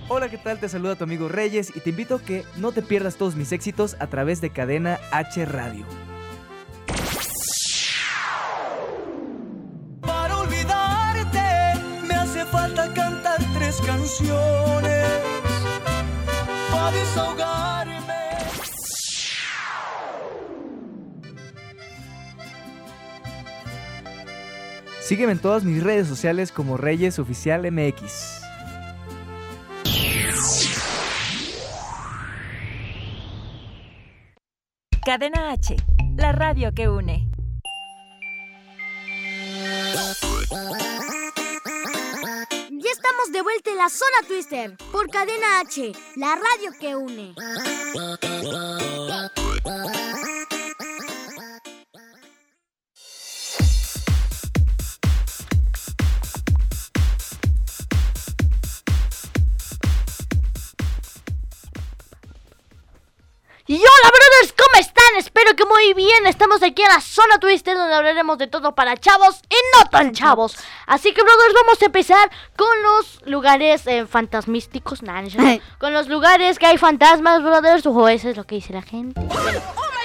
Hola, 0.07 0.28
¿qué 0.30 0.39
tal? 0.39 0.61
Te 0.61 0.68
saluda 0.68 0.95
tu 0.95 1.03
amigo 1.03 1.26
Reyes 1.26 1.72
y 1.74 1.80
te 1.80 1.91
invito 1.91 2.14
a 2.14 2.22
que 2.22 2.45
no 2.57 2.70
te 2.70 2.82
pierdas 2.82 3.16
todos 3.16 3.34
mis 3.34 3.51
éxitos 3.51 3.97
a 3.99 4.07
través 4.07 4.41
de 4.41 4.51
Cadena 4.51 5.01
H 5.11 5.45
Radio. 5.45 6.08
Falta 12.69 12.95
cantar 12.95 13.39
tres 13.55 13.81
canciones 13.81 15.07
para 16.71 16.91
desahogarme. 16.97 18.14
Sígueme 25.01 25.33
en 25.33 25.39
todas 25.39 25.64
mis 25.64 25.83
redes 25.83 26.07
sociales 26.07 26.53
como 26.53 26.77
Reyes 26.77 27.19
Oficial 27.19 27.71
MX. 27.71 28.43
Cadena 35.05 35.53
H, 35.53 35.77
la 36.16 36.33
radio 36.33 36.75
que 36.75 36.89
une. 36.89 37.38
De 43.33 43.43
vuelta 43.43 43.70
en 43.70 43.76
la 43.76 43.89
zona 43.89 44.26
Twister 44.26 44.76
por 44.91 45.11
Cadena 45.11 45.61
H, 45.61 45.93
la 46.16 46.35
radio 46.37 46.72
que 46.81 46.97
une. 46.97 47.35
Y. 63.66 63.83
Espero 65.19 65.57
que 65.57 65.64
muy 65.64 65.95
bien. 65.95 66.27
Estamos 66.27 66.62
aquí 66.62 66.81
en 66.81 66.91
la 66.91 67.01
zona 67.01 67.41
Twister 67.41 67.77
donde 67.77 67.93
hablaremos 67.93 68.39
de 68.39 68.47
todo 68.47 68.77
para 68.77 68.97
chavos 68.97 69.41
y 69.51 69.57
no 69.77 69.91
tan 69.91 70.12
chavos. 70.12 70.57
Así 70.87 71.12
que, 71.12 71.23
brothers, 71.23 71.55
vamos 71.55 71.83
a 71.83 71.87
empezar 71.87 72.31
con 72.57 72.83
los 72.85 73.21
lugares 73.27 73.85
eh, 73.89 74.07
fantasmísticos. 74.07 75.03
Nah, 75.03 75.23
no 75.23 75.29
con 75.79 75.93
los 75.93 76.07
lugares 76.07 76.61
que 76.61 76.66
hay 76.66 76.79
fantasmas, 76.79 77.43
brothers. 77.43 77.85
O 77.87 78.09
eso 78.09 78.29
es 78.29 78.37
lo 78.37 78.45
que 78.45 78.55
dice 78.55 78.73
la 78.73 78.83
gente. 78.83 79.21
Bueno, 79.21 79.61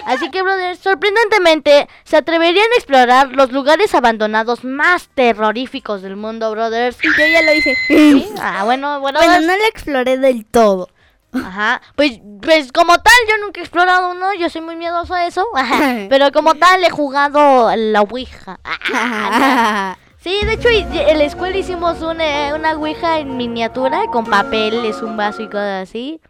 Así 0.07 0.31
que, 0.31 0.41
brothers, 0.41 0.79
sorprendentemente, 0.79 1.87
se 2.05 2.17
atreverían 2.17 2.65
a 2.73 2.75
explorar 2.75 3.31
los 3.33 3.51
lugares 3.51 3.93
abandonados 3.93 4.63
más 4.63 5.09
terroríficos 5.13 6.01
del 6.01 6.15
mundo, 6.15 6.49
brothers. 6.49 6.97
Yo 6.97 7.25
ya 7.31 7.43
lo 7.43 7.53
hice. 7.53 7.77
¿Sí? 7.87 8.27
Ah, 8.41 8.63
bueno, 8.63 8.99
bueno. 8.99 9.19
Bueno, 9.19 9.33
brothers. 9.33 9.45
no 9.45 9.57
lo 9.57 9.65
exploré 9.65 10.17
del 10.17 10.43
todo. 10.45 10.89
Ajá, 11.33 11.81
pues, 11.95 12.19
pues 12.41 12.71
como 12.71 12.93
tal, 12.95 13.13
yo 13.29 13.37
nunca 13.43 13.59
he 13.59 13.63
explorado 13.63 14.11
uno, 14.11 14.33
yo 14.33 14.49
soy 14.49 14.61
muy 14.61 14.75
miedoso 14.75 15.13
a 15.13 15.25
eso. 15.25 15.45
Ajá, 15.55 16.05
pero 16.09 16.31
como 16.31 16.55
tal, 16.55 16.83
he 16.83 16.89
jugado 16.89 17.75
la 17.75 18.01
Ouija. 18.01 18.59
No. 18.91 20.03
Sí, 20.23 20.39
de 20.45 20.53
hecho, 20.53 20.69
en 20.69 21.17
la 21.17 21.25
escuela 21.25 21.57
hicimos 21.57 22.01
una, 22.01 22.55
una 22.55 22.77
Ouija 22.77 23.19
en 23.19 23.35
miniatura 23.35 24.03
con 24.09 24.23
papeles, 24.23 25.01
un 25.01 25.17
vaso 25.17 25.41
y 25.41 25.47
cosas 25.47 25.89
así. 25.89 26.21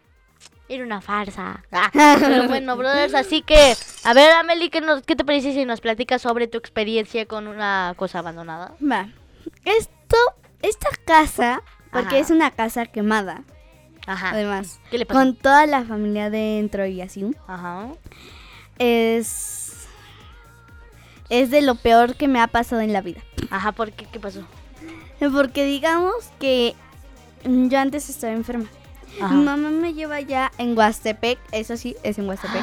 Era 0.67 0.83
una 0.83 0.99
farsa. 0.99 1.63
Ah, 1.71 1.91
pero 2.19 2.43
bueno, 2.47 2.75
brothers, 2.75 3.13
así 3.13 3.43
que, 3.43 3.75
a 4.03 4.13
ver, 4.15 4.31
Amelie, 4.31 4.71
¿qué, 4.71 4.81
nos, 4.81 5.03
¿qué 5.03 5.15
te 5.15 5.23
parece 5.23 5.53
si 5.53 5.63
nos 5.65 5.79
platicas 5.79 6.23
sobre 6.23 6.47
tu 6.47 6.57
experiencia 6.57 7.27
con 7.27 7.47
una 7.47 7.93
cosa 7.95 8.17
abandonada? 8.17 8.73
Va. 8.81 9.09
Esto, 9.63 10.17
esta 10.63 10.89
casa, 11.05 11.61
porque 11.91 12.15
Ajá. 12.15 12.17
es 12.17 12.31
una 12.31 12.49
casa 12.49 12.87
quemada. 12.87 13.43
Ajá. 14.05 14.31
Además, 14.31 14.79
¿Qué 14.91 14.97
le 14.97 15.05
pasó? 15.05 15.19
con 15.19 15.35
toda 15.35 15.65
la 15.65 15.83
familia 15.83 16.29
dentro 16.29 16.85
y 16.85 17.01
así. 17.01 17.25
Ajá. 17.47 17.87
Es. 18.79 19.87
Es 21.29 21.49
de 21.51 21.61
lo 21.61 21.75
peor 21.75 22.15
que 22.15 22.27
me 22.27 22.39
ha 22.41 22.47
pasado 22.47 22.81
en 22.81 22.93
la 22.93 23.01
vida. 23.01 23.21
Ajá, 23.49 23.71
¿por 23.71 23.91
qué? 23.91 24.05
¿Qué 24.11 24.19
pasó? 24.19 24.41
Porque 25.31 25.63
digamos 25.65 26.13
que 26.39 26.75
yo 27.45 27.79
antes 27.79 28.09
estaba 28.09 28.33
enferma. 28.33 28.65
Ajá. 29.21 29.33
Mi 29.33 29.43
mamá 29.43 29.69
me 29.69 29.93
lleva 29.93 30.19
ya 30.21 30.51
en 30.57 30.77
Huastepec, 30.77 31.39
eso 31.51 31.77
sí, 31.77 31.95
es 32.03 32.17
en 32.17 32.27
Huastepec. 32.27 32.61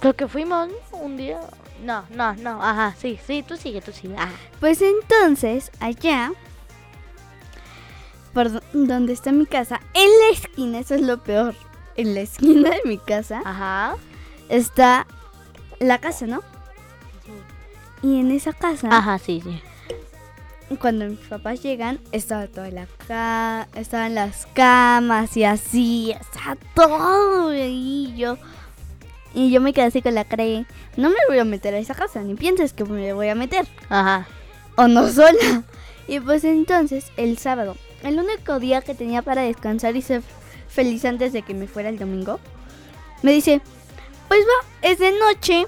Creo 0.00 0.14
que 0.14 0.28
fuimos 0.28 0.68
un 0.92 1.16
día. 1.16 1.40
No, 1.82 2.04
no, 2.10 2.34
no, 2.34 2.62
ajá, 2.62 2.94
sí, 2.98 3.18
sí, 3.26 3.42
tú 3.46 3.56
sigue, 3.56 3.80
tú 3.80 3.92
sigue. 3.92 4.14
Ajá. 4.16 4.30
Pues 4.58 4.82
entonces, 4.82 5.70
allá, 5.80 6.32
por 8.32 8.50
do- 8.52 8.62
donde 8.72 9.12
está 9.12 9.32
mi 9.32 9.46
casa, 9.46 9.80
en 9.94 10.08
la 10.20 10.28
esquina, 10.38 10.78
eso 10.78 10.94
es 10.94 11.02
lo 11.02 11.18
peor, 11.18 11.54
en 11.96 12.14
la 12.14 12.20
esquina 12.20 12.70
de 12.70 12.80
mi 12.84 12.98
casa, 12.98 13.42
Ajá. 13.44 13.96
está 14.48 15.06
la 15.78 15.98
casa, 15.98 16.26
¿no? 16.26 16.40
Y 18.02 18.20
en 18.20 18.30
esa 18.30 18.52
casa, 18.52 18.88
Ajá, 18.90 19.18
sí, 19.18 19.42
sí. 19.44 20.76
cuando 20.78 21.04
mis 21.06 21.18
papás 21.18 21.62
llegan, 21.62 21.98
estaba 22.12 22.46
toda 22.46 22.70
la 22.70 22.86
ca 23.06 23.68
estaban 23.74 24.14
las 24.14 24.46
camas 24.54 25.36
y 25.36 25.44
así, 25.44 26.12
estaba 26.18 26.56
todo 26.74 27.48
ahí. 27.48 28.14
Yo, 28.16 28.38
y 29.34 29.50
yo 29.50 29.60
me 29.60 29.72
quedé 29.74 29.86
así 29.86 30.00
con 30.02 30.14
la 30.14 30.24
cara 30.24 30.44
de, 30.44 30.64
no 30.96 31.10
me 31.10 31.16
voy 31.28 31.38
a 31.38 31.44
meter 31.44 31.74
a 31.74 31.78
esa 31.78 31.94
casa, 31.94 32.22
ni 32.22 32.34
pienses 32.36 32.72
que 32.72 32.84
me 32.84 33.12
voy 33.12 33.28
a 33.28 33.34
meter. 33.34 33.66
Ajá. 33.90 34.26
O 34.76 34.86
no 34.88 35.08
sola. 35.08 35.62
Y 36.08 36.20
pues 36.20 36.42
entonces, 36.44 37.12
el 37.18 37.36
sábado, 37.36 37.76
el 38.02 38.18
único 38.18 38.58
día 38.58 38.80
que 38.82 38.94
tenía 38.94 39.22
para 39.22 39.42
descansar 39.42 39.96
y 39.96 40.02
ser 40.02 40.22
feliz 40.68 41.04
antes 41.04 41.32
de 41.32 41.42
que 41.42 41.54
me 41.54 41.66
fuera 41.66 41.88
el 41.88 41.98
domingo, 41.98 42.38
me 43.22 43.32
dice, 43.32 43.60
pues 44.28 44.40
va, 44.40 44.88
es 44.88 44.98
de 44.98 45.12
noche. 45.18 45.66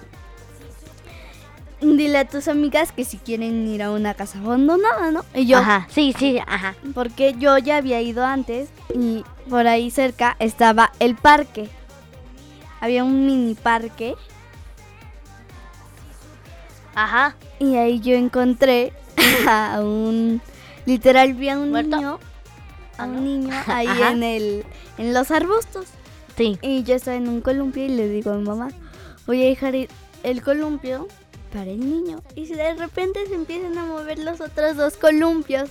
Dile 1.81 2.19
a 2.19 2.29
tus 2.29 2.47
amigas 2.47 2.93
que 2.93 3.05
si 3.05 3.19
quieren 3.19 3.67
ir 3.67 3.83
a 3.83 3.91
una 3.91 4.15
casa 4.15 4.39
abandonada, 4.39 5.11
¿no? 5.11 5.25
Y 5.35 5.47
yo, 5.47 5.59
Ajá, 5.59 5.89
sí, 5.91 6.15
sí, 6.17 6.39
ajá. 6.47 6.77
porque 6.95 7.35
yo 7.37 7.59
ya 7.59 7.79
había 7.79 8.01
ido 8.01 8.25
antes 8.25 8.69
y 8.95 9.25
por 9.51 9.67
ahí 9.67 9.91
cerca 9.91 10.37
estaba 10.39 10.93
el 11.01 11.17
parque. 11.17 11.69
Había 12.81 13.03
un 13.03 13.27
mini 13.27 13.55
parque 13.55 14.15
Ajá. 16.95 17.35
y 17.59 17.77
ahí 17.77 18.01
yo 18.01 18.15
encontré 18.15 18.93
a 19.49 19.81
un 19.81 20.41
literal 20.87 21.35
vi 21.35 21.49
a 21.49 21.59
un 21.59 21.73
niño 21.73 22.19
a 22.99 23.05
un 23.05 23.25
niño 23.25 23.51
ahí 23.67 23.87
Ajá. 23.87 24.11
en 24.13 24.23
el 24.23 24.65
en 24.99 25.15
los 25.15 25.31
arbustos. 25.31 25.87
Sí. 26.37 26.59
Y 26.63 26.83
yo 26.83 26.95
estaba 26.95 27.17
en 27.17 27.29
un 27.29 27.41
columpio 27.41 27.85
y 27.85 27.89
le 27.89 28.09
digo 28.09 28.31
a 28.33 28.37
mi 28.37 28.45
mamá, 28.45 28.69
voy 29.27 29.43
a 29.43 29.47
dejar 29.49 29.75
el- 29.75 29.89
el 30.23 30.43
columpio 30.43 31.09
para 31.53 31.71
el 31.71 31.81
niño. 31.81 32.23
Y 32.35 32.47
si 32.47 32.55
de 32.55 32.75
repente 32.75 33.27
se 33.27 33.35
empiezan 33.35 33.77
a 33.79 33.85
mover 33.85 34.19
los 34.19 34.41
otros 34.41 34.77
dos 34.77 34.97
columpios. 34.97 35.69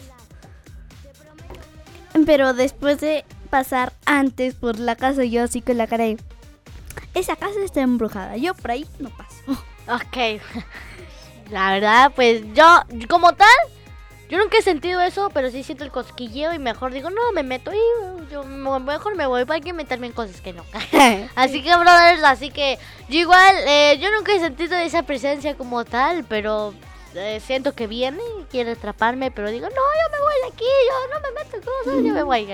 Pero 2.26 2.54
después 2.54 3.00
de 3.00 3.26
pasar 3.50 3.94
antes 4.06 4.54
por 4.56 4.80
la 4.80 4.96
casa, 4.96 5.24
yo 5.24 5.44
así 5.44 5.62
con 5.62 5.78
la 5.78 5.88
cara 5.88 6.04
de... 6.06 6.18
Esa 7.14 7.36
casa 7.36 7.60
está 7.64 7.82
embrujada, 7.82 8.38
yo 8.38 8.54
por 8.54 8.72
ahí 8.72 8.86
no 9.00 9.10
paso. 9.10 9.64
Ok. 9.88 10.42
La 11.50 11.72
verdad, 11.74 12.12
pues 12.16 12.44
yo, 12.54 12.66
como 13.10 13.34
tal, 13.34 13.48
yo 14.32 14.38
nunca 14.38 14.58
he 14.58 14.62
sentido 14.62 15.02
eso, 15.02 15.30
pero 15.34 15.52
sí 15.52 15.62
siento 15.62 15.84
el 15.84 15.92
cosquilleo 15.92 16.54
y 16.54 16.60
mejor 16.60 16.94
digo, 16.94 17.10
no, 17.10 17.32
me 17.34 17.44
meto 17.44 17.72
y 17.74 18.32
yo 18.32 18.44
me- 18.46 18.80
mejor 18.80 19.16
me 19.16 19.28
voy 19.28 19.44
para 19.44 19.60
que 19.60 19.74
meterme 19.74 20.08
en 20.08 20.14
cosas 20.14 20.40
que 20.40 20.54
no. 20.54 20.64
así 21.36 21.62
que, 21.62 21.76
brothers, 21.76 22.24
así 22.24 22.50
que 22.50 22.80
yo 23.10 23.20
igual, 23.20 23.56
eh, 23.68 24.00
yo 24.02 24.10
nunca 24.12 24.34
he 24.34 24.40
sentido 24.40 24.76
esa 24.78 25.04
presencia 25.04 25.56
como 25.56 25.84
tal, 25.84 26.24
pero 26.24 26.74
eh, 27.16 27.42
siento 27.46 27.74
que 27.74 27.88
viene 27.88 28.22
y 28.40 28.44
quiere 28.46 28.72
atraparme, 28.72 29.32
pero 29.32 29.50
digo, 29.50 29.68
no, 29.68 29.76
yo 29.76 30.12
me 30.12 30.20
voy 30.20 30.34
de 30.42 30.48
aquí, 30.54 30.66
yo 30.88 31.14
no 31.14 31.20
me 31.22 31.32
meto 31.32 31.56
en 31.58 31.62
cosas, 31.62 32.06
yo 32.06 32.14
me 32.14 32.24
voy. 32.24 32.48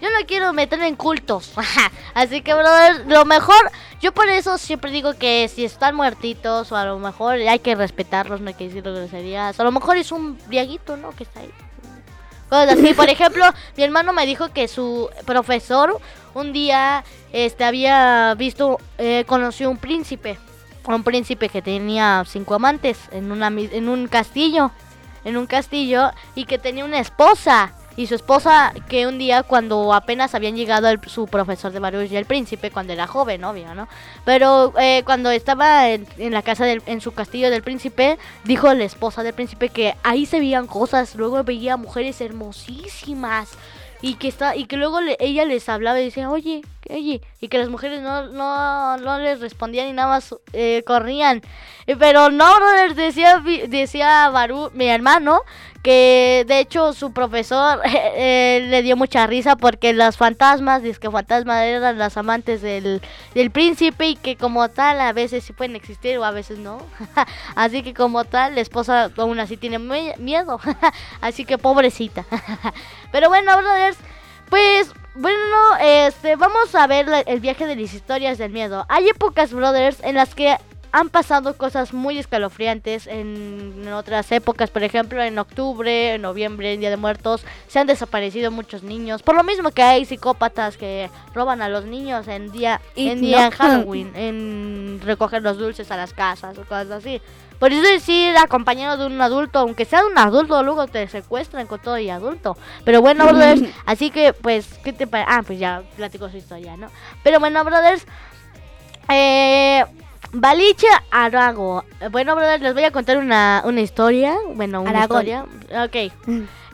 Yo 0.00 0.10
no 0.10 0.26
quiero 0.26 0.52
meterme 0.52 0.88
en 0.88 0.96
cultos. 0.96 1.52
así 2.14 2.42
que, 2.42 2.54
brothers, 2.54 3.06
lo 3.06 3.24
mejor, 3.24 3.70
yo 4.00 4.12
por 4.12 4.28
eso 4.28 4.58
siempre 4.58 4.90
digo 4.90 5.14
que 5.14 5.48
si 5.48 5.64
están 5.64 5.94
muertitos 5.94 6.70
o 6.72 6.76
a 6.76 6.84
lo 6.84 6.98
mejor 6.98 7.34
hay 7.34 7.58
que 7.58 7.74
respetarlos, 7.74 8.40
no 8.40 8.48
hay 8.48 8.54
que 8.54 8.64
decir 8.64 8.82
groserías. 8.82 9.58
A 9.58 9.64
lo 9.64 9.72
mejor 9.72 9.96
es 9.96 10.12
un 10.12 10.38
viejito, 10.48 10.96
¿no? 10.96 11.10
Que 11.10 11.24
está 11.24 11.40
ahí. 11.40 11.50
Cosas 12.48 12.78
así. 12.78 12.92
Por 12.92 13.08
ejemplo, 13.08 13.44
mi 13.76 13.82
hermano 13.82 14.12
me 14.12 14.26
dijo 14.26 14.52
que 14.52 14.68
su 14.68 15.08
profesor 15.24 15.98
un 16.34 16.52
día 16.52 17.04
este 17.32 17.64
había 17.64 18.34
visto, 18.34 18.78
eh, 18.98 19.24
conoció 19.26 19.70
un 19.70 19.78
príncipe. 19.78 20.38
Un 20.86 21.02
príncipe 21.04 21.48
que 21.48 21.62
tenía 21.62 22.24
cinco 22.26 22.54
amantes 22.54 22.98
en, 23.12 23.30
una, 23.32 23.48
en 23.48 23.88
un 23.88 24.08
castillo. 24.08 24.70
En 25.24 25.36
un 25.36 25.46
castillo 25.46 26.10
y 26.34 26.46
que 26.46 26.58
tenía 26.58 26.84
una 26.84 26.98
esposa. 26.98 27.72
Y 27.94 28.06
su 28.06 28.14
esposa 28.14 28.72
que 28.88 29.06
un 29.06 29.18
día 29.18 29.42
cuando 29.42 29.92
apenas 29.92 30.34
habían 30.34 30.56
llegado 30.56 30.88
el- 30.88 30.98
su 31.08 31.26
profesor 31.26 31.70
de 31.72 31.78
Baruch 31.78 32.10
y 32.10 32.16
el 32.16 32.24
príncipe, 32.24 32.70
cuando 32.70 32.94
era 32.94 33.06
joven, 33.06 33.44
obvio, 33.44 33.74
¿no? 33.74 33.86
Pero 34.24 34.72
eh, 34.80 35.02
cuando 35.04 35.30
estaba 35.30 35.90
en, 35.90 36.06
en 36.16 36.32
la 36.32 36.40
casa, 36.42 36.64
del, 36.64 36.82
en 36.86 37.02
su 37.02 37.12
castillo 37.12 37.50
del 37.50 37.62
príncipe, 37.62 38.18
dijo 38.44 38.72
la 38.72 38.84
esposa 38.84 39.22
del 39.22 39.34
príncipe 39.34 39.68
que 39.68 39.94
ahí 40.02 40.24
se 40.24 40.38
veían 40.40 40.66
cosas, 40.66 41.14
luego 41.16 41.44
veía 41.44 41.76
mujeres 41.76 42.20
hermosísimas. 42.22 43.50
Y 44.00 44.14
que, 44.14 44.26
está, 44.26 44.56
y 44.56 44.64
que 44.64 44.76
luego 44.78 45.00
le- 45.00 45.16
ella 45.20 45.44
les 45.44 45.68
hablaba 45.68 46.00
y 46.00 46.06
decía, 46.06 46.28
oye, 46.30 46.62
y 46.98 47.48
que 47.48 47.58
las 47.58 47.68
mujeres 47.68 48.00
no, 48.00 48.28
no, 48.28 48.96
no 48.98 49.18
les 49.18 49.40
respondían 49.40 49.88
y 49.88 49.92
nada 49.92 50.08
más 50.08 50.34
eh, 50.52 50.82
corrían. 50.86 51.42
Eh, 51.86 51.96
Pero 51.96 52.30
no, 52.30 52.54
brother, 52.56 52.94
decía, 52.94 53.42
decía 53.68 54.30
Baru, 54.30 54.70
mi 54.74 54.88
hermano, 54.88 55.40
que 55.82 56.44
de 56.46 56.60
hecho 56.60 56.92
su 56.92 57.12
profesor 57.12 57.80
eh, 57.84 58.66
le 58.68 58.82
dio 58.82 58.96
mucha 58.96 59.26
risa 59.26 59.56
porque 59.56 59.92
las 59.92 60.16
fantasmas, 60.16 60.82
dice 60.82 61.00
que 61.00 61.10
fantasmas 61.10 61.64
eran 61.64 61.98
las 61.98 62.16
amantes 62.16 62.62
del, 62.62 63.02
del 63.34 63.50
príncipe 63.50 64.08
y 64.08 64.16
que 64.16 64.36
como 64.36 64.68
tal 64.68 65.00
a 65.00 65.12
veces 65.12 65.44
sí 65.44 65.52
pueden 65.52 65.76
existir 65.76 66.18
o 66.18 66.24
a 66.24 66.30
veces 66.30 66.58
no. 66.58 66.78
así 67.56 67.82
que 67.82 67.94
como 67.94 68.24
tal 68.24 68.54
la 68.54 68.60
esposa 68.60 69.10
aún 69.16 69.40
así 69.40 69.56
tiene 69.56 69.78
miedo. 69.78 70.60
así 71.20 71.44
que 71.44 71.58
pobrecita. 71.58 72.24
Pero 73.10 73.28
bueno, 73.28 73.56
brothers, 73.56 73.98
pues 74.48 74.92
bueno, 75.14 75.76
este, 75.80 76.36
vamos 76.36 76.74
a 76.74 76.86
ver 76.86 77.06
el 77.26 77.40
viaje 77.40 77.66
de 77.66 77.76
las 77.76 77.92
historias 77.92 78.38
del 78.38 78.50
miedo. 78.50 78.86
Hay 78.88 79.08
épocas, 79.08 79.52
brothers, 79.52 79.98
en 80.02 80.14
las 80.14 80.34
que 80.34 80.56
han 80.92 81.08
pasado 81.08 81.56
cosas 81.56 81.94
muy 81.94 82.18
escalofriantes 82.18 83.06
en, 83.06 83.88
otras 83.92 84.30
épocas, 84.30 84.70
por 84.70 84.82
ejemplo, 84.82 85.22
en 85.22 85.38
octubre, 85.38 86.14
en 86.14 86.22
noviembre, 86.22 86.74
en 86.74 86.80
Día 86.80 86.90
de 86.90 86.98
Muertos, 86.98 87.44
se 87.66 87.78
han 87.78 87.86
desaparecido 87.86 88.50
muchos 88.50 88.82
niños. 88.82 89.22
Por 89.22 89.34
lo 89.34 89.42
mismo 89.42 89.70
que 89.70 89.82
hay 89.82 90.04
psicópatas 90.04 90.76
que 90.76 91.10
roban 91.34 91.62
a 91.62 91.68
los 91.68 91.86
niños 91.86 92.28
en 92.28 92.52
día, 92.52 92.80
en 92.94 93.20
día 93.22 93.50
no. 93.50 93.56
Halloween, 93.56 94.12
en 94.14 95.00
recoger 95.02 95.42
los 95.42 95.58
dulces 95.58 95.90
a 95.90 95.96
las 95.96 96.12
casas 96.12 96.56
o 96.58 96.62
cosas 96.62 96.90
así. 96.90 97.20
Por 97.62 97.72
eso 97.72 97.82
decir 97.82 98.36
acompañado 98.38 98.96
de 98.96 99.06
un 99.06 99.20
adulto, 99.20 99.60
aunque 99.60 99.84
sea 99.84 100.00
de 100.00 100.08
un 100.08 100.18
adulto, 100.18 100.64
luego 100.64 100.88
te 100.88 101.06
secuestran 101.06 101.68
con 101.68 101.78
todo 101.78 101.96
y 101.96 102.10
adulto. 102.10 102.56
Pero 102.84 103.00
bueno, 103.00 103.24
brothers, 103.24 103.62
así 103.86 104.10
que 104.10 104.32
pues, 104.32 104.80
¿qué 104.82 104.92
te 104.92 105.06
parece? 105.06 105.30
Ah, 105.32 105.44
pues 105.46 105.60
ya 105.60 105.84
platico 105.94 106.28
su 106.28 106.38
historia, 106.38 106.76
¿no? 106.76 106.88
Pero 107.22 107.38
bueno, 107.38 107.62
brothers, 107.62 108.04
eh, 109.08 109.84
Balicha 110.32 110.88
Arago. 111.12 111.84
Bueno, 112.10 112.34
brothers, 112.34 112.64
les 112.64 112.74
voy 112.74 112.82
a 112.82 112.90
contar 112.90 113.18
una, 113.18 113.62
una 113.64 113.80
historia. 113.80 114.34
Bueno, 114.56 114.80
una 114.80 114.90
Aragón. 114.90 115.24
historia. 115.24 115.84
Ok. 115.84 116.12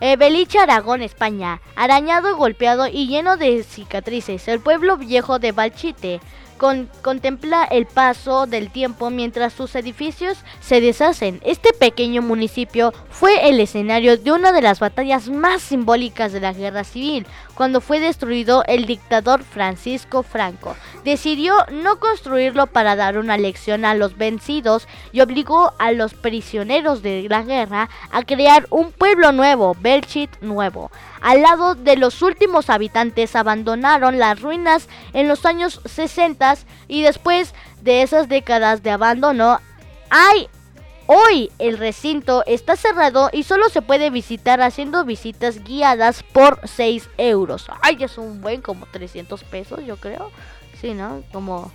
Eh, 0.01 0.17
Beliche, 0.17 0.59
Aragón, 0.59 1.03
España. 1.03 1.61
Arañado, 1.77 2.35
golpeado 2.35 2.87
y 2.87 3.09
lleno 3.09 3.37
de 3.37 3.63
cicatrices. 3.63 4.49
El 4.49 4.61
pueblo 4.61 4.97
viejo 4.97 5.39
de 5.39 5.53
Balchite 5.53 6.23
con- 6.59 6.91
contempla 7.03 7.65
el 7.65 7.87
paso 7.87 8.47
del 8.47 8.71
tiempo 8.71 9.09
mientras 9.11 9.53
sus 9.53 9.75
edificios 9.75 10.37
se 10.61 10.81
deshacen. 10.81 11.41
Este 11.45 11.73
pequeño 11.73 12.21
municipio 12.21 12.93
fue 13.11 13.49
el 13.49 13.61
escenario 13.61 14.19
de 14.19 14.33
una 14.33 14.53
de 14.53 14.61
las 14.61 14.81
batallas 14.81 15.29
más 15.31 15.63
simbólicas 15.63 16.33
de 16.33 16.41
la 16.41 16.53
guerra 16.53 16.85
civil, 16.85 17.27
cuando 17.55 17.81
fue 17.81 18.01
destruido 18.01 18.63
el 18.67 18.87
dictador 18.87 19.43
Francisco 19.43 20.23
Franco. 20.23 20.77
Decidió 21.05 21.55
no 21.73 21.99
construirlo 21.99 22.67
para 22.67 22.95
dar 22.97 23.17
una 23.19 23.39
lección 23.39 23.85
a 23.85 23.95
los 23.95 24.17
vencidos 24.19 24.87
y 25.13 25.21
obligó 25.21 25.73
a 25.79 25.93
los 25.93 26.15
prisioneros 26.15 27.03
de 27.03 27.27
la 27.29 27.43
guerra 27.43 27.89
a 28.11 28.23
crear 28.25 28.67
un 28.71 28.93
pueblo 28.93 29.33
nuevo, 29.33 29.77
Belchit 29.81 30.31
Nuevo. 30.41 30.91
Al 31.21 31.43
lado 31.43 31.75
de 31.75 31.97
los 31.97 32.23
últimos 32.23 32.71
habitantes 32.71 33.37
abandonaron 33.37 34.19
las 34.19 34.41
ruinas 34.41 34.89
en 35.13 35.29
los 35.29 35.47
años 35.47 35.81
60 35.85 36.57
y 36.87 37.03
después 37.03 37.55
de 37.83 38.03
esas 38.03 38.29
décadas 38.29 38.83
de 38.83 38.91
abandono 38.91 39.61
hay 40.11 40.49
Hoy 41.11 41.51
el 41.59 41.79
recinto 41.79 42.45
está 42.45 42.77
cerrado 42.77 43.31
y 43.33 43.45
solo 43.45 43.71
se 43.71 43.81
puede 43.81 44.11
visitar 44.11 44.61
haciendo 44.61 45.07
visitas 45.07 45.65
guiadas 45.65 46.23
por 46.23 46.61
6 46.69 47.09
euros. 47.17 47.65
Ay, 47.81 47.97
es 48.01 48.19
un 48.19 48.43
buen 48.43 48.61
como 48.61 48.85
300 48.85 49.43
pesos, 49.45 49.81
yo 49.87 49.97
creo. 49.97 50.31
Sí, 50.79 50.93
¿no? 50.93 51.23
Como 51.33 51.73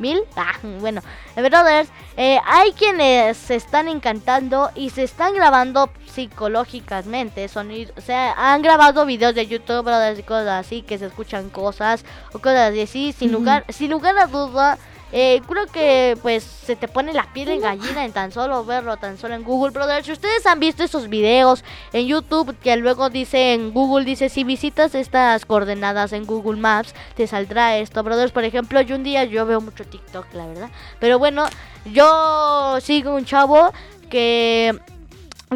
mil. 0.00 0.22
Ah, 0.36 0.54
bueno, 0.80 1.00
brothers, 1.34 1.88
eh, 2.16 2.38
hay 2.44 2.72
quienes 2.72 3.36
se 3.36 3.56
están 3.56 3.88
encantando 3.88 4.70
y 4.74 4.90
se 4.90 5.02
están 5.02 5.34
grabando 5.34 5.90
psicológicamente. 6.06 7.48
Sonido, 7.48 7.92
o 7.96 8.00
sea, 8.00 8.34
han 8.36 8.62
grabado 8.62 9.04
videos 9.06 9.34
de 9.34 9.46
YouTube, 9.46 9.82
brothers, 9.82 10.18
y 10.18 10.22
cosas 10.22 10.66
así, 10.66 10.82
que 10.82 10.98
se 10.98 11.06
escuchan 11.06 11.50
cosas 11.50 12.04
o 12.32 12.38
cosas 12.38 12.72
así. 12.80 13.12
Sin 13.12 13.32
lugar, 13.32 13.64
sin 13.70 13.90
lugar 13.90 14.16
a 14.18 14.26
duda, 14.26 14.78
Eh, 15.12 15.40
creo 15.48 15.66
que 15.66 16.18
pues 16.20 16.42
se 16.42 16.74
te 16.74 16.88
pone 16.88 17.12
la 17.12 17.32
piel 17.32 17.48
en 17.50 17.60
gallina 17.60 18.04
en 18.04 18.12
tan 18.12 18.32
solo 18.32 18.64
verlo, 18.64 18.96
tan 18.96 19.18
solo 19.18 19.34
en 19.34 19.44
Google 19.44 19.70
Brothers. 19.70 20.06
Si 20.06 20.12
ustedes 20.12 20.44
han 20.46 20.58
visto 20.58 20.82
esos 20.82 21.08
videos 21.08 21.64
en 21.92 22.06
YouTube 22.06 22.56
que 22.58 22.76
luego 22.76 23.08
dice 23.08 23.54
en 23.54 23.72
Google, 23.72 24.04
dice 24.04 24.28
si 24.28 24.42
visitas 24.42 24.94
estas 24.94 25.46
coordenadas 25.46 26.12
en 26.12 26.26
Google 26.26 26.60
Maps, 26.60 26.94
te 27.14 27.26
saldrá 27.26 27.76
esto, 27.78 28.02
Brothers. 28.02 28.32
Por 28.32 28.44
ejemplo, 28.44 28.80
yo 28.80 28.96
un 28.96 29.04
día 29.04 29.24
yo 29.24 29.46
veo 29.46 29.60
mucho 29.60 29.84
TikTok, 29.84 30.26
la 30.34 30.46
verdad. 30.46 30.70
Pero 30.98 31.18
bueno, 31.18 31.46
yo 31.84 32.78
sigo 32.80 33.14
un 33.14 33.24
chavo 33.24 33.72
que 34.10 34.76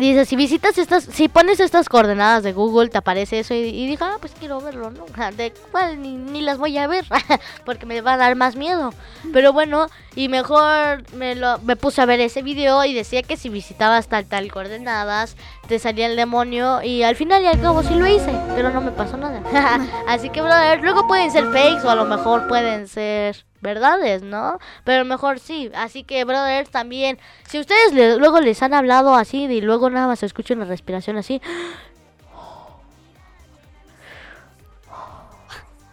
Dice, 0.01 0.24
si 0.24 0.34
visitas 0.34 0.78
estas, 0.78 1.05
si 1.05 1.28
pones 1.28 1.61
estas 1.61 1.90
coordenadas 1.90 2.42
de 2.42 2.55
Google, 2.55 2.88
te 2.88 2.96
aparece 2.96 3.40
eso 3.40 3.53
y, 3.53 3.59
y 3.59 3.86
dije, 3.86 4.03
ah, 4.03 4.16
pues 4.18 4.32
quiero 4.38 4.59
verlo, 4.59 4.90
¿no? 4.90 5.05
De 5.36 5.53
cuál 5.70 6.01
ni, 6.01 6.16
ni 6.16 6.40
las 6.40 6.57
voy 6.57 6.78
a 6.78 6.86
ver, 6.86 7.05
porque 7.66 7.84
me 7.84 8.01
va 8.01 8.14
a 8.14 8.16
dar 8.16 8.34
más 8.34 8.57
miedo. 8.57 8.94
Pero 9.30 9.53
bueno, 9.53 9.88
y 10.14 10.28
mejor 10.28 11.05
me, 11.12 11.34
lo, 11.34 11.59
me 11.59 11.76
puse 11.76 12.01
a 12.01 12.07
ver 12.07 12.18
ese 12.20 12.40
video 12.40 12.82
y 12.86 12.94
decía 12.94 13.22
que 13.22 13.36
si 13.36 13.51
visitabas 13.51 14.09
tal, 14.09 14.24
tal 14.24 14.51
coordenadas, 14.51 15.36
te 15.70 15.78
salía 15.78 16.06
el 16.06 16.16
demonio 16.16 16.82
y 16.82 17.04
al 17.04 17.14
final 17.14 17.44
y 17.44 17.46
al 17.46 17.60
cabo 17.60 17.84
sí 17.84 17.94
lo 17.94 18.04
hice, 18.04 18.32
pero 18.56 18.70
no 18.70 18.80
me 18.80 18.90
pasó 18.90 19.16
nada. 19.16 19.40
Así 20.08 20.28
que, 20.28 20.42
brother, 20.42 20.82
luego 20.82 21.06
pueden 21.06 21.30
ser 21.30 21.44
fakes 21.44 21.86
o 21.86 21.90
a 21.90 21.94
lo 21.94 22.06
mejor 22.06 22.48
pueden 22.48 22.88
ser 22.88 23.44
verdades, 23.60 24.22
¿no? 24.22 24.58
Pero 24.82 25.04
mejor 25.04 25.38
sí. 25.38 25.70
Así 25.72 26.02
que, 26.02 26.24
brothers, 26.24 26.70
también, 26.70 27.20
si 27.48 27.60
ustedes 27.60 27.92
le- 27.92 28.16
luego 28.16 28.40
les 28.40 28.60
han 28.64 28.74
hablado 28.74 29.14
así 29.14 29.44
y 29.44 29.60
luego 29.60 29.90
nada 29.90 30.08
más 30.08 30.24
escuchan 30.24 30.58
la 30.58 30.64
respiración 30.64 31.16
así, 31.18 31.40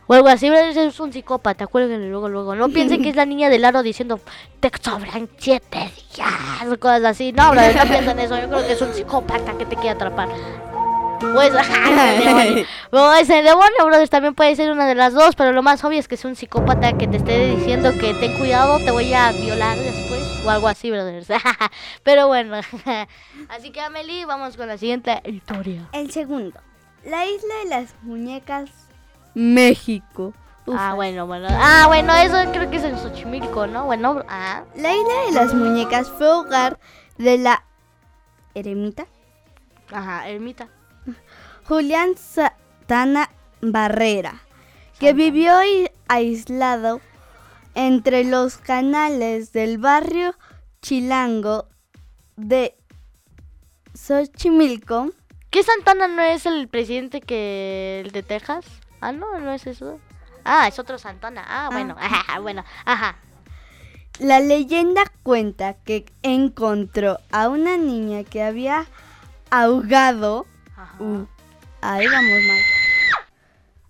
o 0.07 0.13
algo 0.13 0.29
así, 0.29 0.47
es 0.47 0.99
un 0.99 1.11
psicópata, 1.11 1.67
cuélguenle 1.67 2.09
luego, 2.09 2.29
luego. 2.29 2.55
No 2.55 2.69
piensen 2.69 3.01
que 3.01 3.09
es 3.09 3.15
la 3.15 3.25
niña 3.25 3.49
del 3.49 3.65
aro 3.65 3.83
diciendo, 3.83 4.19
te 4.59 4.71
sobran 4.81 5.29
siete 5.37 5.91
días, 6.15 6.77
cosas 6.79 7.03
así. 7.03 7.33
No, 7.33 7.51
brothers, 7.51 7.75
no 7.75 7.83
piensen 7.83 8.19
eso. 8.19 8.39
Yo 8.39 8.47
creo 8.47 8.65
que 8.65 8.73
es 8.73 8.81
un 8.81 8.93
psicópata 8.93 9.57
que 9.57 9.65
te 9.65 9.75
quiere 9.75 9.91
atrapar. 9.91 10.29
Pues, 11.19 11.53
ajá, 11.55 12.13
ese 12.13 12.23
demonio. 12.23 12.65
Demonio, 13.43 13.85
brothers, 13.85 14.09
también 14.09 14.33
puede 14.33 14.55
ser 14.55 14.71
una 14.71 14.87
de 14.87 14.95
las 14.95 15.13
dos, 15.13 15.35
pero 15.35 15.51
lo 15.51 15.61
más 15.61 15.83
obvio 15.83 15.99
es 15.99 16.07
que 16.07 16.15
es 16.15 16.25
un 16.25 16.35
psicópata 16.35 16.97
que 16.97 17.07
te 17.07 17.17
esté 17.17 17.55
diciendo 17.55 17.91
que 17.99 18.13
ten 18.13 18.37
cuidado, 18.37 18.79
te 18.79 18.91
voy 18.91 19.13
a 19.13 19.31
violar 19.31 19.77
después, 19.77 20.45
o 20.45 20.49
algo 20.49 20.67
así, 20.67 20.89
brothers. 20.89 21.27
pero 22.03 22.27
bueno, 22.27 22.57
así 23.49 23.71
que 23.71 23.81
Amelie, 23.81 24.25
vamos 24.25 24.55
con 24.55 24.67
la 24.67 24.77
siguiente 24.77 25.21
historia. 25.25 25.89
El 25.91 26.11
segundo. 26.11 26.59
La 27.03 27.25
isla 27.25 27.55
de 27.63 27.69
las 27.69 27.95
muñecas 28.03 28.86
México. 29.37 30.33
Ah, 30.67 30.93
bueno, 30.95 31.27
bueno. 31.27 31.47
Ah, 31.51 31.85
bueno, 31.87 32.13
eso 32.15 32.35
creo 32.51 32.69
que 32.69 32.77
es 32.77 32.83
en 32.83 32.97
Xochimilco, 32.97 33.67
¿no? 33.67 33.85
Bueno, 33.85 34.23
ah. 34.27 34.63
La 34.75 34.93
isla 34.95 35.13
de 35.27 35.31
las 35.31 35.53
muñecas 35.53 36.09
fue 36.09 36.27
hogar 36.29 36.79
de 37.17 37.37
la 37.37 37.63
eremita 38.55 39.05
Ajá, 39.91 40.27
ermita. 40.27 40.67
Julián 41.65 42.17
Satana 42.17 43.29
Barrera, 43.61 44.41
que 44.99 45.13
vivió 45.13 45.55
ai- 45.55 45.91
aislado 46.07 46.99
entre 47.75 48.23
los 48.23 48.57
canales 48.57 49.53
del 49.53 49.77
barrio 49.77 50.33
chilango 50.81 51.67
de 52.35 52.75
Xochimilco. 53.93 55.11
¿Qué 55.49 55.63
Santana 55.63 56.07
no 56.07 56.21
es 56.21 56.45
el 56.45 56.67
presidente 56.67 57.21
que 57.21 58.01
el 58.05 58.11
de 58.11 58.23
Texas? 58.23 58.65
Ah, 59.01 59.11
no, 59.11 59.39
no 59.39 59.51
es 59.53 59.67
eso. 59.67 59.99
Ah, 60.43 60.67
es 60.67 60.79
otro 60.79 60.97
Santana. 60.97 61.43
Ah, 61.47 61.69
bueno, 61.71 61.95
ajá, 61.99 62.39
bueno, 62.39 62.63
ajá. 62.85 63.17
La 64.19 64.39
leyenda 64.39 65.03
cuenta 65.23 65.75
que 65.75 66.05
encontró 66.23 67.19
a 67.31 67.49
una 67.49 67.77
niña 67.77 68.23
que 68.23 68.41
había 68.41 68.87
ahogado. 69.51 70.47
Uh, 70.99 71.25
ahí 71.81 72.05
vamos 72.07 72.39
mal. 72.47 72.59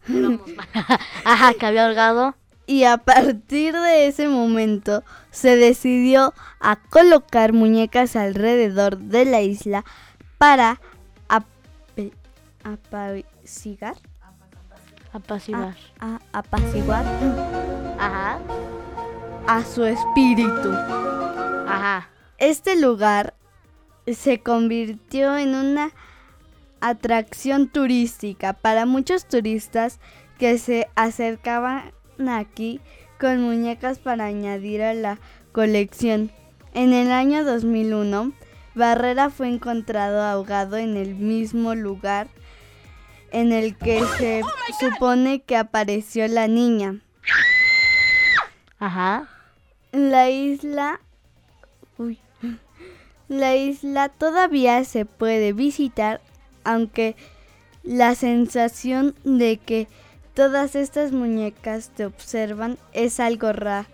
Ajá, 1.26 1.54
que 1.54 1.66
había 1.66 1.88
ahogado. 1.88 2.36
Y 2.66 2.84
a 2.84 2.98
partir 2.98 3.74
de 3.74 4.08
ese 4.08 4.28
momento 4.28 5.04
se 5.32 5.56
decidió 5.56 6.34
a 6.60 6.76
colocar 6.76 7.54
muñecas 7.54 8.18
alrededor 8.18 8.98
de 8.98 9.24
la 9.26 9.42
isla 9.42 9.86
para 10.38 10.82
apaciguar. 12.64 13.96
Apaciguar. 15.14 15.76
A- 16.00 16.16
a- 16.16 16.20
apaciguar. 16.40 17.06
Ajá. 18.00 18.40
A 19.48 19.64
su 19.64 19.84
espíritu. 19.86 20.72
Ajá. 21.68 22.10
Este 22.38 22.80
lugar 22.80 23.34
se 24.06 24.40
convirtió 24.42 25.38
en 25.38 25.56
una 25.56 25.92
atracción 26.82 27.68
turística 27.68 28.54
para 28.54 28.86
muchos 28.86 29.26
turistas 29.28 30.00
que 30.38 30.58
se 30.60 30.88
acercaban 30.96 31.92
aquí 32.30 32.80
con 33.20 33.42
muñecas 33.42 33.98
para 34.00 34.26
añadir 34.26 34.84
a 34.84 34.94
la 34.94 35.18
colección. 35.52 36.32
En 36.74 36.94
el 36.94 37.12
año 37.12 37.44
2001, 37.44 38.34
Barrera 38.76 39.32
fue 39.32 39.48
encontrado 39.50 40.22
ahogado 40.22 40.78
en 40.78 40.96
el 40.98 41.16
mismo 41.16 41.74
lugar 41.74 42.28
en 43.32 43.52
el 43.52 43.78
que 43.78 44.04
se 44.18 44.42
supone 44.80 45.42
que 45.42 45.58
apareció 45.58 46.28
la 46.28 46.48
niña. 46.48 47.02
Ajá. 48.80 49.28
La 49.92 50.30
isla... 50.30 51.00
Uy. 51.98 52.20
La 53.28 53.56
isla 53.56 54.10
todavía 54.10 54.84
se 54.86 55.06
puede 55.06 55.52
visitar, 55.52 56.22
aunque 56.64 57.16
la 57.84 58.16
sensación 58.16 59.16
de 59.24 59.58
que 59.58 59.88
todas 60.34 60.76
estas 60.76 61.12
muñecas 61.12 61.90
te 61.90 62.06
observan 62.06 62.78
es 62.94 63.20
algo 63.20 63.52
rara, 63.52 63.88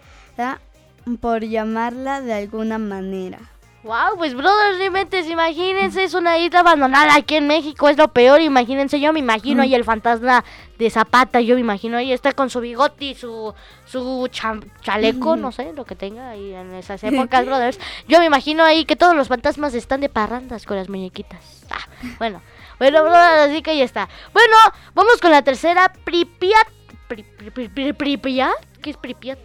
por 1.20 1.44
llamarla 1.44 2.22
de 2.22 2.34
alguna 2.34 2.78
manera. 2.78 3.53
Wow, 3.84 4.16
pues 4.18 4.34
brothers, 4.34 4.78
realmente, 4.78 5.20
imagínense, 5.20 6.06
es 6.06 6.14
una 6.14 6.38
isla 6.38 6.62
abandonada 6.62 7.16
aquí 7.16 7.36
en 7.36 7.48
México, 7.48 7.90
es 7.90 7.98
lo 7.98 8.08
peor, 8.08 8.40
imagínense, 8.40 8.98
yo 9.02 9.12
me 9.12 9.20
imagino 9.20 9.62
ahí 9.62 9.76
el 9.76 9.84
fantasma 9.84 10.46
de 10.78 10.90
Zapata, 10.90 11.42
yo 11.42 11.56
me 11.56 11.62
imagino 11.62 11.98
ahí 11.98 12.14
está 12.14 12.32
con 12.32 12.50
su 12.50 12.62
bigote 12.62 13.04
y 13.04 13.14
su, 13.16 13.54
su 13.86 14.30
cham- 14.32 14.64
chaleco, 14.82 15.36
no 15.36 15.52
sé, 15.52 15.74
lo 15.74 15.84
que 15.84 15.96
tenga 15.96 16.30
ahí 16.30 16.54
en 16.54 16.74
esas 16.76 17.04
épocas, 17.04 17.46
brothers. 17.46 17.78
Yo 18.08 18.20
me 18.20 18.26
imagino 18.26 18.64
ahí 18.64 18.86
que 18.86 18.96
todos 18.96 19.16
los 19.18 19.28
fantasmas 19.28 19.74
están 19.74 20.00
de 20.00 20.08
parrandas 20.08 20.66
con 20.66 20.78
las 20.78 20.88
muñequitas. 20.88 21.64
Ah, 21.70 21.86
bueno, 22.20 22.42
bueno, 22.80 23.04
brothers, 23.04 23.50
así 23.52 23.62
que 23.62 23.72
ahí 23.72 23.82
está. 23.82 24.08
Bueno, 24.32 24.56
vamos 24.94 25.18
con 25.22 25.32
la 25.32 25.42
tercera, 25.42 25.92
Pripyat. 26.06 26.68
Pri- 27.10 27.24
pri- 27.24 27.52
pri- 27.52 27.68
pri- 27.70 27.94
Pripyat, 27.94 28.54
¿qué 28.82 28.92
es 28.92 28.98
Pripyat? 28.98 29.40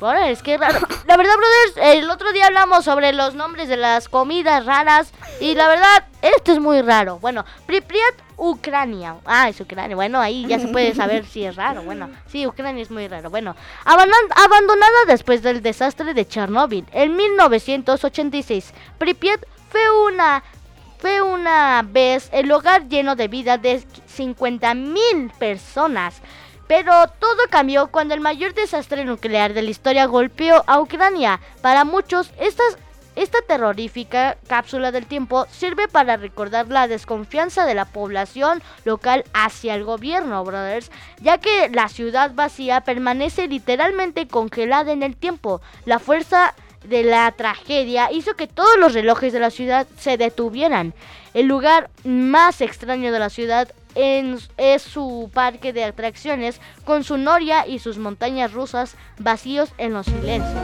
Ahora, 0.00 0.30
es 0.30 0.42
que. 0.42 0.58
La 0.58 1.16
verdad, 1.16 1.34
brothers, 1.36 1.96
el 1.96 2.10
otro 2.10 2.32
día 2.32 2.46
hablamos 2.46 2.84
sobre 2.84 3.12
los 3.12 3.34
nombres 3.34 3.68
de 3.68 3.76
las 3.76 4.08
comidas 4.08 4.64
raras. 4.64 5.12
Y 5.40 5.54
la 5.54 5.68
verdad, 5.68 6.04
esto 6.22 6.52
es 6.52 6.60
muy 6.60 6.82
raro. 6.82 7.18
Bueno, 7.18 7.44
Pripyat, 7.66 8.14
Ucrania. 8.36 9.16
Ah, 9.24 9.48
es 9.48 9.60
Ucrania. 9.60 9.96
Bueno, 9.96 10.20
ahí 10.20 10.46
ya 10.46 10.58
se 10.58 10.68
puede 10.68 10.94
saber 10.94 11.26
si 11.26 11.44
es 11.44 11.56
raro. 11.56 11.82
Bueno, 11.82 12.10
sí, 12.26 12.46
Ucrania 12.46 12.82
es 12.82 12.90
muy 12.90 13.08
raro. 13.08 13.30
Bueno, 13.30 13.56
abandonada 13.84 15.04
después 15.06 15.42
del 15.42 15.62
desastre 15.62 16.14
de 16.14 16.26
Chernóbil 16.26 16.86
en 16.92 17.16
1986. 17.16 18.72
Pripyat 18.98 19.40
fue 19.70 19.82
una 20.06 20.42
fue 21.00 21.22
una 21.22 21.82
vez 21.82 22.28
el 22.30 22.52
hogar 22.52 22.86
lleno 22.88 23.16
de 23.16 23.28
vida 23.28 23.56
de 23.56 23.82
50 24.06 24.74
mil 24.74 25.30
personas. 25.38 26.20
Pero 26.70 26.92
todo 27.18 27.48
cambió 27.50 27.88
cuando 27.88 28.14
el 28.14 28.20
mayor 28.20 28.54
desastre 28.54 29.04
nuclear 29.04 29.54
de 29.54 29.62
la 29.62 29.70
historia 29.70 30.06
golpeó 30.06 30.62
a 30.68 30.78
Ucrania. 30.78 31.40
Para 31.62 31.84
muchos, 31.84 32.30
esta 32.38 33.42
terrorífica 33.48 34.36
cápsula 34.46 34.92
del 34.92 35.06
tiempo 35.06 35.46
sirve 35.50 35.88
para 35.88 36.16
recordar 36.16 36.68
la 36.68 36.86
desconfianza 36.86 37.66
de 37.66 37.74
la 37.74 37.86
población 37.86 38.62
local 38.84 39.24
hacia 39.34 39.74
el 39.74 39.82
gobierno, 39.82 40.44
brothers, 40.44 40.92
ya 41.20 41.38
que 41.38 41.68
la 41.70 41.88
ciudad 41.88 42.34
vacía 42.36 42.82
permanece 42.82 43.48
literalmente 43.48 44.28
congelada 44.28 44.92
en 44.92 45.02
el 45.02 45.16
tiempo. 45.16 45.60
La 45.86 45.98
fuerza 45.98 46.54
de 46.84 47.02
la 47.02 47.32
tragedia 47.32 48.12
hizo 48.12 48.36
que 48.36 48.46
todos 48.46 48.78
los 48.78 48.94
relojes 48.94 49.32
de 49.32 49.40
la 49.40 49.50
ciudad 49.50 49.88
se 49.98 50.16
detuvieran. 50.16 50.94
El 51.34 51.46
lugar 51.46 51.90
más 52.04 52.60
extraño 52.60 53.10
de 53.10 53.18
la 53.18 53.28
ciudad 53.28 53.72
en- 53.94 54.38
es 54.56 54.82
su 54.82 55.30
parque 55.32 55.72
de 55.72 55.84
atracciones 55.84 56.60
con 56.84 57.04
su 57.04 57.16
noria 57.16 57.66
y 57.66 57.78
sus 57.78 57.98
montañas 57.98 58.52
rusas 58.52 58.96
vacíos 59.18 59.70
en 59.78 59.92
los 59.92 60.06
silencios. 60.06 60.54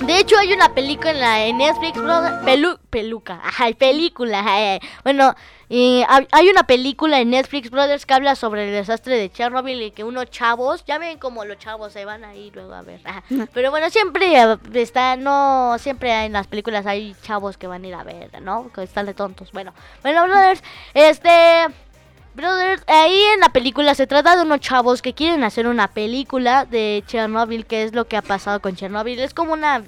De 0.00 0.18
hecho, 0.18 0.36
hay 0.36 0.52
una 0.52 0.74
película 0.74 1.44
en 1.46 1.58
Netflix, 1.58 1.96
brother. 2.02 2.44
Pelu 2.44 2.78
peluca. 2.90 3.40
Ajá, 3.44 3.68
película. 3.78 4.40
ajá, 4.40 4.78
Bueno, 5.04 5.34
hay 5.70 6.48
una 6.50 6.64
película 6.66 7.20
en 7.20 7.30
Netflix, 7.30 7.70
brothers, 7.70 8.04
que 8.04 8.12
habla 8.12 8.34
sobre 8.34 8.66
el 8.66 8.72
desastre 8.72 9.16
de 9.16 9.30
Chernobyl 9.30 9.80
y 9.80 9.92
que 9.92 10.04
unos 10.04 10.26
chavos, 10.30 10.84
ya 10.84 10.98
ven 10.98 11.18
como 11.18 11.44
los 11.44 11.58
chavos 11.58 11.92
se 11.92 12.04
van 12.04 12.24
ahí 12.24 12.50
luego 12.54 12.74
a 12.74 12.82
ver. 12.82 13.00
Pero 13.54 13.70
bueno, 13.70 13.88
siempre 13.88 14.34
eh, 14.36 14.58
está, 14.74 15.16
no, 15.16 15.76
siempre 15.78 16.24
en 16.26 16.32
las 16.32 16.48
películas 16.48 16.86
hay 16.86 17.14
chavos 17.22 17.56
que 17.56 17.66
van 17.68 17.84
a 17.84 17.86
ir 17.88 17.94
a 17.94 18.02
ver, 18.04 18.42
¿no? 18.42 18.70
Que 18.72 18.82
están 18.82 19.06
de 19.06 19.14
tontos. 19.14 19.52
Bueno, 19.52 19.72
bueno, 20.02 20.24
brothers, 20.24 20.62
este. 20.92 21.30
Brothers, 22.34 22.82
ahí 22.88 23.22
en 23.34 23.40
la 23.40 23.50
película 23.50 23.94
se 23.94 24.08
trata 24.08 24.34
de 24.34 24.42
unos 24.42 24.58
chavos 24.58 25.02
que 25.02 25.14
quieren 25.14 25.44
hacer 25.44 25.68
una 25.68 25.86
película 25.86 26.64
de 26.64 27.04
Chernobyl, 27.06 27.64
que 27.64 27.84
es 27.84 27.94
lo 27.94 28.06
que 28.06 28.16
ha 28.16 28.22
pasado 28.22 28.58
con 28.60 28.74
Chernobyl. 28.74 29.20
Es 29.20 29.32
como 29.32 29.52
una 29.52 29.84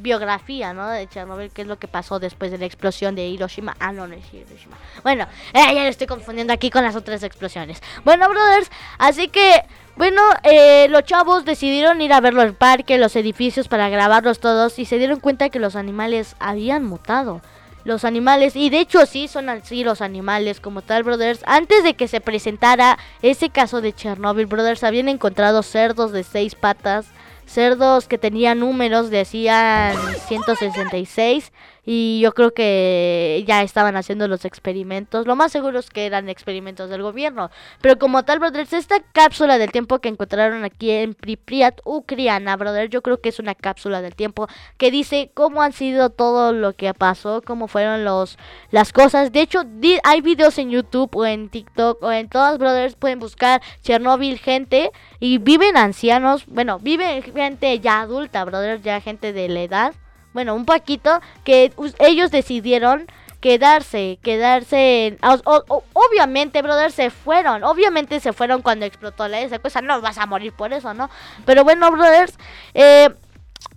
biografía, 0.00 0.72
¿no? 0.72 0.88
De 0.88 1.06
Chernobyl, 1.06 1.50
que 1.50 1.62
es 1.62 1.68
lo 1.68 1.78
que 1.78 1.88
pasó 1.88 2.18
después 2.18 2.50
de 2.50 2.56
la 2.56 2.64
explosión 2.64 3.14
de 3.14 3.26
Hiroshima. 3.26 3.76
Ah, 3.78 3.92
no, 3.92 4.06
no 4.06 4.14
es 4.14 4.24
Hiroshima. 4.32 4.78
Bueno, 5.02 5.26
eh, 5.52 5.74
ya 5.74 5.82
lo 5.82 5.90
estoy 5.90 6.06
confundiendo 6.06 6.54
aquí 6.54 6.70
con 6.70 6.82
las 6.82 6.96
otras 6.96 7.22
explosiones. 7.24 7.82
Bueno, 8.04 8.26
brothers, 8.26 8.70
así 8.96 9.28
que, 9.28 9.62
bueno, 9.96 10.22
eh, 10.44 10.88
los 10.88 11.04
chavos 11.04 11.44
decidieron 11.44 12.00
ir 12.00 12.14
a 12.14 12.22
verlo 12.22 12.40
al 12.40 12.54
parque, 12.54 12.96
los 12.96 13.16
edificios, 13.16 13.68
para 13.68 13.90
grabarlos 13.90 14.40
todos 14.40 14.78
y 14.78 14.86
se 14.86 14.96
dieron 14.96 15.20
cuenta 15.20 15.50
que 15.50 15.58
los 15.58 15.76
animales 15.76 16.36
habían 16.40 16.84
mutado 16.84 17.42
los 17.84 18.04
animales 18.04 18.56
y 18.56 18.70
de 18.70 18.80
hecho 18.80 19.06
sí 19.06 19.28
son 19.28 19.48
así 19.48 19.84
los 19.84 20.00
animales 20.00 20.60
como 20.60 20.82
tal 20.82 21.02
brothers. 21.02 21.42
Antes 21.46 21.84
de 21.84 21.94
que 21.94 22.08
se 22.08 22.20
presentara 22.20 22.98
ese 23.22 23.50
caso 23.50 23.80
de 23.80 23.92
Chernobyl 23.92 24.46
brothers 24.46 24.84
habían 24.84 25.08
encontrado 25.08 25.62
cerdos 25.62 26.12
de 26.12 26.24
seis 26.24 26.54
patas 26.54 27.06
cerdos 27.46 28.08
que 28.08 28.18
tenían 28.18 28.60
números 28.60 29.10
decían 29.10 29.96
166 30.26 31.52
y 31.84 32.20
yo 32.20 32.32
creo 32.32 32.54
que 32.54 33.42
ya 33.46 33.62
estaban 33.62 33.96
haciendo 33.96 34.28
los 34.28 34.44
experimentos. 34.44 35.26
Lo 35.26 35.34
más 35.36 35.50
seguro 35.50 35.80
es 35.80 35.90
que 35.90 36.06
eran 36.06 36.28
experimentos 36.28 36.88
del 36.90 37.02
gobierno. 37.02 37.50
Pero 37.80 37.98
como 37.98 38.24
tal 38.24 38.38
brothers 38.38 38.72
esta 38.72 39.00
cápsula 39.12 39.58
del 39.58 39.72
tiempo 39.72 39.98
que 39.98 40.08
encontraron 40.08 40.64
aquí 40.64 40.90
en 40.90 41.14
Pripyat 41.14 41.80
Ucrania 41.84 42.56
brother 42.56 42.88
yo 42.88 43.02
creo 43.02 43.20
que 43.20 43.30
es 43.30 43.38
una 43.38 43.54
cápsula 43.54 44.00
del 44.00 44.14
tiempo 44.14 44.46
que 44.76 44.90
dice 44.90 45.30
cómo 45.34 45.62
han 45.62 45.72
sido 45.72 46.10
todo 46.10 46.52
lo 46.52 46.72
que 46.74 46.94
pasó 46.94 47.42
cómo 47.44 47.66
fueron 47.68 48.04
los 48.04 48.38
las 48.70 48.92
cosas. 48.92 49.32
De 49.32 49.40
hecho 49.40 49.64
di- 49.64 49.98
hay 50.04 50.20
videos 50.20 50.58
en 50.58 50.70
YouTube 50.70 51.16
o 51.16 51.26
en 51.26 51.48
TikTok 51.48 52.02
o 52.02 52.12
en 52.12 52.28
todas 52.28 52.58
brothers 52.58 52.94
pueden 52.94 53.18
buscar 53.18 53.60
Chernobyl 53.82 54.38
gente 54.38 54.90
y 55.18 55.38
viven 55.38 55.76
ancianos 55.76 56.46
bueno 56.46 56.78
viven 56.78 57.22
gente 57.22 57.80
ya 57.80 58.02
adulta 58.02 58.44
brothers 58.44 58.82
ya 58.82 59.00
gente 59.00 59.32
de 59.32 59.48
la 59.48 59.62
edad 59.62 59.94
bueno, 60.32 60.54
un 60.54 60.64
poquito, 60.64 61.20
que 61.44 61.72
ellos 61.98 62.30
decidieron 62.30 63.06
quedarse, 63.40 64.18
quedarse, 64.22 65.18
o- 65.44 65.82
obviamente, 65.94 66.62
brother, 66.62 66.92
se 66.92 67.10
fueron, 67.10 67.64
obviamente 67.64 68.20
se 68.20 68.32
fueron 68.32 68.62
cuando 68.62 68.86
explotó 68.86 69.26
la 69.26 69.40
esa 69.40 69.58
cosa, 69.58 69.82
no 69.82 70.00
vas 70.00 70.18
a 70.18 70.26
morir 70.26 70.52
por 70.52 70.72
eso, 70.72 70.94
¿no? 70.94 71.10
Pero 71.44 71.64
bueno, 71.64 71.90
brothers, 71.90 72.38
eh, 72.74 73.10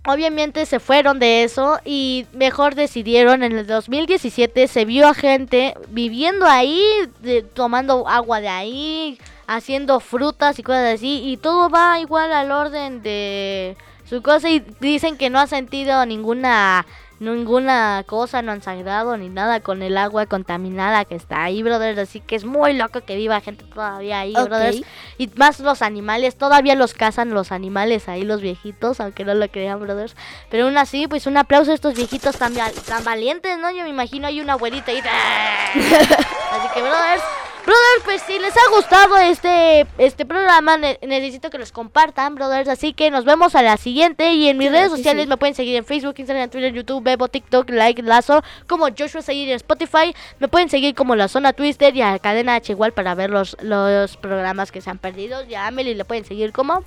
obviamente 0.06 0.66
se 0.66 0.78
fueron 0.78 1.18
de 1.18 1.42
eso 1.42 1.80
y 1.84 2.26
mejor 2.32 2.76
decidieron 2.76 3.42
en 3.42 3.58
el 3.58 3.66
2017 3.66 4.68
se 4.68 4.84
vio 4.84 5.08
a 5.08 5.14
gente 5.14 5.74
viviendo 5.88 6.46
ahí, 6.46 6.80
de- 7.20 7.42
tomando 7.42 8.06
agua 8.08 8.40
de 8.40 8.48
ahí, 8.48 9.18
haciendo 9.48 9.98
frutas 9.98 10.58
y 10.60 10.62
cosas 10.62 10.94
así 10.94 11.22
y 11.24 11.36
todo 11.38 11.68
va 11.70 11.98
igual 11.98 12.32
al 12.32 12.52
orden 12.52 13.02
de 13.02 13.76
su 14.08 14.22
cosa 14.22 14.48
y 14.48 14.60
dicen 14.80 15.16
que 15.16 15.30
no 15.30 15.38
ha 15.38 15.46
sentido 15.46 16.06
ninguna 16.06 16.86
ninguna 17.18 18.04
cosa, 18.06 18.42
no 18.42 18.52
han 18.52 18.62
sangrado 18.62 19.16
ni 19.16 19.28
nada 19.28 19.60
con 19.60 19.82
el 19.82 19.96
agua 19.96 20.26
contaminada 20.26 21.04
que 21.04 21.14
está 21.14 21.44
ahí, 21.44 21.62
brothers, 21.62 21.98
así 21.98 22.20
que 22.20 22.36
es 22.36 22.44
muy 22.44 22.74
loco 22.74 23.00
que 23.00 23.16
viva 23.16 23.40
gente 23.40 23.64
todavía 23.64 24.20
ahí, 24.20 24.34
brothers. 24.34 24.82
Y 25.16 25.28
más 25.36 25.60
los 25.60 25.82
animales, 25.82 26.36
todavía 26.36 26.74
los 26.74 26.94
cazan 26.94 27.32
los 27.32 27.52
animales 27.52 28.08
ahí, 28.08 28.22
los 28.22 28.40
viejitos, 28.40 29.00
aunque 29.00 29.24
no 29.24 29.34
lo 29.34 29.48
crean, 29.48 29.80
brothers. 29.80 30.14
Pero 30.50 30.64
aún 30.64 30.76
así, 30.76 31.06
pues 31.08 31.26
un 31.26 31.36
aplauso 31.36 31.70
a 31.70 31.74
estos 31.74 31.94
viejitos 31.94 32.36
tan, 32.36 32.54
tan 32.54 33.04
valientes, 33.04 33.58
¿no? 33.58 33.70
Yo 33.70 33.82
me 33.84 33.90
imagino 33.90 34.26
hay 34.26 34.40
una 34.40 34.54
abuelita 34.54 34.90
ahí. 34.90 34.98
así 35.00 36.68
que, 36.74 36.82
brothers, 36.82 37.22
brothers, 37.66 38.04
pues 38.04 38.22
si 38.22 38.38
les 38.38 38.56
ha 38.56 38.70
gustado 38.74 39.16
este, 39.18 39.86
este 39.98 40.24
programa, 40.24 40.78
ne- 40.78 40.98
necesito 41.02 41.50
que 41.50 41.58
los 41.58 41.72
compartan, 41.72 42.34
brothers. 42.34 42.68
Así 42.68 42.92
que 42.92 43.10
nos 43.10 43.24
vemos 43.24 43.54
a 43.54 43.62
la 43.62 43.76
siguiente. 43.76 44.32
Y 44.32 44.48
en 44.48 44.56
mis 44.56 44.70
redes 44.70 44.90
sociales 44.90 45.24
sí. 45.24 45.28
me 45.28 45.36
pueden 45.36 45.54
seguir 45.54 45.76
en 45.76 45.84
Facebook, 45.84 46.14
Instagram, 46.16 46.48
Twitter, 46.48 46.72
YouTube, 46.72 47.02
Bebo, 47.02 47.28
TikTok, 47.28 47.68
Like, 47.70 48.02
Lazo, 48.02 48.42
como 48.66 48.86
Joshua 48.96 49.20
Seguir 49.20 49.48
en 49.50 49.56
Spotify. 49.56 50.14
Me 50.38 50.48
pueden 50.48 50.68
seguir 50.70 50.94
como 50.94 51.16
La 51.16 51.28
Zona 51.28 51.52
Twister 51.52 51.94
y 51.94 52.02
a 52.02 52.18
Cadena 52.18 52.54
H 52.54 52.72
igual 52.72 52.92
para 52.92 53.14
ver 53.14 53.30
los, 53.30 53.56
los 53.60 54.16
programas 54.16 54.72
que 54.72 54.80
se 54.80 54.88
han 54.88 54.98
perdido. 54.98 55.44
Y 55.44 55.54
a 55.54 55.66
Amelie 55.66 55.94
le 55.94 56.04
pueden 56.04 56.24
seguir 56.24 56.52
como 56.52 56.84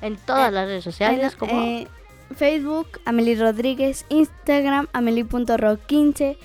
en 0.00 0.16
todas 0.16 0.52
las 0.52 0.66
redes 0.66 0.84
sociales. 0.84 1.36
Como 1.36 1.60
eh, 1.62 1.86
Facebook, 2.36 3.00
Amelie 3.04 3.36
Rodríguez, 3.36 4.06
Instagram, 4.08 4.88
Amelie.ro15, 4.92 6.36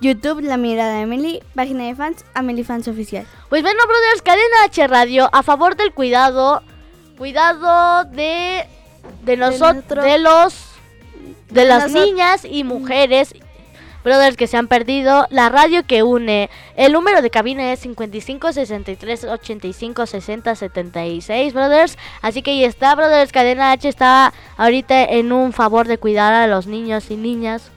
YouTube, 0.00 0.40
La 0.40 0.56
Mirada 0.56 0.96
de 0.96 1.02
Amelie, 1.02 1.42
página 1.54 1.84
de 1.84 1.94
fans, 1.94 2.24
Amelie 2.34 2.64
Fans 2.64 2.88
Oficial. 2.88 3.26
Pues 3.48 3.62
bueno, 3.62 3.80
brothers, 3.86 4.22
Cadena 4.22 4.64
H 4.64 4.86
Radio 4.86 5.28
a 5.32 5.42
favor 5.42 5.76
del 5.76 5.92
cuidado, 5.92 6.62
cuidado 7.16 8.04
de 8.04 8.66
de 9.24 9.36
nosotros, 9.36 10.04
de 10.04 10.18
los 10.18 10.66
de 11.50 11.64
las 11.64 11.90
niñas 11.90 12.44
y 12.44 12.64
mujeres, 12.64 13.34
brothers 14.04 14.36
que 14.36 14.46
se 14.46 14.56
han 14.56 14.68
perdido, 14.68 15.26
la 15.30 15.48
radio 15.48 15.84
que 15.86 16.02
une. 16.02 16.50
El 16.76 16.92
número 16.92 17.22
de 17.22 17.30
cabina 17.30 17.72
es 17.72 17.80
55 17.80 18.52
63 18.52 19.24
85 19.24 20.06
60 20.06 20.54
76, 20.54 21.54
brothers. 21.54 21.96
Así 22.20 22.42
que 22.42 22.50
ahí 22.50 22.64
está, 22.64 22.94
brothers, 22.94 23.32
Cadena 23.32 23.72
H 23.72 23.88
está 23.88 24.32
ahorita 24.56 25.04
en 25.04 25.32
un 25.32 25.52
favor 25.52 25.86
de 25.86 25.98
cuidar 25.98 26.34
a 26.34 26.46
los 26.46 26.66
niños 26.66 27.10
y 27.10 27.16
niñas 27.16 27.70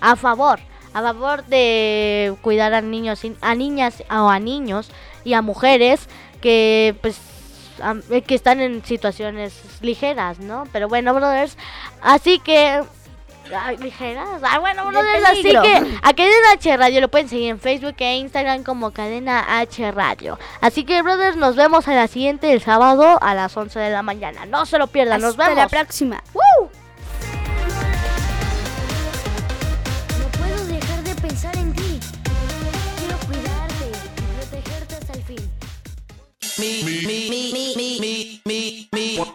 a 0.00 0.16
favor, 0.16 0.60
a 0.96 1.02
favor 1.02 1.44
de 1.44 2.34
cuidar 2.40 2.72
a 2.72 2.80
niños, 2.80 3.20
a 3.42 3.54
niñas 3.54 4.02
o 4.10 4.28
a 4.30 4.38
niños 4.38 4.90
y 5.24 5.34
a 5.34 5.42
mujeres 5.42 6.08
que 6.40 6.96
pues 7.02 7.18
eh, 8.10 8.22
que 8.22 8.34
están 8.34 8.60
en 8.60 8.82
situaciones 8.84 9.52
ligeras, 9.82 10.38
¿no? 10.38 10.64
Pero 10.72 10.88
bueno, 10.88 11.12
brothers, 11.12 11.58
así 12.00 12.38
que 12.38 12.82
ay, 13.54 13.76
ligeras. 13.76 14.40
Ah, 14.42 14.58
bueno, 14.58 14.86
brothers, 14.86 15.24
así 15.26 15.42
que 15.42 15.98
a 16.02 16.14
Cadena 16.14 16.52
H 16.54 16.76
Radio 16.78 17.00
lo 17.02 17.08
pueden 17.08 17.28
seguir 17.28 17.50
en 17.50 17.60
Facebook 17.60 17.96
e 17.98 18.16
Instagram 18.16 18.64
como 18.64 18.90
Cadena 18.92 19.58
H 19.58 19.92
Radio. 19.92 20.38
Así 20.62 20.84
que, 20.84 21.02
brothers, 21.02 21.36
nos 21.36 21.56
vemos 21.56 21.86
a 21.88 21.94
la 21.94 22.08
siguiente 22.08 22.52
el 22.52 22.62
sábado 22.62 23.18
a 23.20 23.34
las 23.34 23.54
11 23.54 23.78
de 23.78 23.90
la 23.90 24.02
mañana. 24.02 24.46
No 24.46 24.64
se 24.64 24.78
lo 24.78 24.86
pierdan, 24.86 25.20
nos 25.20 25.32
Hasta 25.32 25.50
vemos. 25.50 25.58
la 25.58 25.68
próxima. 25.68 26.22
¡Woo! 26.32 26.42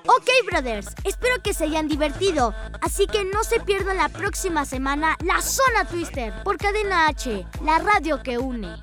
Ok, 0.08 0.30
brothers, 0.46 0.88
espero 1.04 1.36
que 1.44 1.54
se 1.54 1.66
hayan 1.66 1.88
divertido. 1.88 2.56
Así 2.82 3.06
que 3.06 3.24
no 3.24 3.44
se 3.44 3.60
pierdan 3.60 3.98
la 3.98 4.10
próxima 4.10 4.66
semana 4.66 5.16
la 5.24 5.40
Zona 5.42 5.86
Twister 5.86 6.34
por 6.44 6.58
Cadena 6.58 7.08
H, 7.08 7.46
la 7.64 7.78
radio 7.78 8.24
que 8.24 8.40
une. 8.40 8.76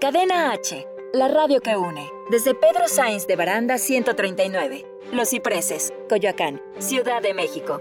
Cadena 0.00 0.52
H, 0.52 0.86
la 1.12 1.26
radio 1.26 1.60
que 1.60 1.76
une. 1.76 2.08
Desde 2.30 2.54
Pedro 2.54 2.86
Sainz 2.86 3.26
de 3.26 3.34
Baranda 3.34 3.78
139, 3.78 4.86
Los 5.12 5.30
Cipreses, 5.30 5.92
Coyoacán, 6.08 6.62
Ciudad 6.78 7.20
de 7.20 7.34
México. 7.34 7.80